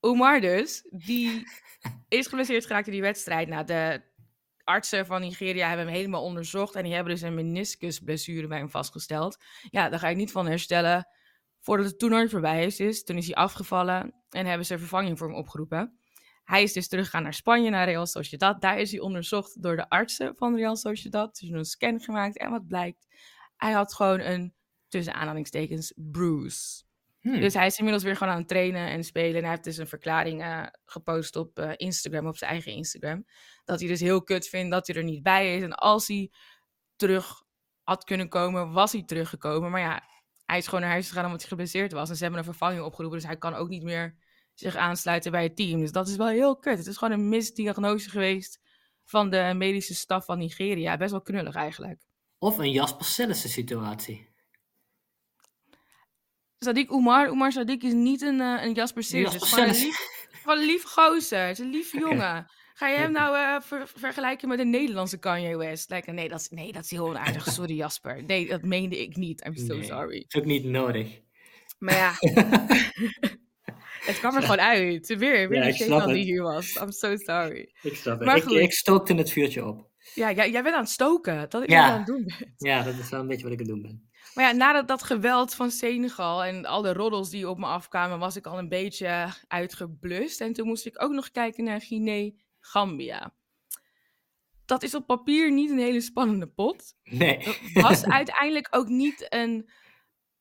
Omar 0.00 0.40
dus, 0.40 0.88
die 0.90 1.46
is 2.08 2.26
geblesseerd 2.26 2.66
geraakt 2.66 2.86
in 2.86 2.92
die 2.92 3.00
wedstrijd. 3.00 3.48
Nou, 3.48 3.64
de 3.64 4.02
artsen 4.64 5.06
van 5.06 5.20
Nigeria 5.20 5.68
hebben 5.68 5.86
hem 5.86 5.94
helemaal 5.94 6.24
onderzocht 6.24 6.74
en 6.74 6.82
die 6.82 6.94
hebben 6.94 7.12
dus 7.12 7.22
een 7.22 7.34
meniscusblessure 7.34 8.46
bij 8.46 8.58
hem 8.58 8.70
vastgesteld. 8.70 9.38
Ja, 9.70 9.88
daar 9.88 9.98
ga 9.98 10.08
ik 10.08 10.16
niet 10.16 10.32
van 10.32 10.46
herstellen 10.46 11.08
voordat 11.60 11.86
het 11.86 11.98
toernooi 11.98 12.28
voorbij 12.28 12.66
is. 12.66 13.04
Toen 13.04 13.16
is 13.16 13.26
hij 13.26 13.34
afgevallen 13.34 14.14
en 14.30 14.46
hebben 14.46 14.66
ze 14.66 14.78
vervanging 14.78 15.18
voor 15.18 15.28
hem 15.28 15.36
opgeroepen. 15.36 15.99
Hij 16.50 16.62
is 16.62 16.72
dus 16.72 16.88
teruggegaan 16.88 17.22
naar 17.22 17.34
Spanje, 17.34 17.70
naar 17.70 17.84
Real 17.84 18.06
Sociedad. 18.06 18.60
Daar 18.60 18.78
is 18.78 18.90
hij 18.90 19.00
onderzocht 19.00 19.62
door 19.62 19.76
de 19.76 19.88
artsen 19.88 20.36
van 20.36 20.56
Real 20.56 20.76
Sociedad. 20.76 21.38
Dus 21.38 21.50
een 21.50 21.64
scan 21.64 22.00
gemaakt 22.00 22.38
en 22.38 22.50
wat 22.50 22.66
blijkt? 22.66 23.06
Hij 23.56 23.72
had 23.72 23.94
gewoon 23.94 24.20
een, 24.20 24.54
tussen 24.88 25.14
aanhalingstekens, 25.14 25.92
bruise. 25.96 26.82
Hmm. 27.20 27.40
Dus 27.40 27.54
hij 27.54 27.66
is 27.66 27.76
inmiddels 27.76 28.04
weer 28.04 28.16
gewoon 28.16 28.32
aan 28.32 28.38
het 28.38 28.48
trainen 28.48 28.88
en 28.88 29.04
spelen. 29.04 29.34
En 29.34 29.40
hij 29.40 29.50
heeft 29.50 29.64
dus 29.64 29.76
een 29.76 29.86
verklaring 29.86 30.42
uh, 30.42 30.66
gepost 30.84 31.36
op 31.36 31.58
uh, 31.58 31.70
Instagram, 31.76 32.26
op 32.26 32.36
zijn 32.36 32.50
eigen 32.50 32.72
Instagram. 32.72 33.26
Dat 33.64 33.80
hij 33.80 33.88
dus 33.88 34.00
heel 34.00 34.22
kut 34.22 34.48
vindt 34.48 34.70
dat 34.70 34.86
hij 34.86 34.96
er 34.96 35.04
niet 35.04 35.22
bij 35.22 35.56
is. 35.56 35.62
En 35.62 35.74
als 35.74 36.06
hij 36.08 36.30
terug 36.96 37.42
had 37.82 38.04
kunnen 38.04 38.28
komen, 38.28 38.72
was 38.72 38.92
hij 38.92 39.04
teruggekomen. 39.04 39.70
Maar 39.70 39.80
ja, 39.80 40.02
hij 40.46 40.58
is 40.58 40.64
gewoon 40.64 40.80
naar 40.80 40.90
huis 40.90 41.08
gegaan 41.08 41.24
omdat 41.24 41.40
hij 41.40 41.48
geblesseerd 41.48 41.92
was. 41.92 42.08
En 42.08 42.16
ze 42.16 42.22
hebben 42.22 42.40
een 42.40 42.46
vervanging 42.46 42.82
opgeroepen, 42.82 43.18
dus 43.18 43.28
hij 43.28 43.38
kan 43.38 43.54
ook 43.54 43.68
niet 43.68 43.82
meer 43.82 44.16
zich 44.60 44.76
aansluiten 44.76 45.32
bij 45.32 45.42
het 45.42 45.56
team. 45.56 45.80
Dus 45.80 45.92
dat 45.92 46.08
is 46.08 46.16
wel 46.16 46.28
heel 46.28 46.56
kut. 46.56 46.78
Het 46.78 46.86
is 46.86 46.96
gewoon 46.96 47.18
een 47.18 47.28
misdiagnose 47.28 48.10
geweest 48.10 48.60
van 49.04 49.30
de 49.30 49.52
medische 49.56 49.94
staf 49.94 50.24
van 50.24 50.38
Nigeria. 50.38 50.96
Best 50.96 51.10
wel 51.10 51.22
knullig 51.22 51.54
eigenlijk. 51.54 52.02
Of 52.38 52.58
een 52.58 52.70
Jasper 52.70 53.04
Sillissen 53.04 53.50
situatie. 53.50 54.28
Sadiq 56.64 56.86
Oumar. 56.88 57.28
Oumar 57.28 57.52
Sadiq 57.52 57.78
is 57.78 57.92
niet 57.92 58.22
een, 58.22 58.40
uh, 58.40 58.62
een 58.62 58.72
Jasper 58.72 59.02
Sillis. 59.02 59.32
Het 59.32 59.42
is 59.42 59.52
gewoon 59.52 59.68
een 59.68 59.74
lief, 59.74 60.28
gewoon 60.42 60.64
lief 60.64 60.84
gozer. 60.84 61.46
Het 61.46 61.58
is 61.58 61.64
een 61.64 61.70
lieve 61.70 61.98
jongen. 61.98 62.50
Ga 62.74 62.88
je 62.88 62.96
hem 62.96 63.12
nou 63.12 63.36
uh, 63.36 63.60
ver 63.60 63.90
vergelijken 63.94 64.48
met 64.48 64.58
een 64.58 64.70
Nederlandse 64.70 65.18
Kanye 65.18 65.56
West? 65.56 65.90
Like, 65.90 66.10
nee, 66.10 66.28
dat 66.28 66.40
is, 66.40 66.48
nee, 66.48 66.72
dat 66.72 66.84
is 66.84 66.90
heel 66.90 67.08
onaardig. 67.08 67.50
Sorry 67.52 67.74
Jasper. 67.76 68.24
Nee, 68.24 68.48
dat 68.48 68.62
meende 68.62 69.00
ik 69.02 69.16
niet. 69.16 69.44
I'm 69.46 69.56
so 69.56 69.74
Nee, 69.74 69.84
sorry. 69.84 70.24
is 70.28 70.34
ook 70.34 70.44
niet 70.44 70.64
nodig. 70.64 71.20
Maar 71.78 71.94
ja, 71.94 72.14
het 74.00 74.18
kwam 74.18 74.36
er 74.36 74.42
gewoon 74.42 74.60
uit. 74.60 75.06
Weer, 75.06 75.48
weer 75.48 75.54
Ja, 75.58 75.62
de 75.62 75.68
ik 75.68 75.74
snap 75.74 75.88
Shaitan 75.88 76.12
die 76.12 76.24
hier 76.24 76.42
was. 76.42 76.74
I'm 76.76 76.90
so 76.92 77.16
sorry. 77.16 77.72
Ik 77.82 77.96
snap 77.96 78.16
het. 78.18 78.26
Maar 78.26 78.36
Ik, 78.36 78.42
goed. 78.42 78.52
ik 78.56 78.72
stookte 78.72 79.14
het 79.14 79.30
vuurtje 79.30 79.66
op. 79.66 79.88
Ja, 80.14 80.32
jij, 80.32 80.50
jij 80.50 80.62
bent 80.62 80.74
aan 80.74 80.80
het 80.80 80.90
stoken. 80.90 81.46
Dat 81.48 81.62
ik 81.62 81.70
Ja. 81.70 81.90
aan 81.90 81.96
het 81.98 82.06
doen 82.06 82.24
ben. 82.24 82.54
Ja, 82.56 82.82
dat 82.82 82.94
is 82.98 83.08
wel 83.08 83.20
een 83.20 83.26
beetje 83.26 83.42
wat 83.44 83.52
ik 83.52 83.60
aan 83.60 83.66
het 83.66 83.74
doen 83.74 83.82
ben. 83.82 84.08
Maar 84.34 84.44
ja, 84.44 84.52
nadat 84.52 84.88
dat 84.88 85.02
geweld 85.02 85.54
van 85.54 85.70
Senegal 85.70 86.44
en 86.44 86.64
alle 86.66 86.92
roddels 86.92 87.30
die 87.30 87.48
op 87.48 87.58
me 87.58 87.66
afkwamen, 87.66 88.18
was 88.18 88.36
ik 88.36 88.46
al 88.46 88.58
een 88.58 88.68
beetje 88.68 89.28
uitgeblust. 89.48 90.40
En 90.40 90.52
toen 90.52 90.66
moest 90.66 90.86
ik 90.86 91.02
ook 91.02 91.12
nog 91.12 91.30
kijken 91.30 91.64
naar 91.64 91.80
Guinea-Gambia. 91.80 93.34
Dat 94.66 94.82
is 94.82 94.94
op 94.94 95.06
papier 95.06 95.52
niet 95.52 95.70
een 95.70 95.78
hele 95.78 96.00
spannende 96.00 96.46
pot. 96.46 96.94
Nee. 97.04 97.38
Dat 97.72 97.82
was 97.82 98.04
uiteindelijk 98.04 98.68
ook 98.70 98.88
niet 98.88 99.26
een 99.28 99.70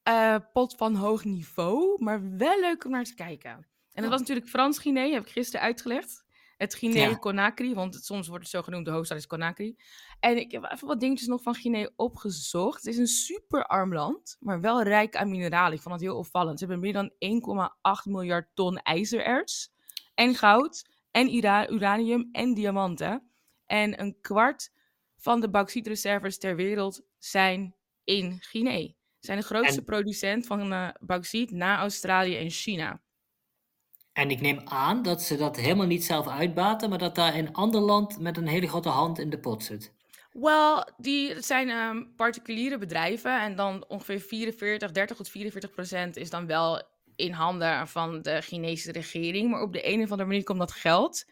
eh, 0.10 0.36
pot 0.54 0.76
van 0.76 0.96
hoog 0.96 1.24
niveau, 1.24 2.04
maar 2.04 2.38
wel 2.38 2.60
leuk 2.60 2.86
om 2.86 2.92
naar 2.92 3.04
te 3.04 3.16
kijken. 3.16 3.68
En 3.94 4.02
dat 4.02 4.12
was 4.12 4.20
natuurlijk 4.20 4.48
Frans-Guinea, 4.50 5.14
heb 5.14 5.26
ik 5.26 5.32
gisteren 5.32 5.62
uitgelegd. 5.66 6.24
Het 6.58 6.72
Ja. 6.72 6.78
Guinea-Conakry, 6.78 7.74
want 7.74 7.94
het- 7.96 8.06
soms 8.06 8.28
wordt 8.28 8.44
het 8.44 8.52
zo 8.54 8.62
genoemd, 8.62 8.86
de 8.86 8.92
hoofdstad 8.92 9.18
is 9.18 9.28
Conakry. 9.28 9.76
En 10.20 10.38
ik 10.38 10.52
heb 10.52 10.64
even 10.72 10.88
wat 10.88 11.00
dingetjes 11.00 11.28
nog 11.28 11.42
van 11.42 11.56
Guinea 11.56 11.90
opgezocht. 11.96 12.76
Het 12.84 12.94
is 12.94 12.98
een 12.98 13.08
super 13.08 13.66
arm 13.66 13.94
land, 13.94 14.38
maar 14.40 14.62
wel 14.62 14.84
rijk 14.84 15.16
aan 15.16 15.30
mineralen. 15.30 15.74
Ik 15.74 15.82
vond 15.82 15.96
het 15.96 16.04
heel 16.04 16.18
opvallend. 16.18 16.60
Ze 16.60 16.66
hebben 16.66 16.84
meer 16.84 16.94
dan 16.94 17.12
1,8 17.20 18.06
miljard 18.06 18.48
ton 18.54 18.78
ijzererts 18.78 19.72
en 20.16 20.36
goud 20.36 20.90
en 21.12 21.36
ura- 21.36 21.70
uranium 21.70 22.30
en 22.32 22.54
diamanten. 22.54 23.30
En 23.66 24.02
een 24.02 24.18
kwart 24.22 24.72
van 25.18 25.40
de 25.42 25.50
bauxietreserves 25.50 26.38
ter 26.38 26.56
wereld 26.56 27.02
zijn 27.18 27.76
in 28.04 28.38
Guinea. 28.42 28.88
Zijn 29.20 29.40
de 29.40 29.46
grootste 29.46 29.80
En- 29.80 29.86
producent 29.86 30.46
van 30.46 30.74
eh 30.74 30.90
bauxiet 31.00 31.52
na 31.52 31.78
Australië 31.78 32.38
en 32.38 32.50
China. 32.50 33.02
En 34.14 34.32
ik 34.32 34.42
neem 34.42 34.62
aan 34.64 35.02
dat 35.04 35.22
ze 35.22 35.38
dat 35.38 35.56
helemaal 35.58 35.86
niet 35.86 36.04
zelf 36.04 36.28
uitbaten, 36.28 36.90
maar 36.90 36.98
dat 36.98 37.16
daar 37.16 37.36
een 37.36 37.54
ander 37.54 37.82
land 37.82 38.20
met 38.20 38.38
een 38.38 38.48
hele 38.48 38.68
grote 38.68 38.90
hand 38.90 39.20
in 39.20 39.30
de 39.30 39.40
pot 39.40 39.64
zit. 39.64 39.94
Wel, 40.32 40.90
die 40.98 41.42
zijn 41.42 41.70
ehm, 41.70 42.04
particuliere 42.16 42.78
bedrijven 42.78 43.42
en 43.42 43.56
dan 43.56 43.86
ongeveer 43.88 44.20
44, 44.20 44.92
30 44.92 45.18
tot 45.18 45.30
44 45.30 45.72
procent 45.72 46.18
is 46.18 46.30
dan 46.30 46.46
wel 46.46 46.82
in 47.16 47.32
handen 47.32 47.88
van 47.88 48.22
de 48.22 48.42
Chinese 48.42 48.92
regering. 48.92 49.50
Maar 49.50 49.62
op 49.62 49.74
de 49.74 49.88
een 49.88 50.02
of 50.04 50.12
andere 50.12 50.30
manier 50.30 50.44
komt 50.44 50.60
dat 50.60 50.72
geld 50.72 51.26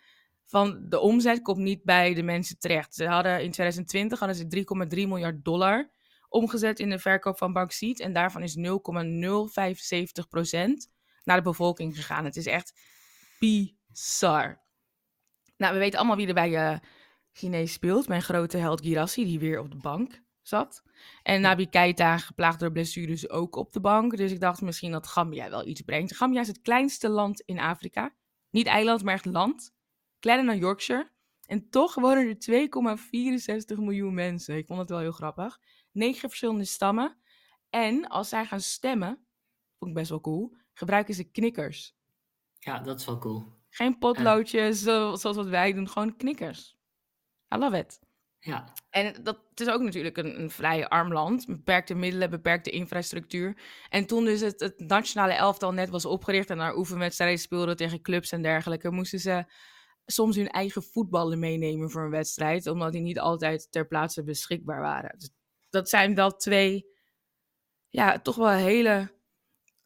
van 0.45 0.85
de 0.89 0.99
omzet 0.99 1.41
komt 1.41 1.57
niet 1.57 1.83
bij 1.83 2.13
de 2.13 2.23
mensen 2.23 2.59
terecht. 2.59 2.95
Ze 2.95 3.07
hadden 3.07 3.43
in 3.43 3.51
2020 3.51 4.19
hadden 4.19 4.37
ze 4.37 4.47
3,3 4.47 5.07
miljard 5.07 5.43
dollar 5.45 5.89
omgezet 6.29 6.79
in 6.79 6.89
de 6.89 6.99
verkoop 6.99 7.37
van 7.37 7.53
bauxiet 7.53 7.99
en 7.99 8.13
daarvan 8.13 8.43
is 8.43 8.55
0,075 8.55 10.27
procent 10.27 10.89
naar 11.23 11.37
de 11.37 11.43
bevolking 11.43 11.95
gegaan. 11.95 12.25
Het 12.25 12.35
is 12.35 12.45
echt 12.45 12.79
bizar. 13.39 14.61
Nou, 15.57 15.73
we 15.73 15.79
weten 15.79 15.99
allemaal 15.99 16.17
wie 16.17 16.27
er 16.27 16.33
bij 16.33 16.55
eh 16.55 16.77
Guinea 17.37 17.65
speelt. 17.65 18.07
Mijn 18.07 18.21
grote 18.21 18.57
held 18.57 18.81
Girassi, 18.81 19.23
die 19.23 19.39
weer 19.39 19.59
op 19.59 19.71
de 19.71 19.77
bank 19.77 20.21
zat. 20.41 20.83
En 21.23 21.41
Nabi 21.41 21.69
Keita, 21.69 22.17
geplaagd 22.17 22.59
door 22.59 22.71
blessures, 22.71 23.29
ook 23.29 23.55
op 23.55 23.73
de 23.73 23.79
bank. 23.79 24.17
Dus 24.17 24.31
ik 24.31 24.39
dacht 24.39 24.61
misschien 24.61 24.91
dat 24.91 25.07
Gambia 25.07 25.49
wel 25.49 25.67
iets 25.67 25.81
brengt. 25.81 26.15
Gambia 26.15 26.39
is 26.39 26.47
het 26.47 26.61
kleinste 26.61 27.09
land 27.09 27.41
in 27.41 27.59
Afrika. 27.59 28.15
Niet 28.49 28.67
eiland, 28.67 29.03
maar 29.03 29.13
echt 29.13 29.25
land. 29.25 29.71
Kleiner 30.19 30.45
dan 30.45 30.57
Yorkshire. 30.57 31.11
En 31.45 31.69
toch 31.69 31.95
wonen 31.95 32.27
er 32.27 32.67
2,64 33.75 33.77
miljoen 33.77 34.13
mensen. 34.13 34.57
Ik 34.57 34.65
vond 34.65 34.79
het 34.79 34.89
wel 34.89 34.99
heel 34.99 35.11
grappig. 35.11 35.59
Negen 35.97 36.29
verschillende 36.29 36.65
stammen. 36.65 37.17
En 37.69 38.07
als 38.07 38.29
zij 38.29 38.45
gaan 38.45 38.61
stemmen, 38.61 39.27
vond 39.77 39.91
ik 39.91 39.97
best 39.97 40.09
wel 40.09 40.21
cool, 40.21 40.55
gebruiken 40.73 41.13
ze 41.13 41.23
knikkers. 41.23 41.95
Ja, 42.59 42.79
dat 42.79 42.99
is 42.99 43.05
wel 43.05 43.17
cool. 43.17 43.45
Geen 43.69 43.97
potloodjes 43.97 44.81
zo- 44.81 45.15
zoals 45.15 45.35
wat 45.35 45.47
wij 45.47 45.73
doen, 45.73 45.89
gewoon 45.89 46.15
knikkers. 46.15 46.77
I 47.55 47.57
love 47.57 47.77
it. 47.77 47.99
Ja, 48.39 48.73
En 48.89 49.23
dat 49.23 49.39
het 49.49 49.59
is 49.59 49.69
ook 49.69 49.81
natuurlijk 49.81 50.17
een, 50.17 50.39
een 50.41 50.49
vrij 50.51 50.87
arm 50.87 51.13
land. 51.13 51.45
Beperkte 51.45 51.93
middelen, 51.95 52.29
beperkte 52.29 52.69
infrastructuur. 52.69 53.57
En 53.89 54.05
toen 54.05 54.25
dus 54.25 54.39
het, 54.41 54.59
het 54.59 54.79
nationale 54.79 55.33
elftal 55.33 55.71
net 55.73 55.89
was 55.89 56.05
opgericht 56.05 56.49
en 56.49 56.57
daar 56.57 56.75
oefenwedstrijden 56.77 57.39
speelden 57.39 57.75
tegen 57.75 58.01
clubs 58.01 58.31
en 58.31 58.41
dergelijke, 58.41 58.91
moesten 58.91 59.19
ze 59.19 59.45
soms 60.05 60.35
hun 60.35 60.49
eigen 60.49 60.83
voetballen 60.83 61.39
meenemen 61.39 61.91
voor 61.91 62.03
een 62.03 62.09
wedstrijd, 62.09 62.67
omdat 62.67 62.91
die 62.91 63.01
niet 63.01 63.19
altijd 63.19 63.71
ter 63.71 63.87
plaatse 63.87 64.23
beschikbaar 64.23 64.81
waren. 64.81 65.19
Dus 65.19 65.29
dat 65.69 65.89
zijn 65.89 66.15
wel 66.15 66.35
twee, 66.35 66.85
ja, 67.89 68.19
toch 68.19 68.35
wel 68.35 68.49
hele 68.49 69.15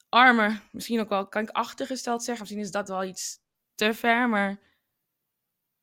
arme, 0.10 0.60
misschien 0.72 1.00
ook 1.00 1.10
wel, 1.10 1.28
kan 1.28 1.42
ik 1.42 1.50
achtergesteld 1.50 2.24
zeggen, 2.24 2.44
misschien 2.44 2.64
is 2.64 2.72
dat 2.72 2.88
wel 2.88 3.04
iets 3.04 3.40
te 3.76 3.94
ver, 3.94 4.30
maar 4.30 4.60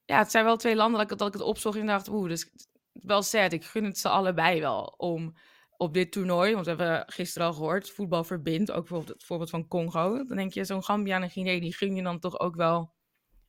ja, 0.04 0.18
het 0.18 0.30
zijn 0.30 0.44
wel 0.44 0.56
twee 0.56 0.76
landen 0.76 1.00
dat 1.00 1.10
ik, 1.10 1.18
dat 1.18 1.32
het 1.32 1.42
opzocht 1.42 1.78
en 1.78 1.86
dacht, 1.86 2.08
oeh, 2.08 2.28
dus 2.28 2.50
wel 2.92 3.22
sad. 3.22 3.52
Ik 3.52 3.64
gun 3.64 3.84
het 3.84 3.98
ze 3.98 4.08
allebei 4.08 4.60
wel 4.60 4.94
om 4.96 5.36
op 5.76 5.94
dit 5.94 6.12
toernooi, 6.12 6.54
want 6.54 6.66
we 6.66 6.70
hebben 6.70 7.12
gisteren 7.12 7.48
al 7.48 7.54
gehoord, 7.54 7.90
voetbal 7.90 8.24
verbindt, 8.24 8.70
ook 8.70 8.78
bijvoorbeeld 8.78 9.08
het 9.08 9.24
voorbeeld 9.24 9.50
van 9.50 9.68
Congo. 9.68 10.24
Dan 10.24 10.36
denk 10.36 10.52
je, 10.52 10.64
zo'n 10.64 10.84
Gambia 10.84 11.20
en 11.20 11.30
Guinea, 11.30 11.60
die 11.60 11.74
gun 11.74 11.94
je 11.94 12.02
dan 12.02 12.18
toch 12.18 12.40
ook 12.40 12.56
wel 12.56 12.94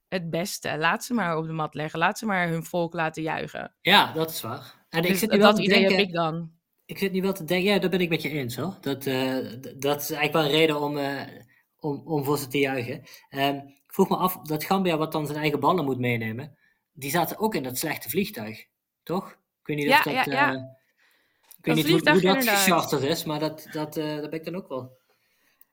het 0.08 0.30
beste. 0.30 0.78
Laat 0.78 1.04
ze 1.04 1.14
maar 1.14 1.38
op 1.38 1.46
de 1.46 1.52
mat 1.52 1.74
leggen, 1.74 2.00
laat 2.00 2.18
ze 2.18 2.26
maar 2.26 2.48
hun 2.48 2.64
volk 2.64 2.94
laten 2.94 3.24
juichen. 3.24 3.76
ja 3.82 4.14
dat 4.14 4.30
is 4.30 4.42
waar. 4.42 4.79
En 4.90 5.04
ik 5.04 5.10
Dus 5.10 5.20
zit 5.20 5.32
nu 5.32 5.38
wel 5.38 5.48
dat 5.48 5.56
te 5.56 5.62
idee 5.64 5.80
denken, 5.80 5.98
heb 5.98 6.08
ik 6.08 6.14
dan. 6.14 6.52
ik 6.86 6.98
zit 6.98 7.12
nu 7.12 7.22
wel 7.22 7.34
te 7.34 7.44
denken, 7.44 7.72
ja, 7.74 7.80
daar 7.80 7.90
ben 7.90 8.02
ik 8.02 8.10
met 8.10 8.22
je 8.22 8.30
eens 8.30 8.56
hoor. 8.56 8.78
Dat, 8.82 9.06
eh, 9.06 9.38
dat 9.78 10.02
is 10.02 10.12
eigenlijk 10.12 10.34
wel 10.34 10.44
een 10.44 10.50
reden 10.60 10.82
om, 10.82 10.98
eh, 10.98 11.22
om, 11.80 12.02
om 12.06 12.24
voor 12.24 12.38
ze 12.38 12.48
te 12.48 12.58
juichen. 12.60 13.04
Ehm, 13.30 13.56
ik 13.56 13.94
vroeg 13.94 14.10
me 14.10 14.16
af, 14.16 14.38
dat 14.42 14.64
Gambia 14.64 14.98
wat 14.98 15.12
dan 15.12 15.26
zijn 15.26 15.40
eigen 15.40 15.60
ballen 15.60 15.86
moet 15.86 16.00
meenemen, 16.00 16.58
die 16.92 17.12
zaten 17.12 17.38
ook 17.40 17.56
in 17.56 17.64
dat 17.64 17.78
slechte 17.78 18.10
vliegtuig, 18.10 18.66
toch? 19.04 19.30
Ik 19.32 19.68
weet 19.68 19.78
niet 19.78 19.86
Ja, 19.86 19.98
of 19.98 20.04
dat... 20.04 20.14
ja, 20.14 20.24
ja. 20.26 20.54
eh, 20.54 20.62
ik 21.58 21.66
weet 21.66 21.76
niet 21.76 21.90
hoe, 21.90 22.02
dat 22.02 22.48
gecharterd 22.48 23.04
is, 23.04 23.24
maar 23.24 23.40
dat, 23.40 23.68
dat, 23.72 23.94
daar 23.94 24.22
ben 24.30 24.32
ik 24.40 24.46
dan 24.46 24.56
ook 24.56 24.68
wel 24.68 24.98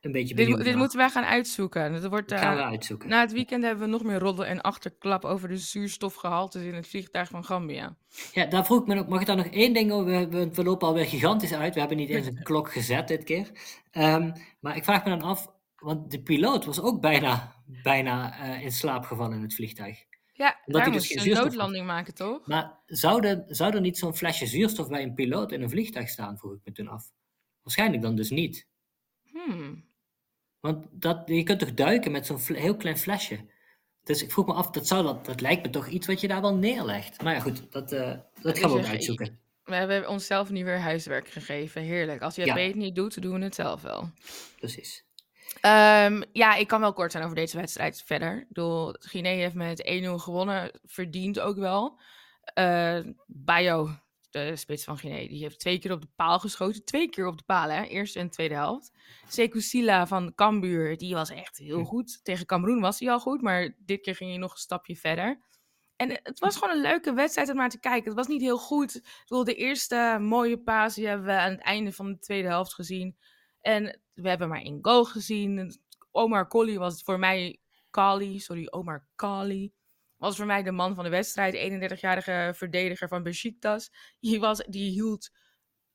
een 0.06 0.12
beetje 0.12 0.34
Dit, 0.34 0.44
benieuwd 0.46 0.64
dit 0.64 0.76
moeten 0.76 0.98
wij 0.98 1.10
gaan 1.10 1.24
uitzoeken. 1.24 1.92
Dat 1.92 2.10
wordt, 2.10 2.32
gaan 2.32 2.56
we 2.56 2.62
eh, 2.62 2.68
uitzoeken. 2.68 3.08
na 3.08 3.20
het 3.20 3.32
weekend 3.32 3.62
hebben 3.62 3.84
we 3.84 3.90
nog 3.90 4.02
meer 4.02 4.18
roddel 4.18 4.44
en 4.44 4.60
achterklap 4.60 5.24
over 5.24 5.48
de 5.48 5.58
zuurstofgehaltes 5.58 6.62
in 6.62 6.74
het 6.74 6.88
vliegtuig 6.88 7.28
van 7.28 7.44
Gambia. 7.44 7.96
Ja, 8.32 8.46
daar 8.46 8.64
vroeg 8.64 8.80
ik 8.80 8.86
me 8.86 8.98
ook, 8.98 9.08
mag 9.08 9.20
ik 9.20 9.26
daar 9.26 9.36
nog 9.36 9.46
één 9.46 9.72
ding 9.72 9.92
over? 9.92 10.28
We, 10.28 10.50
we 10.52 10.62
lopen 10.62 10.88
alweer 10.88 11.06
gigantisch 11.06 11.52
uit. 11.52 11.74
We 11.74 11.80
hebben 11.80 11.98
niet 11.98 12.10
eens 12.10 12.26
een 12.26 12.42
klok 12.42 12.72
gezet 12.72 13.08
dit 13.08 13.24
keer. 13.24 13.50
Ehm, 13.90 14.32
maar 14.60 14.76
ik 14.76 14.84
vraag 14.84 15.04
me 15.04 15.10
dan 15.10 15.22
af, 15.22 15.52
want 15.76 16.10
de 16.10 16.22
piloot 16.22 16.64
was 16.64 16.80
ook 16.80 17.00
bijna, 17.00 17.54
bijna 17.82 18.38
eh, 18.38 18.62
in 18.62 18.72
slaap 18.72 19.04
gevallen 19.04 19.36
in 19.36 19.42
het 19.42 19.54
vliegtuig. 19.54 20.04
Ja, 20.32 20.56
Omdat 20.66 20.66
daar 20.66 20.82
hij 20.82 20.92
dus 20.92 21.14
moest 21.14 21.24
je 21.24 21.30
een 21.30 21.36
noodlanding 21.36 21.86
maken, 21.86 22.14
toch? 22.14 22.46
Maar 22.46 22.78
zou 22.86 23.26
er, 23.26 23.44
zou 23.46 23.74
er 23.74 23.80
niet 23.80 23.98
zo'n 23.98 24.16
flesje 24.16 24.46
zuurstof 24.46 24.88
bij 24.88 25.02
een 25.02 25.14
piloot 25.14 25.52
in 25.52 25.62
een 25.62 25.70
vliegtuig 25.70 26.08
staan, 26.08 26.38
vroeg 26.38 26.52
ik 26.52 26.60
me 26.64 26.72
toen 26.72 26.88
af. 26.88 27.12
Waarschijnlijk 27.62 28.02
dan 28.02 28.16
dus 28.16 28.30
niet. 28.30 28.66
Hmm. 29.30 29.84
Want 30.60 30.86
dat, 30.90 31.22
je 31.26 31.42
kunt 31.42 31.58
toch 31.58 31.74
duiken 31.74 32.10
met 32.12 32.26
zo'n 32.26 32.40
heel 32.46 32.76
klein 32.76 32.98
flesje? 32.98 33.54
Dus 34.04 34.22
ik 34.22 34.32
vroeg 34.32 34.46
me 34.46 34.52
af, 34.52 34.70
dat, 34.70 34.86
zou 34.86 35.02
dat, 35.02 35.24
dat 35.26 35.40
lijkt 35.40 35.62
me 35.62 35.70
toch 35.70 35.86
iets 35.86 36.06
wat 36.06 36.20
je 36.20 36.28
daar 36.28 36.40
wel 36.40 36.54
neerlegt. 36.54 37.22
Maar 37.22 37.34
ja, 37.34 37.40
goed, 37.40 37.72
dat, 37.72 37.92
eh, 37.92 38.14
dat 38.42 38.58
gaan 38.58 38.70
we 38.70 38.76
ook 38.76 38.82
echt- 38.82 38.90
uitzoeken. 38.90 39.38
We 39.64 39.74
hebben 39.74 40.08
onszelf 40.08 40.50
nu 40.50 40.64
weer 40.64 40.78
huiswerk 40.78 41.28
gegeven. 41.28 41.82
Heerlijk. 41.82 42.22
Als 42.22 42.34
je 42.34 42.40
het 42.40 42.50
Ja. 42.50 42.56
beter 42.56 42.76
niet 42.76 42.94
doet, 42.94 43.22
doen 43.22 43.38
we 43.38 43.44
het 43.44 43.54
zelf 43.54 43.82
wel. 43.82 44.10
Precies. 44.58 45.04
Ehm, 45.60 46.22
ja, 46.32 46.54
ik 46.54 46.66
kan 46.66 46.80
wel 46.80 46.92
kort 46.92 47.12
zijn 47.12 47.24
over 47.24 47.36
deze 47.36 47.56
wedstrijd 47.56 48.02
verder. 48.06 48.40
Ik 48.40 48.46
bedoel, 48.48 48.94
Guinea 48.98 49.34
heeft 49.34 49.54
met 49.54 49.86
1-0 49.86 50.18
gewonnen. 50.18 50.70
Verdient 50.84 51.40
ook 51.40 51.56
wel. 51.56 52.00
Eh 52.54 52.98
Bayo, 53.26 53.88
de 54.44 54.56
spits 54.56 54.84
van 54.84 54.98
Guinea, 54.98 55.28
die 55.28 55.42
heeft 55.42 55.58
twee 55.58 55.78
keer 55.78 55.92
op 55.92 56.00
de 56.00 56.08
paal 56.16 56.38
geschoten. 56.38 56.84
Twee 56.84 57.08
keer 57.08 57.26
op 57.26 57.38
de 57.38 57.44
paal, 57.44 57.68
hè. 57.70 57.82
Eerste 57.82 58.18
en 58.18 58.30
tweede 58.30 58.54
helft. 58.54 58.92
Sekou 59.28 59.60
Sila 59.62 60.06
van 60.06 60.34
Cambuur, 60.34 60.96
die 60.96 61.14
was 61.14 61.30
echt 61.30 61.58
heel 61.58 61.78
Hm. 61.78 61.84
goed. 61.84 62.24
Tegen 62.24 62.46
Cameroen 62.46 62.80
was 62.80 63.00
hij 63.00 63.10
al 63.10 63.20
goed, 63.20 63.42
maar 63.42 63.76
dit 63.78 64.00
keer 64.00 64.14
ging 64.16 64.30
hij 64.30 64.38
nog 64.38 64.52
een 64.52 64.58
stapje 64.58 64.96
verder. 64.96 65.40
En 65.96 66.20
het 66.22 66.38
was 66.38 66.56
gewoon 66.56 66.74
een 66.76 66.82
leuke 66.82 67.12
wedstrijd 67.12 67.48
om 67.50 67.56
naar 67.56 67.68
te 67.70 67.80
kijken. 67.80 68.04
Het 68.04 68.14
was 68.14 68.26
niet 68.26 68.40
heel 68.40 68.58
goed. 68.58 68.94
Ik 68.94 69.22
bedoel, 69.28 69.44
de 69.44 69.54
eerste 69.54 70.16
mooie 70.20 70.58
paas 70.58 70.94
die 70.94 71.06
hebben 71.06 71.26
we 71.26 71.32
aan 71.32 71.50
het 71.50 71.60
einde 71.62 71.92
van 71.92 72.12
de 72.12 72.18
tweede 72.18 72.48
helft 72.48 72.74
gezien. 72.74 73.16
En 73.60 74.00
we 74.14 74.28
hebben 74.28 74.48
maar 74.48 74.60
één 74.62 74.78
goal 74.82 75.04
gezien. 75.04 75.80
Omar 76.10 76.48
Colley 76.48 76.78
was 76.78 77.02
voor 77.02 77.18
mij... 77.18 77.60
Kali, 77.90 78.38
sorry, 78.40 78.66
Omar 78.70 79.06
Kali. 79.14 79.72
Was 80.18 80.36
voor 80.36 80.46
mij 80.46 80.62
de 80.62 80.70
man 80.70 80.94
van 80.94 81.04
de 81.04 81.10
wedstrijd. 81.10 81.54
31-jarige 81.54 82.52
verdediger 82.54 83.08
van 83.08 83.22
Besiktas. 83.22 83.90
Die, 84.20 84.40
was, 84.40 84.64
die 84.66 84.90
hield 84.90 85.30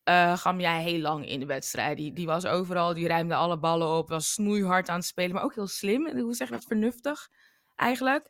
uh, 0.04 0.58
heel 0.60 1.00
lang 1.00 1.28
in 1.28 1.40
de 1.40 1.46
wedstrijd. 1.46 1.98
Die, 1.98 2.14
die 2.14 2.26
was 2.26 2.46
overal, 2.46 2.94
die 2.94 3.08
ruimde 3.08 3.36
alle 3.36 3.60
ballen 3.60 3.98
op, 3.98 4.10
was 4.10 4.34
snoeihard 4.34 4.90
aan 4.90 4.98
het 4.98 5.06
spelen, 5.06 5.36
maar 5.36 5.44
ook 5.44 5.56
heel 5.56 5.68
slim. 5.68 6.20
Hoe 6.20 6.34
zeg 6.34 6.48
je 6.48 6.54
dat? 6.54 6.66
Vernuftig 6.66 7.30
eigenlijk 7.76 8.30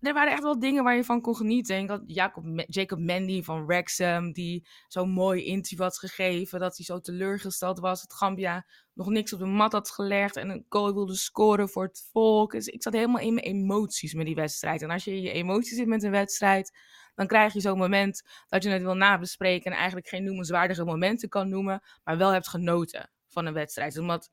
er 0.00 0.14
waren 0.14 0.32
echt 0.32 0.42
wel 0.42 0.58
dingen 0.58 0.84
waar 0.84 0.96
je 0.96 1.04
van 1.04 1.20
kon 1.20 1.36
genieten. 1.36 1.78
Ik 1.78 1.88
had 1.88 2.02
Jacob, 2.06 2.44
Jacob 2.66 2.98
Mandy 2.98 3.42
van 3.42 3.66
Wrexham, 3.66 4.32
die 4.32 4.66
zo'n 4.88 5.10
mooi 5.10 5.44
interview 5.44 5.80
had 5.80 5.98
gegeven. 5.98 6.60
Dat 6.60 6.76
hij 6.76 6.84
zo 6.84 7.00
teleurgesteld 7.00 7.78
was 7.78 8.00
dat 8.00 8.18
Gambia 8.18 8.66
nog 8.94 9.08
niks 9.08 9.32
op 9.32 9.38
de 9.38 9.46
mat 9.46 9.72
had 9.72 9.90
gelegd. 9.90 10.36
En 10.36 10.50
een 10.50 10.64
goal 10.68 10.94
wilde 10.94 11.14
scoren 11.14 11.68
voor 11.68 11.82
het 11.82 12.08
volk. 12.12 12.52
Dus 12.52 12.66
ik 12.66 12.82
zat 12.82 12.92
helemaal 12.92 13.20
in 13.20 13.34
mijn 13.34 13.46
emoties 13.46 14.14
met 14.14 14.26
die 14.26 14.34
wedstrijd. 14.34 14.82
En 14.82 14.90
als 14.90 15.04
je 15.04 15.10
in 15.10 15.22
je 15.22 15.32
emoties 15.32 15.76
zit 15.76 15.86
met 15.86 16.02
een 16.02 16.10
wedstrijd, 16.10 16.78
dan 17.14 17.26
krijg 17.26 17.52
je 17.52 17.60
zo'n 17.60 17.78
moment 17.78 18.22
dat 18.48 18.62
je 18.62 18.70
het 18.70 18.82
wil 18.82 18.94
nabespreken. 18.94 19.70
En 19.70 19.76
eigenlijk 19.76 20.08
geen 20.08 20.24
noemenswaardige 20.24 20.84
momenten 20.84 21.28
kan 21.28 21.48
noemen. 21.48 21.82
Maar 22.04 22.18
wel 22.18 22.30
hebt 22.30 22.48
genoten 22.48 23.10
van 23.26 23.46
een 23.46 23.54
wedstrijd. 23.54 23.98
Omdat 23.98 24.30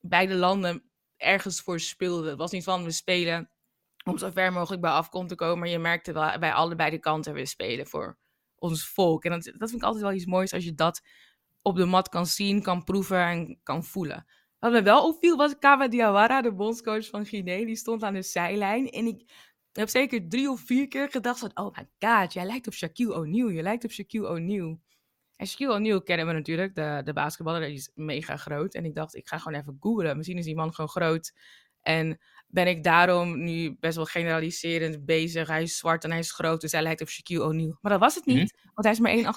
beide 0.00 0.34
landen 0.34 0.90
ergens 1.16 1.60
voor 1.60 1.80
speelden. 1.80 2.30
Het 2.30 2.38
was 2.38 2.50
niet 2.50 2.64
van 2.64 2.84
we 2.84 2.90
spelen 2.90 3.48
om 4.04 4.18
zo 4.18 4.30
ver 4.30 4.52
mogelijk 4.52 4.82
bij 4.82 4.90
afkom 4.90 5.26
te 5.26 5.34
komen. 5.34 5.58
Maar 5.58 5.68
je 5.68 5.78
merkte 5.78 6.12
wel 6.12 6.38
bij 6.38 6.52
allebei 6.52 6.90
de 6.90 6.98
kanten 6.98 7.34
weer 7.34 7.46
spelen 7.46 7.86
voor 7.86 8.18
ons 8.54 8.88
volk. 8.88 9.24
En 9.24 9.30
dat, 9.30 9.44
dat 9.44 9.70
vind 9.70 9.82
ik 9.82 9.82
altijd 9.82 10.02
wel 10.02 10.12
iets 10.12 10.26
moois 10.26 10.52
als 10.52 10.64
je 10.64 10.74
dat 10.74 11.02
op 11.62 11.76
de 11.76 11.84
mat 11.84 12.08
kan 12.08 12.26
zien, 12.26 12.62
kan 12.62 12.84
proeven 12.84 13.18
en 13.18 13.58
kan 13.62 13.84
voelen. 13.84 14.26
Wat 14.58 14.72
me 14.72 14.82
wel 14.82 15.06
opviel 15.06 15.36
was 15.36 15.58
Kawa 15.58 15.88
Diawara, 15.88 16.42
de 16.42 16.52
bondscoach 16.52 17.08
van 17.08 17.26
Guinea. 17.26 17.64
Die 17.64 17.76
stond 17.76 18.02
aan 18.02 18.14
de 18.14 18.22
zijlijn. 18.22 18.90
En 18.90 19.06
ik 19.06 19.30
heb 19.72 19.88
zeker 19.88 20.28
drie 20.28 20.50
of 20.50 20.60
vier 20.60 20.88
keer 20.88 21.10
gedacht 21.10 21.38
van... 21.38 21.50
Oh 21.54 21.76
my 21.76 21.88
god, 21.98 22.32
jij 22.32 22.46
lijkt 22.46 22.66
op 22.66 22.72
Shaquille 22.72 23.14
O'Neal. 23.14 23.48
Je 23.48 23.62
lijkt 23.62 23.84
op 23.84 23.90
Shaquille 23.90 24.28
O'Neal. 24.28 24.80
En 25.36 25.46
Shaquille 25.46 25.72
O'Neal 25.72 26.02
kennen 26.02 26.26
we 26.26 26.32
natuurlijk, 26.32 26.74
de, 26.74 27.00
de 27.04 27.12
basketballer. 27.12 27.60
Die 27.60 27.76
is 27.76 27.90
mega 27.94 28.36
groot. 28.36 28.74
En 28.74 28.84
ik 28.84 28.94
dacht, 28.94 29.14
ik 29.14 29.28
ga 29.28 29.38
gewoon 29.38 29.60
even 29.60 29.76
googlen. 29.80 30.16
Misschien 30.16 30.38
is 30.38 30.44
die 30.44 30.56
man 30.56 30.74
gewoon 30.74 30.90
groot. 30.90 31.32
En 31.80 32.20
ben 32.46 32.66
ik 32.66 32.84
daarom 32.84 33.44
nu 33.44 33.76
best 33.80 33.96
wel 33.96 34.04
generaliserend 34.04 35.04
bezig. 35.04 35.48
Hij 35.48 35.62
is 35.62 35.78
zwart 35.78 36.04
en 36.04 36.10
hij 36.10 36.18
is 36.18 36.32
groot, 36.32 36.60
dus 36.60 36.72
hij 36.72 36.82
lijkt 36.82 37.00
op 37.00 37.08
Shaquille 37.08 37.44
O'Neal. 37.44 37.78
Maar 37.80 37.92
dat 37.92 38.00
was 38.00 38.14
het 38.14 38.26
niet, 38.26 38.54
mhm. 38.56 38.70
want 38.74 38.86
hij 38.86 38.90
is 38.92 39.24
maar 39.24 39.34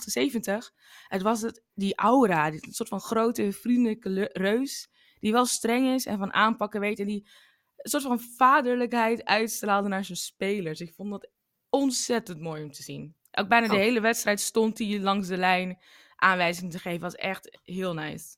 1,78. 0.70 0.74
Het 1.08 1.22
was 1.22 1.42
het, 1.42 1.64
die 1.74 1.96
aura, 1.96 2.52
die 2.52 2.68
soort 2.74 2.90
van 2.90 3.00
grote, 3.00 3.52
vriendelijke 3.52 4.30
reus, 4.34 4.90
die 5.20 5.32
wel 5.32 5.46
streng 5.46 5.94
is 5.94 6.06
en 6.06 6.18
van 6.18 6.34
aanpakken 6.34 6.80
weet. 6.80 7.00
En 7.00 7.08
die 7.08 7.30
een 7.78 7.90
soort 7.90 8.04
van 8.04 8.20
vaderlijkheid 8.20 9.26
uitstraalde 9.26 9.88
naar 9.88 10.06
zijn 10.06 10.18
spelers. 10.18 10.82
Ik 10.82 10.94
vond 10.94 11.12
dat 11.12 11.30
ontzettend 11.70 12.40
mooi 12.40 12.64
om 12.64 12.72
te 12.72 12.84
zien. 12.84 13.16
Ook 13.32 13.48
bijna 13.48 13.68
de 13.68 13.74
oh. 13.74 13.80
hele 13.80 14.02
wedstrijd 14.02 14.40
stond 14.40 14.78
hij 14.78 15.00
langs 15.00 15.28
de 15.28 15.38
lijn 15.38 15.80
aanwijzing 16.16 16.72
te 16.72 16.80
geven. 16.80 17.00
Was 17.00 17.16
echt 17.16 17.60
heel 17.64 17.94
nice. 17.94 18.36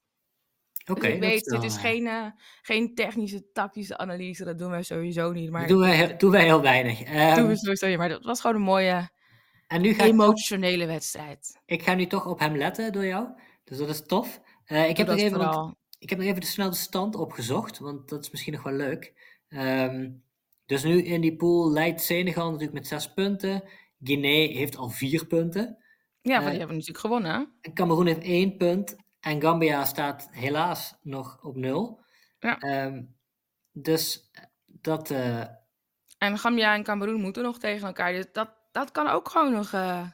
Oké. 0.89 1.01
Dus 1.01 1.13
ik 1.13 1.19
weet, 1.19 1.45
dit 1.45 1.63
is 1.63 1.77
geen, 1.77 2.05
uh, 2.05 2.25
geen 2.61 2.95
technische, 2.95 3.51
tactische 3.51 3.97
analyse. 3.97 4.43
Dat 4.45 4.57
doen 4.57 4.69
wij 4.69 4.83
sowieso 4.83 5.31
niet. 5.31 5.49
Maar 5.49 5.67
doen 5.67 5.79
wij, 5.79 6.17
doen 6.17 6.31
wij 6.31 6.43
heel 6.43 6.61
weinig. 6.61 6.99
Um, 6.99 7.35
doen 7.35 7.47
we 7.47 7.57
sowieso 7.57 7.87
niet. 7.87 7.97
Maar 7.97 8.09
dat 8.09 8.23
was 8.23 8.41
gewoon 8.41 8.55
een 8.55 8.61
mooie, 8.61 9.09
en 9.69 9.81
nu 9.81 9.93
ga 9.93 10.03
emotionele 10.03 10.85
wedstrijd. 10.85 11.59
Ik 11.65 11.83
ga 11.83 11.93
nu 11.93 12.05
toch 12.05 12.25
op 12.25 12.39
hem 12.39 12.57
letten 12.57 12.91
door 12.91 13.05
jou. 13.05 13.27
Dus 13.63 13.77
dat 13.77 13.89
is 13.89 14.05
tof. 14.05 14.41
Uh, 14.67 14.89
ik, 14.89 14.97
heb 14.97 15.07
nog 15.07 15.17
even, 15.17 15.77
ik 15.99 16.09
heb 16.09 16.19
nog 16.19 16.27
even 16.27 16.41
de 16.41 16.47
snelle 16.47 16.73
stand 16.73 17.15
opgezocht. 17.15 17.79
Want 17.79 18.09
dat 18.09 18.23
is 18.23 18.31
misschien 18.31 18.53
nog 18.53 18.63
wel 18.63 18.73
leuk. 18.73 19.13
Um, 19.49 20.23
dus 20.65 20.83
nu 20.83 21.03
in 21.03 21.21
die 21.21 21.35
pool 21.35 21.71
leidt 21.71 22.01
Senegal 22.01 22.45
natuurlijk 22.45 22.73
met 22.73 22.87
zes 22.87 23.13
punten. 23.13 23.63
Guinea 24.03 24.53
heeft 24.53 24.77
al 24.77 24.89
vier 24.89 25.25
punten. 25.25 25.77
Ja, 26.21 26.39
uh, 26.39 26.49
die 26.49 26.57
hebben 26.57 26.75
natuurlijk 26.75 26.99
gewonnen. 26.99 27.53
Cameroen 27.73 28.07
heeft 28.07 28.23
één 28.23 28.57
punt. 28.57 28.95
En 29.19 29.41
Gambia 29.41 29.85
staat 29.85 30.27
helaas 30.31 30.95
nog 31.01 31.43
op 31.43 31.55
nul. 31.55 32.01
Ja. 32.39 32.57
Ehm, 32.57 33.03
dus 33.71 34.31
dat. 34.65 35.09
Uh... 35.09 35.43
En 36.17 36.37
Gambia 36.37 36.73
en 36.73 36.83
Cameroen 36.83 37.21
moeten 37.21 37.43
nog 37.43 37.59
tegen 37.59 37.87
elkaar. 37.87 38.11
Dus 38.11 38.25
dat, 38.31 38.49
dat 38.71 38.91
kan 38.91 39.07
ook 39.07 39.29
gewoon 39.29 39.51
nog 39.51 39.71
uh, 39.71 40.07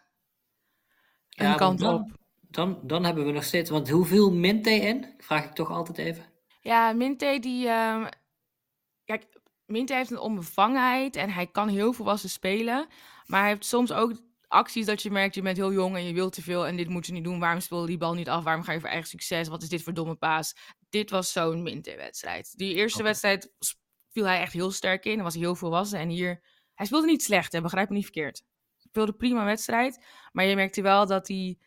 een 1.29 1.47
ja, 1.47 1.55
kant 1.55 1.79
dan, 1.79 1.93
op. 1.93 2.11
Dan, 2.41 2.79
dan 2.83 3.05
hebben 3.05 3.25
we 3.25 3.31
nog 3.31 3.43
steeds. 3.43 3.69
Want 3.69 3.89
hoeveel 3.89 4.31
Minte 4.31 4.69
in? 4.69 5.13
Vraag 5.17 5.45
ik 5.45 5.53
toch 5.53 5.69
altijd 5.69 5.97
even. 5.97 6.25
Ja, 6.61 6.93
Minte 6.93 7.37
die. 7.41 7.69
Um, 7.69 8.07
kijk, 9.05 9.27
Minte 9.65 9.93
heeft 9.93 10.11
een 10.11 10.19
onbevangenheid 10.19 11.15
en 11.15 11.29
hij 11.29 11.47
kan 11.47 11.67
heel 11.67 11.93
volwassen 11.93 12.29
spelen. 12.29 12.87
Maar 13.25 13.39
hij 13.39 13.49
heeft 13.49 13.65
soms 13.65 13.91
ook 13.91 14.13
acties 14.55 14.85
dat 14.85 15.01
je 15.01 15.11
merkt, 15.11 15.35
je 15.35 15.41
bent 15.41 15.57
heel 15.57 15.73
jong 15.73 15.95
en 15.95 16.05
je 16.05 16.13
wilt 16.13 16.33
te 16.33 16.41
veel 16.41 16.67
en 16.67 16.75
dit 16.75 16.89
moet 16.89 17.05
je 17.05 17.11
niet 17.11 17.23
doen. 17.23 17.39
Waarom 17.39 17.59
speel 17.59 17.81
je 17.81 17.87
die 17.87 17.97
bal 17.97 18.13
niet 18.13 18.29
af? 18.29 18.43
Waarom 18.43 18.63
ga 18.63 18.71
je 18.71 18.79
voor 18.79 18.89
eigen 18.89 19.09
succes? 19.09 19.47
Wat 19.47 19.61
is 19.61 19.69
dit 19.69 19.83
voor 19.83 19.93
domme 19.93 20.15
paas? 20.15 20.55
Dit 20.89 21.09
was 21.09 21.31
zo'n 21.31 21.63
Minte-wedstrijd. 21.63 22.57
Die 22.57 22.73
eerste 22.75 23.03
wedstrijd 23.03 23.51
viel 24.09 24.25
hij 24.25 24.39
echt 24.39 24.53
heel 24.53 24.71
sterk 24.71 25.05
in. 25.05 25.13
Hij 25.13 25.23
was 25.23 25.35
heel 25.35 25.55
volwassen 25.55 25.99
en 25.99 26.09
hier... 26.09 26.43
Hij 26.73 26.85
speelde 26.85 27.07
niet 27.07 27.23
slecht, 27.23 27.51
hè, 27.51 27.61
begrijp 27.61 27.89
me 27.89 27.95
niet 27.95 28.03
verkeerd. 28.03 28.43
Hij 28.77 28.85
speelde 28.87 29.13
prima 29.13 29.45
wedstrijd, 29.45 30.05
maar 30.31 30.45
je 30.45 30.55
merkte 30.55 30.81
wel 30.81 31.07
dat 31.07 31.27
hij 31.27 31.57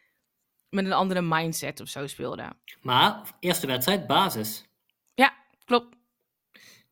met 0.69 0.85
een 0.85 0.93
andere 0.93 1.23
mindset 1.23 1.81
of 1.81 1.89
zo 1.89 2.07
speelde. 2.07 2.53
Maar 2.81 3.37
eerste 3.41 3.67
wedstrijd, 3.67 4.07
basis. 4.07 4.69
Ja, 5.15 5.37
klopt. 5.65 5.98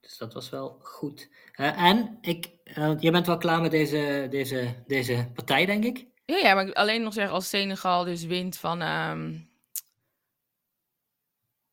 Dus 0.07 0.19
dat 0.19 0.35
was 0.35 0.51
wel 0.51 0.79
goed. 0.83 1.29
Uh, 1.57 1.83
en 1.83 2.19
ik, 2.21 2.51
uh, 2.65 3.01
jij 3.01 3.13
bent 3.13 3.27
wel 3.27 3.37
klaar 3.37 3.61
met 3.61 3.71
deze, 3.71 4.27
deze, 4.31 4.75
deze 4.87 5.31
partij, 5.35 5.67
denk 5.67 5.85
ik? 5.85 6.07
Ja, 6.25 6.37
ja, 6.37 6.55
maar 6.55 6.73
alleen 6.73 7.03
nog 7.03 7.13
zeggen 7.13 7.35
als 7.35 7.49
Senegal 7.49 8.05
dus 8.05 8.25
wint 8.25 8.57
van. 8.57 8.83
Um... 8.83 9.51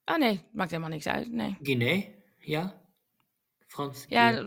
Oh 0.06 0.18
nee, 0.18 0.44
maakt 0.52 0.70
helemaal 0.70 0.92
niks 0.92 1.08
uit. 1.08 1.32
Nee. 1.32 1.58
Guinea, 1.62 2.06
ja. 2.38 2.82
Frans. 3.68 4.06
Ja, 4.08 4.46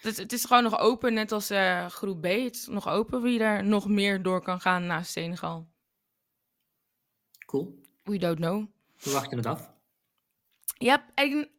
het, 0.00 0.16
het, 0.16 0.32
is 0.32 0.44
gewoon 0.44 0.62
nog 0.62 0.78
open, 0.78 1.14
net 1.14 1.32
als 1.32 1.50
uh, 1.50 1.86
groep 1.86 2.20
B. 2.20 2.24
Het 2.24 2.54
is 2.54 2.66
nog 2.66 2.88
open 2.88 3.22
wie 3.22 3.40
er 3.40 3.64
nog 3.64 3.88
meer 3.88 4.22
door 4.22 4.42
kan 4.42 4.60
gaan 4.60 4.86
naast 4.86 5.10
Senegal. 5.10 5.68
Cool. 7.46 7.82
We 8.02 8.18
don't 8.18 8.38
know. 8.38 8.66
We 8.98 9.10
wachten 9.10 9.36
het 9.36 9.46
af. 9.46 9.72
Ja, 10.78 11.06
en 11.14 11.50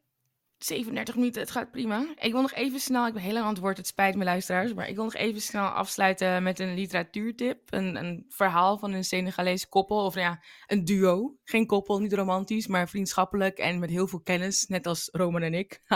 37 0.65 1.15
minuten, 1.15 1.41
het 1.41 1.51
gaat 1.51 1.71
prima. 1.71 2.05
Ik 2.19 2.31
wil 2.31 2.41
nog 2.41 2.53
even 2.53 2.79
snel, 2.79 3.07
ik 3.07 3.13
ben 3.13 3.21
heel 3.21 3.37
aan 3.37 3.47
het 3.47 3.59
woord, 3.59 3.77
het 3.77 3.87
spijt 3.87 4.15
me 4.15 4.23
luisteraars, 4.23 4.73
maar 4.73 4.89
ik 4.89 4.95
wil 4.95 5.03
nog 5.03 5.15
even 5.15 5.41
snel 5.41 5.65
afsluiten 5.65 6.43
met 6.43 6.59
een 6.59 6.73
literatuurtip. 6.73 7.59
Een, 7.65 7.95
een 7.95 8.25
verhaal 8.29 8.77
van 8.77 8.91
een 8.91 9.03
Senegalese 9.03 9.67
koppel, 9.67 10.05
of 10.05 10.15
ja, 10.15 10.43
een 10.67 10.85
duo. 10.85 11.35
Geen 11.43 11.65
koppel, 11.65 11.99
niet 11.99 12.13
romantisch, 12.13 12.67
maar 12.67 12.89
vriendschappelijk 12.89 13.57
en 13.57 13.79
met 13.79 13.89
heel 13.89 14.07
veel 14.07 14.21
kennis, 14.21 14.65
net 14.67 14.87
als 14.87 15.09
Roman 15.11 15.41
en 15.41 15.53
ik. 15.53 15.81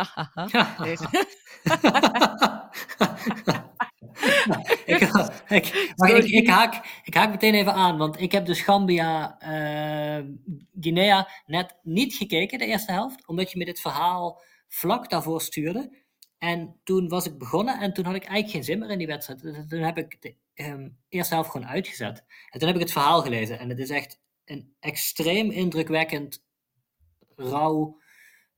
ik, 4.85 5.01
ik, 5.47 5.93
ik, 5.95 6.25
ik, 6.25 6.49
haak, 6.49 7.01
ik 7.03 7.13
haak 7.13 7.29
meteen 7.29 7.53
even 7.53 7.73
aan, 7.73 7.97
want 7.97 8.21
ik 8.21 8.31
heb 8.31 8.45
dus 8.45 8.61
Gambia, 8.61 9.37
uh, 9.41 10.25
Guinea 10.79 11.29
net 11.45 11.75
niet 11.83 12.13
gekeken, 12.13 12.59
de 12.59 12.65
eerste 12.65 12.91
helft, 12.91 13.27
omdat 13.27 13.51
je 13.51 13.57
me 13.57 13.65
dit 13.65 13.81
verhaal 13.81 14.41
vlak 14.67 15.09
daarvoor 15.09 15.41
stuurde. 15.41 16.03
En 16.37 16.79
toen 16.83 17.07
was 17.07 17.25
ik 17.25 17.37
begonnen 17.37 17.79
en 17.79 17.93
toen 17.93 18.05
had 18.05 18.15
ik 18.15 18.23
eigenlijk 18.23 18.51
geen 18.51 18.63
zin 18.63 18.79
meer 18.79 18.89
in 18.89 18.97
die 18.97 19.07
wedstrijd. 19.07 19.69
Toen 19.69 19.79
heb 19.79 19.97
ik 19.97 20.21
de 20.21 20.35
um, 20.55 20.97
eerste 21.09 21.33
helft 21.33 21.49
gewoon 21.49 21.67
uitgezet. 21.67 22.23
En 22.49 22.59
toen 22.59 22.67
heb 22.67 22.77
ik 22.77 22.83
het 22.83 22.91
verhaal 22.91 23.21
gelezen. 23.21 23.59
En 23.59 23.69
het 23.69 23.79
is 23.79 23.89
echt 23.89 24.19
een 24.45 24.75
extreem 24.79 25.51
indrukwekkend, 25.51 26.43
rauw, 27.35 27.99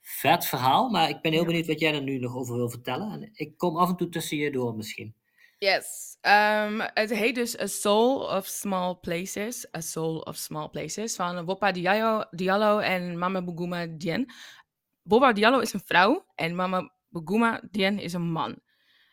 vet 0.02 0.46
verhaal. 0.46 0.90
Maar 0.90 1.10
ik 1.10 1.22
ben 1.22 1.32
heel 1.32 1.46
benieuwd 1.46 1.68
wat 1.68 1.80
jij 1.80 1.94
er 1.94 2.02
nu 2.02 2.20
nog 2.20 2.36
over 2.36 2.56
wil 2.56 2.70
vertellen. 2.70 3.12
En 3.12 3.30
ik 3.34 3.58
kom 3.58 3.78
af 3.78 3.90
en 3.90 3.96
toe 3.96 4.10
tussen 4.10 4.38
je 4.38 4.52
door 4.52 4.76
misschien. 4.76 5.16
Yes. 5.60 6.18
Um, 6.22 6.82
het 6.94 7.10
heet 7.10 7.36
dus 7.36 7.60
A 7.60 7.68
Soul 7.68 8.38
of 8.38 8.46
Small 8.46 8.96
Places. 8.96 9.68
A 9.76 9.82
Soul 9.82 10.20
of 10.20 10.36
Small 10.36 10.70
Places. 10.70 11.16
Van 11.16 11.46
Wopa 11.46 11.72
Diallo, 11.72 12.24
Diallo 12.32 12.80
en 12.80 13.18
Mama 13.18 13.44
Buguma 13.44 13.86
Dien. 13.86 14.32
Boba 15.08 15.34
Diallo 15.34 15.60
is 15.60 15.74
een 15.74 15.82
vrouw 15.86 16.26
en 16.36 16.56
Mama 16.56 16.94
Buguma 17.10 17.62
Dien 17.72 18.00
is 18.00 18.14
een 18.14 18.32
man. 18.32 18.60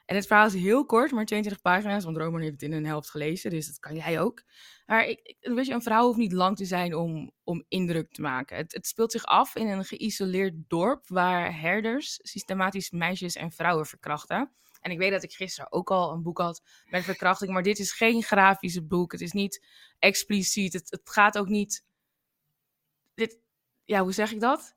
En 0.04 0.16
het 0.16 0.26
verhaal 0.26 0.46
is 0.46 0.54
heel 0.54 0.86
kort, 0.86 1.10
maar 1.10 1.24
22 1.24 1.62
pagina's, 1.62 2.04
want 2.04 2.16
Roman 2.16 2.40
heeft 2.40 2.52
het 2.52 2.62
in 2.62 2.72
een 2.72 2.86
helft 2.86 3.10
gelezen, 3.10 3.50
dus 3.50 3.66
dat 3.66 3.78
kan 3.78 3.94
jij 3.94 4.20
ook. 4.20 4.42
Maar 4.86 5.06
ik, 5.06 5.36
weet 5.40 5.66
je, 5.66 5.72
een 5.72 5.82
vrouw 5.82 6.04
hoeft 6.04 6.18
niet 6.18 6.32
lang 6.32 6.56
te 6.56 6.64
zijn 6.64 6.94
om, 6.94 7.32
om 7.44 7.64
indruk 7.68 8.12
te 8.12 8.20
maken. 8.20 8.56
Het, 8.56 8.72
het 8.72 8.86
speelt 8.86 9.12
zich 9.12 9.24
af 9.24 9.56
in 9.56 9.68
een 9.68 9.84
geïsoleerd 9.84 10.54
dorp 10.68 11.08
waar 11.08 11.60
herders 11.60 12.18
systematisch 12.22 12.90
meisjes 12.90 13.34
en 13.34 13.50
vrouwen 13.50 13.86
verkrachten. 13.86 14.52
En 14.80 14.90
ik 14.90 14.98
weet 14.98 15.10
dat 15.10 15.22
ik 15.22 15.32
gisteren 15.32 15.72
ook 15.72 15.90
al 15.90 16.12
een 16.12 16.22
boek 16.22 16.38
had 16.38 16.62
met 16.84 17.04
verkrachting, 17.04 17.52
maar 17.52 17.62
dit 17.62 17.78
is 17.78 17.92
geen 17.92 18.22
grafische 18.22 18.82
boek. 18.82 19.12
Het 19.12 19.20
is 19.20 19.32
niet 19.32 19.66
expliciet. 19.98 20.72
Het, 20.72 20.90
het 20.90 21.10
gaat 21.10 21.38
ook 21.38 21.48
niet. 21.48 21.84
Dit, 23.14 23.38
ja, 23.84 24.02
hoe 24.02 24.12
zeg 24.12 24.32
ik 24.32 24.40
dat? 24.40 24.74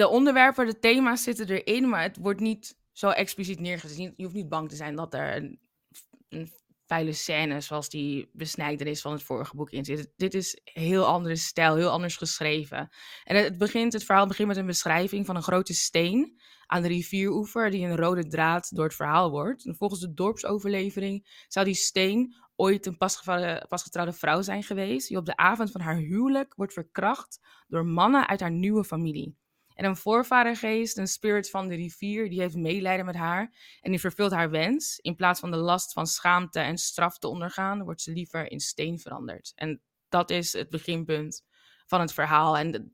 De 0.00 0.08
onderwerpen, 0.08 0.66
de 0.66 0.78
thema's 0.78 1.22
zitten 1.22 1.48
erin, 1.48 1.88
maar 1.88 2.02
het 2.02 2.16
wordt 2.16 2.40
niet 2.40 2.78
zo 2.92 3.08
expliciet 3.08 3.60
neergezet. 3.60 3.96
Je 4.16 4.22
hoeft 4.22 4.34
niet 4.34 4.48
bang 4.48 4.68
te 4.68 4.76
zijn 4.76 4.96
dat 4.96 5.14
er 5.14 5.36
een, 5.36 5.60
een 6.28 6.50
vuile 6.86 7.12
scènes 7.12 7.66
zoals 7.66 7.88
die 7.88 8.30
besnijdenis 8.32 9.00
van 9.00 9.12
het 9.12 9.22
vorige 9.22 9.56
boek 9.56 9.70
in 9.70 9.84
zit. 9.84 10.12
Dit 10.16 10.34
is 10.34 10.60
heel 10.64 11.06
andere 11.06 11.36
stijl, 11.36 11.76
heel 11.76 11.90
anders 11.90 12.16
geschreven. 12.16 12.88
En 13.24 13.36
het, 13.36 13.58
begint, 13.58 13.92
het 13.92 14.04
verhaal 14.04 14.26
begint 14.26 14.48
met 14.48 14.56
een 14.56 14.66
beschrijving 14.66 15.26
van 15.26 15.36
een 15.36 15.42
grote 15.42 15.74
steen 15.74 16.40
aan 16.66 16.82
de 16.82 16.88
rivieroever 16.88 17.70
die 17.70 17.86
een 17.86 17.96
rode 17.96 18.26
draad 18.26 18.74
door 18.74 18.84
het 18.84 18.94
verhaal 18.94 19.30
wordt. 19.30 19.66
En 19.66 19.76
volgens 19.76 20.00
de 20.00 20.14
dorpsoverlevering 20.14 21.44
zou 21.48 21.66
die 21.66 21.74
steen 21.74 22.34
ooit 22.56 22.86
een 22.86 22.96
pasgetrouwde 23.68 24.12
vrouw 24.12 24.42
zijn 24.42 24.62
geweest 24.62 25.08
die 25.08 25.16
op 25.16 25.26
de 25.26 25.36
avond 25.36 25.70
van 25.70 25.80
haar 25.80 25.96
huwelijk 25.96 26.54
wordt 26.54 26.72
verkracht 26.72 27.40
door 27.68 27.86
mannen 27.86 28.28
uit 28.28 28.40
haar 28.40 28.52
nieuwe 28.52 28.84
familie. 28.84 29.39
En 29.80 29.86
een 29.86 29.96
voorvadergeest, 29.96 30.98
een 30.98 31.08
spirit 31.08 31.50
van 31.50 31.68
de 31.68 31.74
rivier, 31.74 32.28
die 32.28 32.40
heeft 32.40 32.56
medelijden 32.56 33.06
met 33.06 33.14
haar 33.14 33.54
en 33.80 33.90
die 33.90 34.00
vervult 34.00 34.32
haar 34.32 34.50
wens. 34.50 34.98
In 34.98 35.16
plaats 35.16 35.40
van 35.40 35.50
de 35.50 35.56
last 35.56 35.92
van 35.92 36.06
schaamte 36.06 36.60
en 36.60 36.78
straf 36.78 37.18
te 37.18 37.28
ondergaan, 37.28 37.84
wordt 37.84 38.00
ze 38.00 38.12
liever 38.12 38.50
in 38.50 38.60
steen 38.60 38.98
veranderd. 38.98 39.52
En 39.54 39.80
dat 40.08 40.30
is 40.30 40.52
het 40.52 40.70
beginpunt 40.70 41.44
van 41.86 42.00
het 42.00 42.12
verhaal. 42.12 42.58
En 42.58 42.92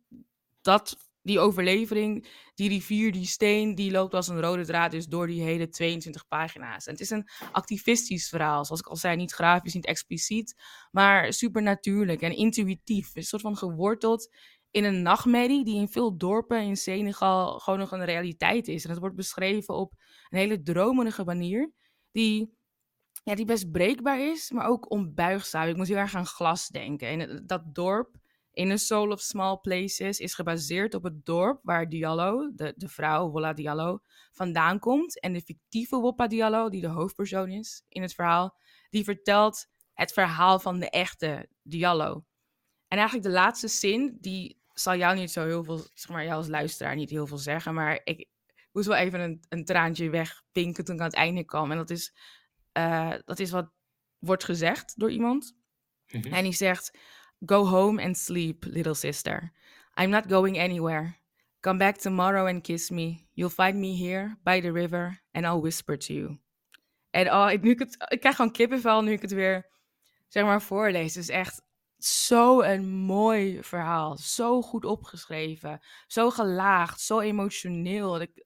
dat, 0.60 0.96
die 1.22 1.40
overlevering, 1.40 2.28
die 2.54 2.68
rivier, 2.68 3.12
die 3.12 3.26
steen, 3.26 3.74
die 3.74 3.90
loopt 3.90 4.14
als 4.14 4.28
een 4.28 4.40
rode 4.40 4.64
draad 4.64 4.90
dus 4.90 5.06
door 5.06 5.26
die 5.26 5.42
hele 5.42 5.68
22 5.68 6.28
pagina's. 6.28 6.86
En 6.86 6.92
het 6.92 7.02
is 7.02 7.10
een 7.10 7.28
activistisch 7.52 8.28
verhaal, 8.28 8.64
zoals 8.64 8.80
ik 8.80 8.86
al 8.86 8.96
zei, 8.96 9.16
niet 9.16 9.32
grafisch, 9.32 9.74
niet 9.74 9.86
expliciet, 9.86 10.54
maar 10.90 11.32
supernatuurlijk 11.32 12.20
en 12.20 12.36
intuïtief. 12.36 13.10
Een 13.14 13.22
soort 13.22 13.42
van 13.42 13.56
geworteld 13.56 14.28
in 14.76 14.84
een 14.84 15.02
nachtmerrie 15.02 15.64
die 15.64 15.76
in 15.76 15.88
veel 15.88 16.16
dorpen 16.16 16.62
in 16.62 16.76
Senegal 16.76 17.58
gewoon 17.58 17.78
nog 17.78 17.92
een 17.92 18.04
realiteit 18.04 18.68
is. 18.68 18.84
En 18.84 18.90
het 18.90 18.98
wordt 18.98 19.16
beschreven 19.16 19.74
op 19.74 19.94
een 20.28 20.38
hele 20.38 20.62
dromerige 20.62 21.24
manier, 21.24 21.72
die, 22.12 22.56
ja, 23.24 23.34
die 23.34 23.44
best 23.44 23.70
breekbaar 23.70 24.20
is, 24.20 24.50
maar 24.50 24.66
ook 24.66 24.90
onbuigzaam. 24.90 25.68
Ik 25.68 25.76
moet 25.76 25.88
heel 25.88 25.96
erg 25.96 26.14
aan 26.14 26.26
glas 26.26 26.68
denken. 26.68 27.08
En 27.08 27.42
dat 27.46 27.74
dorp, 27.74 28.16
in 28.52 28.70
A 28.70 28.76
Soul 28.76 29.10
of 29.10 29.20
Small 29.20 29.58
Places, 29.60 30.18
is 30.18 30.34
gebaseerd 30.34 30.94
op 30.94 31.02
het 31.02 31.24
dorp 31.26 31.60
waar 31.62 31.88
Diallo, 31.88 32.50
de, 32.54 32.74
de 32.76 32.88
vrouw 32.88 33.30
Wola 33.30 33.52
Diallo, 33.52 33.98
vandaan 34.32 34.78
komt. 34.78 35.20
En 35.20 35.32
de 35.32 35.40
fictieve 35.40 35.96
Woppa 35.96 36.26
Diallo, 36.26 36.68
die 36.68 36.80
de 36.80 36.88
hoofdpersoon 36.88 37.50
is 37.50 37.84
in 37.88 38.02
het 38.02 38.14
verhaal, 38.14 38.56
die 38.90 39.04
vertelt 39.04 39.66
het 39.92 40.12
verhaal 40.12 40.58
van 40.58 40.78
de 40.78 40.90
echte 40.90 41.48
Diallo. 41.62 42.24
En 42.88 42.98
eigenlijk 42.98 43.28
de 43.28 43.34
laatste 43.34 43.68
zin, 43.68 44.16
die 44.20 44.64
zal 44.80 44.96
jou 44.96 45.16
niet 45.16 45.30
zo 45.30 45.44
heel 45.44 45.64
veel, 45.64 45.78
zeg 45.94 46.08
maar, 46.08 46.24
jou 46.24 46.36
als 46.36 46.48
luisteraar 46.48 46.94
niet 46.94 47.10
heel 47.10 47.26
veel 47.26 47.38
zeggen. 47.38 47.74
Maar 47.74 48.00
ik 48.04 48.28
moest 48.72 48.86
wel 48.86 48.96
even 48.96 49.20
een, 49.20 49.44
een 49.48 49.64
traantje 49.64 50.10
wegpinken 50.10 50.84
toen 50.84 50.94
ik 50.94 51.00
aan 51.00 51.06
het 51.06 51.16
einde 51.16 51.44
kwam. 51.44 51.70
En 51.70 51.76
dat 51.76 51.90
is, 51.90 52.14
uh, 52.72 53.14
dat 53.24 53.38
is 53.38 53.50
wat 53.50 53.72
wordt 54.18 54.44
gezegd 54.44 54.98
door 54.98 55.10
iemand. 55.10 55.56
Mm-hmm. 56.08 56.32
En 56.32 56.42
die 56.42 56.52
zegt: 56.52 56.98
Go 57.46 57.66
home 57.66 58.02
and 58.02 58.18
sleep, 58.18 58.64
little 58.64 58.94
sister. 58.94 59.52
I'm 59.94 60.10
not 60.10 60.24
going 60.28 60.58
anywhere. 60.58 61.14
Come 61.60 61.78
back 61.78 61.96
tomorrow 61.96 62.46
and 62.46 62.62
kiss 62.62 62.90
me. 62.90 63.26
You'll 63.32 63.50
find 63.50 63.74
me 63.74 63.96
here 63.96 64.38
by 64.42 64.60
the 64.60 64.72
river 64.72 65.22
and 65.32 65.44
I'll 65.44 65.60
whisper 65.60 65.98
to 65.98 66.14
you. 66.14 66.38
En 67.10 67.32
oh, 67.32 67.50
ik, 67.50 67.62
nu 67.62 67.70
ik, 67.70 67.78
het, 67.78 67.96
ik 68.08 68.20
krijg 68.20 68.36
gewoon 68.36 68.52
kippenvel 68.52 69.02
nu 69.02 69.12
ik 69.12 69.22
het 69.22 69.32
weer 69.32 69.70
zeg 70.28 70.44
maar 70.44 70.62
voorlees. 70.62 71.14
Het 71.14 71.22
is 71.22 71.28
echt 71.28 71.62
zo 71.98 72.60
een 72.60 72.88
mooi 72.88 73.62
verhaal. 73.62 74.16
Zo 74.16 74.62
goed 74.62 74.84
opgeschreven. 74.84 75.80
Zo 76.06 76.30
gelaagd. 76.30 77.00
Zo 77.00 77.20
emotioneel. 77.20 78.20
Ik, 78.20 78.44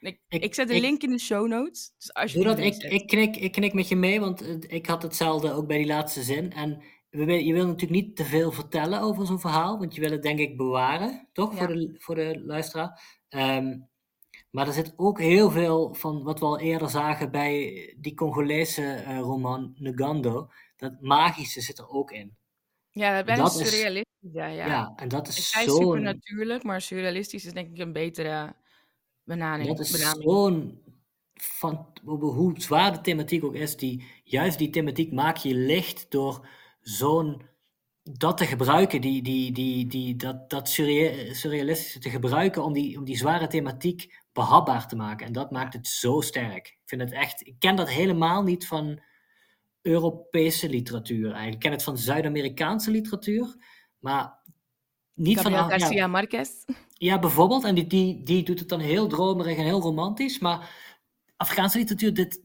ik, 0.00 0.20
ik, 0.28 0.54
zet 0.54 0.68
de 0.68 0.80
link 0.80 1.02
in 1.02 1.10
de 1.10 1.18
show 1.18 1.48
notes. 1.48 1.92
Dus 1.98 2.14
als 2.14 2.32
je 2.32 2.42
dat, 2.42 2.58
ik, 2.58 2.76
ik, 2.76 3.06
knik, 3.06 3.36
ik 3.36 3.52
knik 3.52 3.72
met 3.72 3.88
je 3.88 3.96
mee, 3.96 4.20
want 4.20 4.72
ik 4.72 4.86
had 4.86 5.02
hetzelfde 5.02 5.52
ook 5.52 5.66
bij 5.66 5.78
die 5.78 5.86
laatste 5.86 6.22
zin. 6.22 6.52
En 6.52 6.82
je 7.10 7.52
wil 7.52 7.66
natuurlijk 7.66 8.06
niet 8.06 8.16
te 8.16 8.24
veel 8.24 8.52
vertellen 8.52 9.00
over 9.00 9.26
zo'n 9.26 9.40
verhaal, 9.40 9.78
want 9.78 9.94
je 9.94 10.00
wil 10.00 10.10
het 10.10 10.22
denk 10.22 10.38
ik 10.38 10.56
bewaren, 10.56 11.28
toch? 11.32 11.54
Voor, 11.54 11.66
de, 11.66 11.94
voor 11.98 12.14
de 12.14 12.42
luisteraar. 12.44 13.20
Ehm, 13.28 13.78
maar 14.50 14.66
er 14.66 14.72
zit 14.72 14.92
ook 14.96 15.20
heel 15.20 15.50
veel 15.50 15.94
van 15.94 16.22
wat 16.22 16.38
we 16.38 16.44
al 16.44 16.58
eerder 16.58 16.90
zagen 16.90 17.30
bij 17.30 17.94
die 18.00 18.14
Congolese 18.14 19.04
uh, 19.06 19.18
roman 19.18 19.74
Negando. 19.78 20.48
Dat 20.76 21.00
magische 21.00 21.60
zit 21.60 21.78
er 21.78 21.88
ook 21.88 22.10
in. 22.10 22.36
Ja, 22.96 23.24
bijna 23.24 23.42
dat 23.42 23.52
surrealistisch. 23.52 24.32
ja, 24.32 24.46
ja. 24.46 24.66
ja, 24.66 24.92
en 24.96 25.08
dat 25.08 25.28
is 25.28 25.50
zo. 25.50 25.60
super 25.60 26.00
natuurlijk, 26.00 26.62
maar 26.62 26.80
surrealistisch 26.80 27.44
is 27.44 27.52
denk 27.52 27.70
ik 27.70 27.78
een 27.78 27.92
betere 27.92 28.54
benaming. 29.24 29.68
Dat 29.68 29.80
is 29.80 30.10
zo'n. 30.10 30.84
Van, 31.34 31.86
hoe 32.04 32.60
zwaar 32.60 32.92
de 32.92 33.00
thematiek 33.00 33.44
ook 33.44 33.54
is, 33.54 33.76
die, 33.76 34.06
juist 34.24 34.58
die 34.58 34.70
thematiek 34.70 35.12
maak 35.12 35.36
je 35.36 35.54
licht 35.54 36.10
door 36.10 36.48
zo'n. 36.80 37.42
dat 38.02 38.36
te 38.36 38.46
gebruiken, 38.46 39.00
die, 39.00 39.22
die, 39.22 39.52
die, 39.52 39.86
die, 39.86 40.16
dat, 40.16 40.50
dat 40.50 40.68
surrealistische 40.68 41.98
te 41.98 42.10
gebruiken 42.10 42.64
om 42.64 42.72
die, 42.72 42.98
om 42.98 43.04
die 43.04 43.16
zware 43.16 43.46
thematiek 43.46 44.22
behapbaar 44.32 44.88
te 44.88 44.96
maken. 44.96 45.26
En 45.26 45.32
dat 45.32 45.50
maakt 45.50 45.72
het 45.72 45.86
zo 45.86 46.20
sterk. 46.20 46.66
Ik 46.66 46.82
vind 46.84 47.00
het 47.00 47.12
echt. 47.12 47.46
Ik 47.46 47.54
ken 47.58 47.76
dat 47.76 47.90
helemaal 47.90 48.42
niet 48.42 48.66
van 48.66 49.00
Europese 49.86 50.68
literatuur 50.68 51.24
eigenlijk. 51.24 51.54
Ik 51.54 51.60
ken 51.60 51.72
het 51.72 51.82
van 51.82 51.98
Zuid-Amerikaanse 51.98 52.90
literatuur, 52.90 53.56
maar 53.98 54.44
niet 55.14 55.36
Gabriel 55.36 55.58
van... 55.58 55.70
Garcia 55.70 55.90
ja, 55.90 56.06
Marquez. 56.06 56.50
Ja, 56.92 57.18
bijvoorbeeld. 57.18 57.64
En 57.64 57.74
die, 57.74 57.86
die, 57.86 58.22
die 58.22 58.42
doet 58.42 58.58
het 58.58 58.68
dan 58.68 58.80
heel 58.80 59.06
dromerig 59.06 59.56
en 59.56 59.64
heel 59.64 59.80
romantisch. 59.80 60.38
Maar 60.38 60.70
Afrikaanse 61.36 61.78
literatuur, 61.78 62.14
dit, 62.14 62.40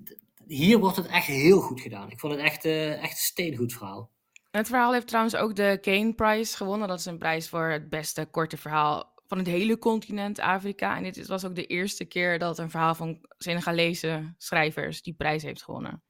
hier 0.47 0.79
wordt 0.79 0.95
het 0.95 1.07
echt 1.07 1.27
heel 1.27 1.61
goed 1.61 1.81
gedaan. 1.81 2.11
Ik 2.11 2.19
vond 2.19 2.33
het 2.33 2.41
echt, 2.41 2.65
uh, 2.65 3.03
echt 3.03 3.11
een 3.11 3.17
steengoed 3.17 3.73
verhaal. 3.73 4.11
Het 4.51 4.67
verhaal 4.67 4.93
heeft 4.93 5.07
trouwens 5.07 5.35
ook 5.35 5.55
de 5.55 5.77
Kane 5.81 6.13
Prize 6.13 6.55
gewonnen. 6.55 6.87
Dat 6.87 6.99
is 6.99 7.05
een 7.05 7.17
prijs 7.17 7.49
voor 7.49 7.69
het 7.69 7.89
beste 7.89 8.25
korte 8.25 8.57
verhaal 8.57 9.13
van 9.27 9.37
het 9.37 9.47
hele 9.47 9.77
continent 9.77 10.39
Afrika. 10.39 10.97
En 10.97 11.03
dit 11.03 11.27
was 11.27 11.45
ook 11.45 11.55
de 11.55 11.65
eerste 11.65 12.05
keer 12.05 12.39
dat 12.39 12.57
een 12.57 12.69
verhaal 12.69 12.95
van 12.95 13.19
Senegalese 13.37 14.33
schrijvers 14.37 15.01
die 15.01 15.13
prijs 15.13 15.43
heeft 15.43 15.63
gewonnen. 15.63 16.03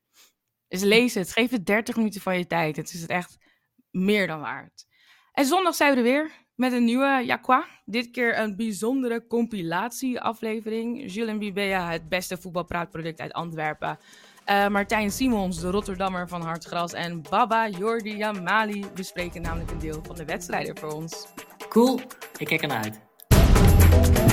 Dus 0.72 0.82
lees 0.82 1.13
het. 1.13 1.32
Geef 1.32 1.51
het 1.51 1.65
30 1.65 1.95
minuten 1.95 2.22
van 2.22 2.38
je 2.38 2.47
tijd. 2.47 2.76
Het 2.76 2.93
is 2.93 3.01
het 3.01 3.09
echt 3.09 3.38
meer 3.89 4.28
dan 4.28 4.39
waard. 4.39 4.86
En 5.34 5.45
zondag 5.45 5.76
zijn 5.76 5.91
we 5.91 5.97
er 5.97 6.03
weer 6.03 6.32
met 6.55 6.72
een 6.72 6.84
nieuwe 6.84 7.24
Jaqua. 7.26 7.65
Dit 7.86 8.11
keer 8.11 8.39
een 8.39 8.55
bijzondere 8.55 9.28
compilatieaflevering. 9.28 11.15
En 11.15 11.39
Bibea, 11.39 11.89
het 11.89 12.09
beste 12.09 12.38
voetbalpraatproduct 12.38 13.19
uit 13.19 13.34
Antwerpen. 13.34 13.99
Uh, 14.45 14.67
Martijn 14.67 15.11
Simons, 15.11 15.59
de 15.59 15.69
Rotterdammer 15.69 16.28
van 16.28 16.41
Hartgras. 16.41 16.93
En 16.93 17.22
Baba 17.30 17.69
Jordi 17.69 18.17
Yamali 18.17 18.86
bespreken 18.95 19.41
namelijk 19.41 19.72
een 19.72 19.80
deel 19.80 19.99
van 20.03 20.15
de 20.15 20.26
wedstrijden 20.26 20.78
voor 20.78 20.91
ons. 20.91 21.28
Cool, 21.69 21.99
ik 22.38 22.47
kijk 22.47 22.61
ernaar 22.61 22.84
uit. 22.84 24.30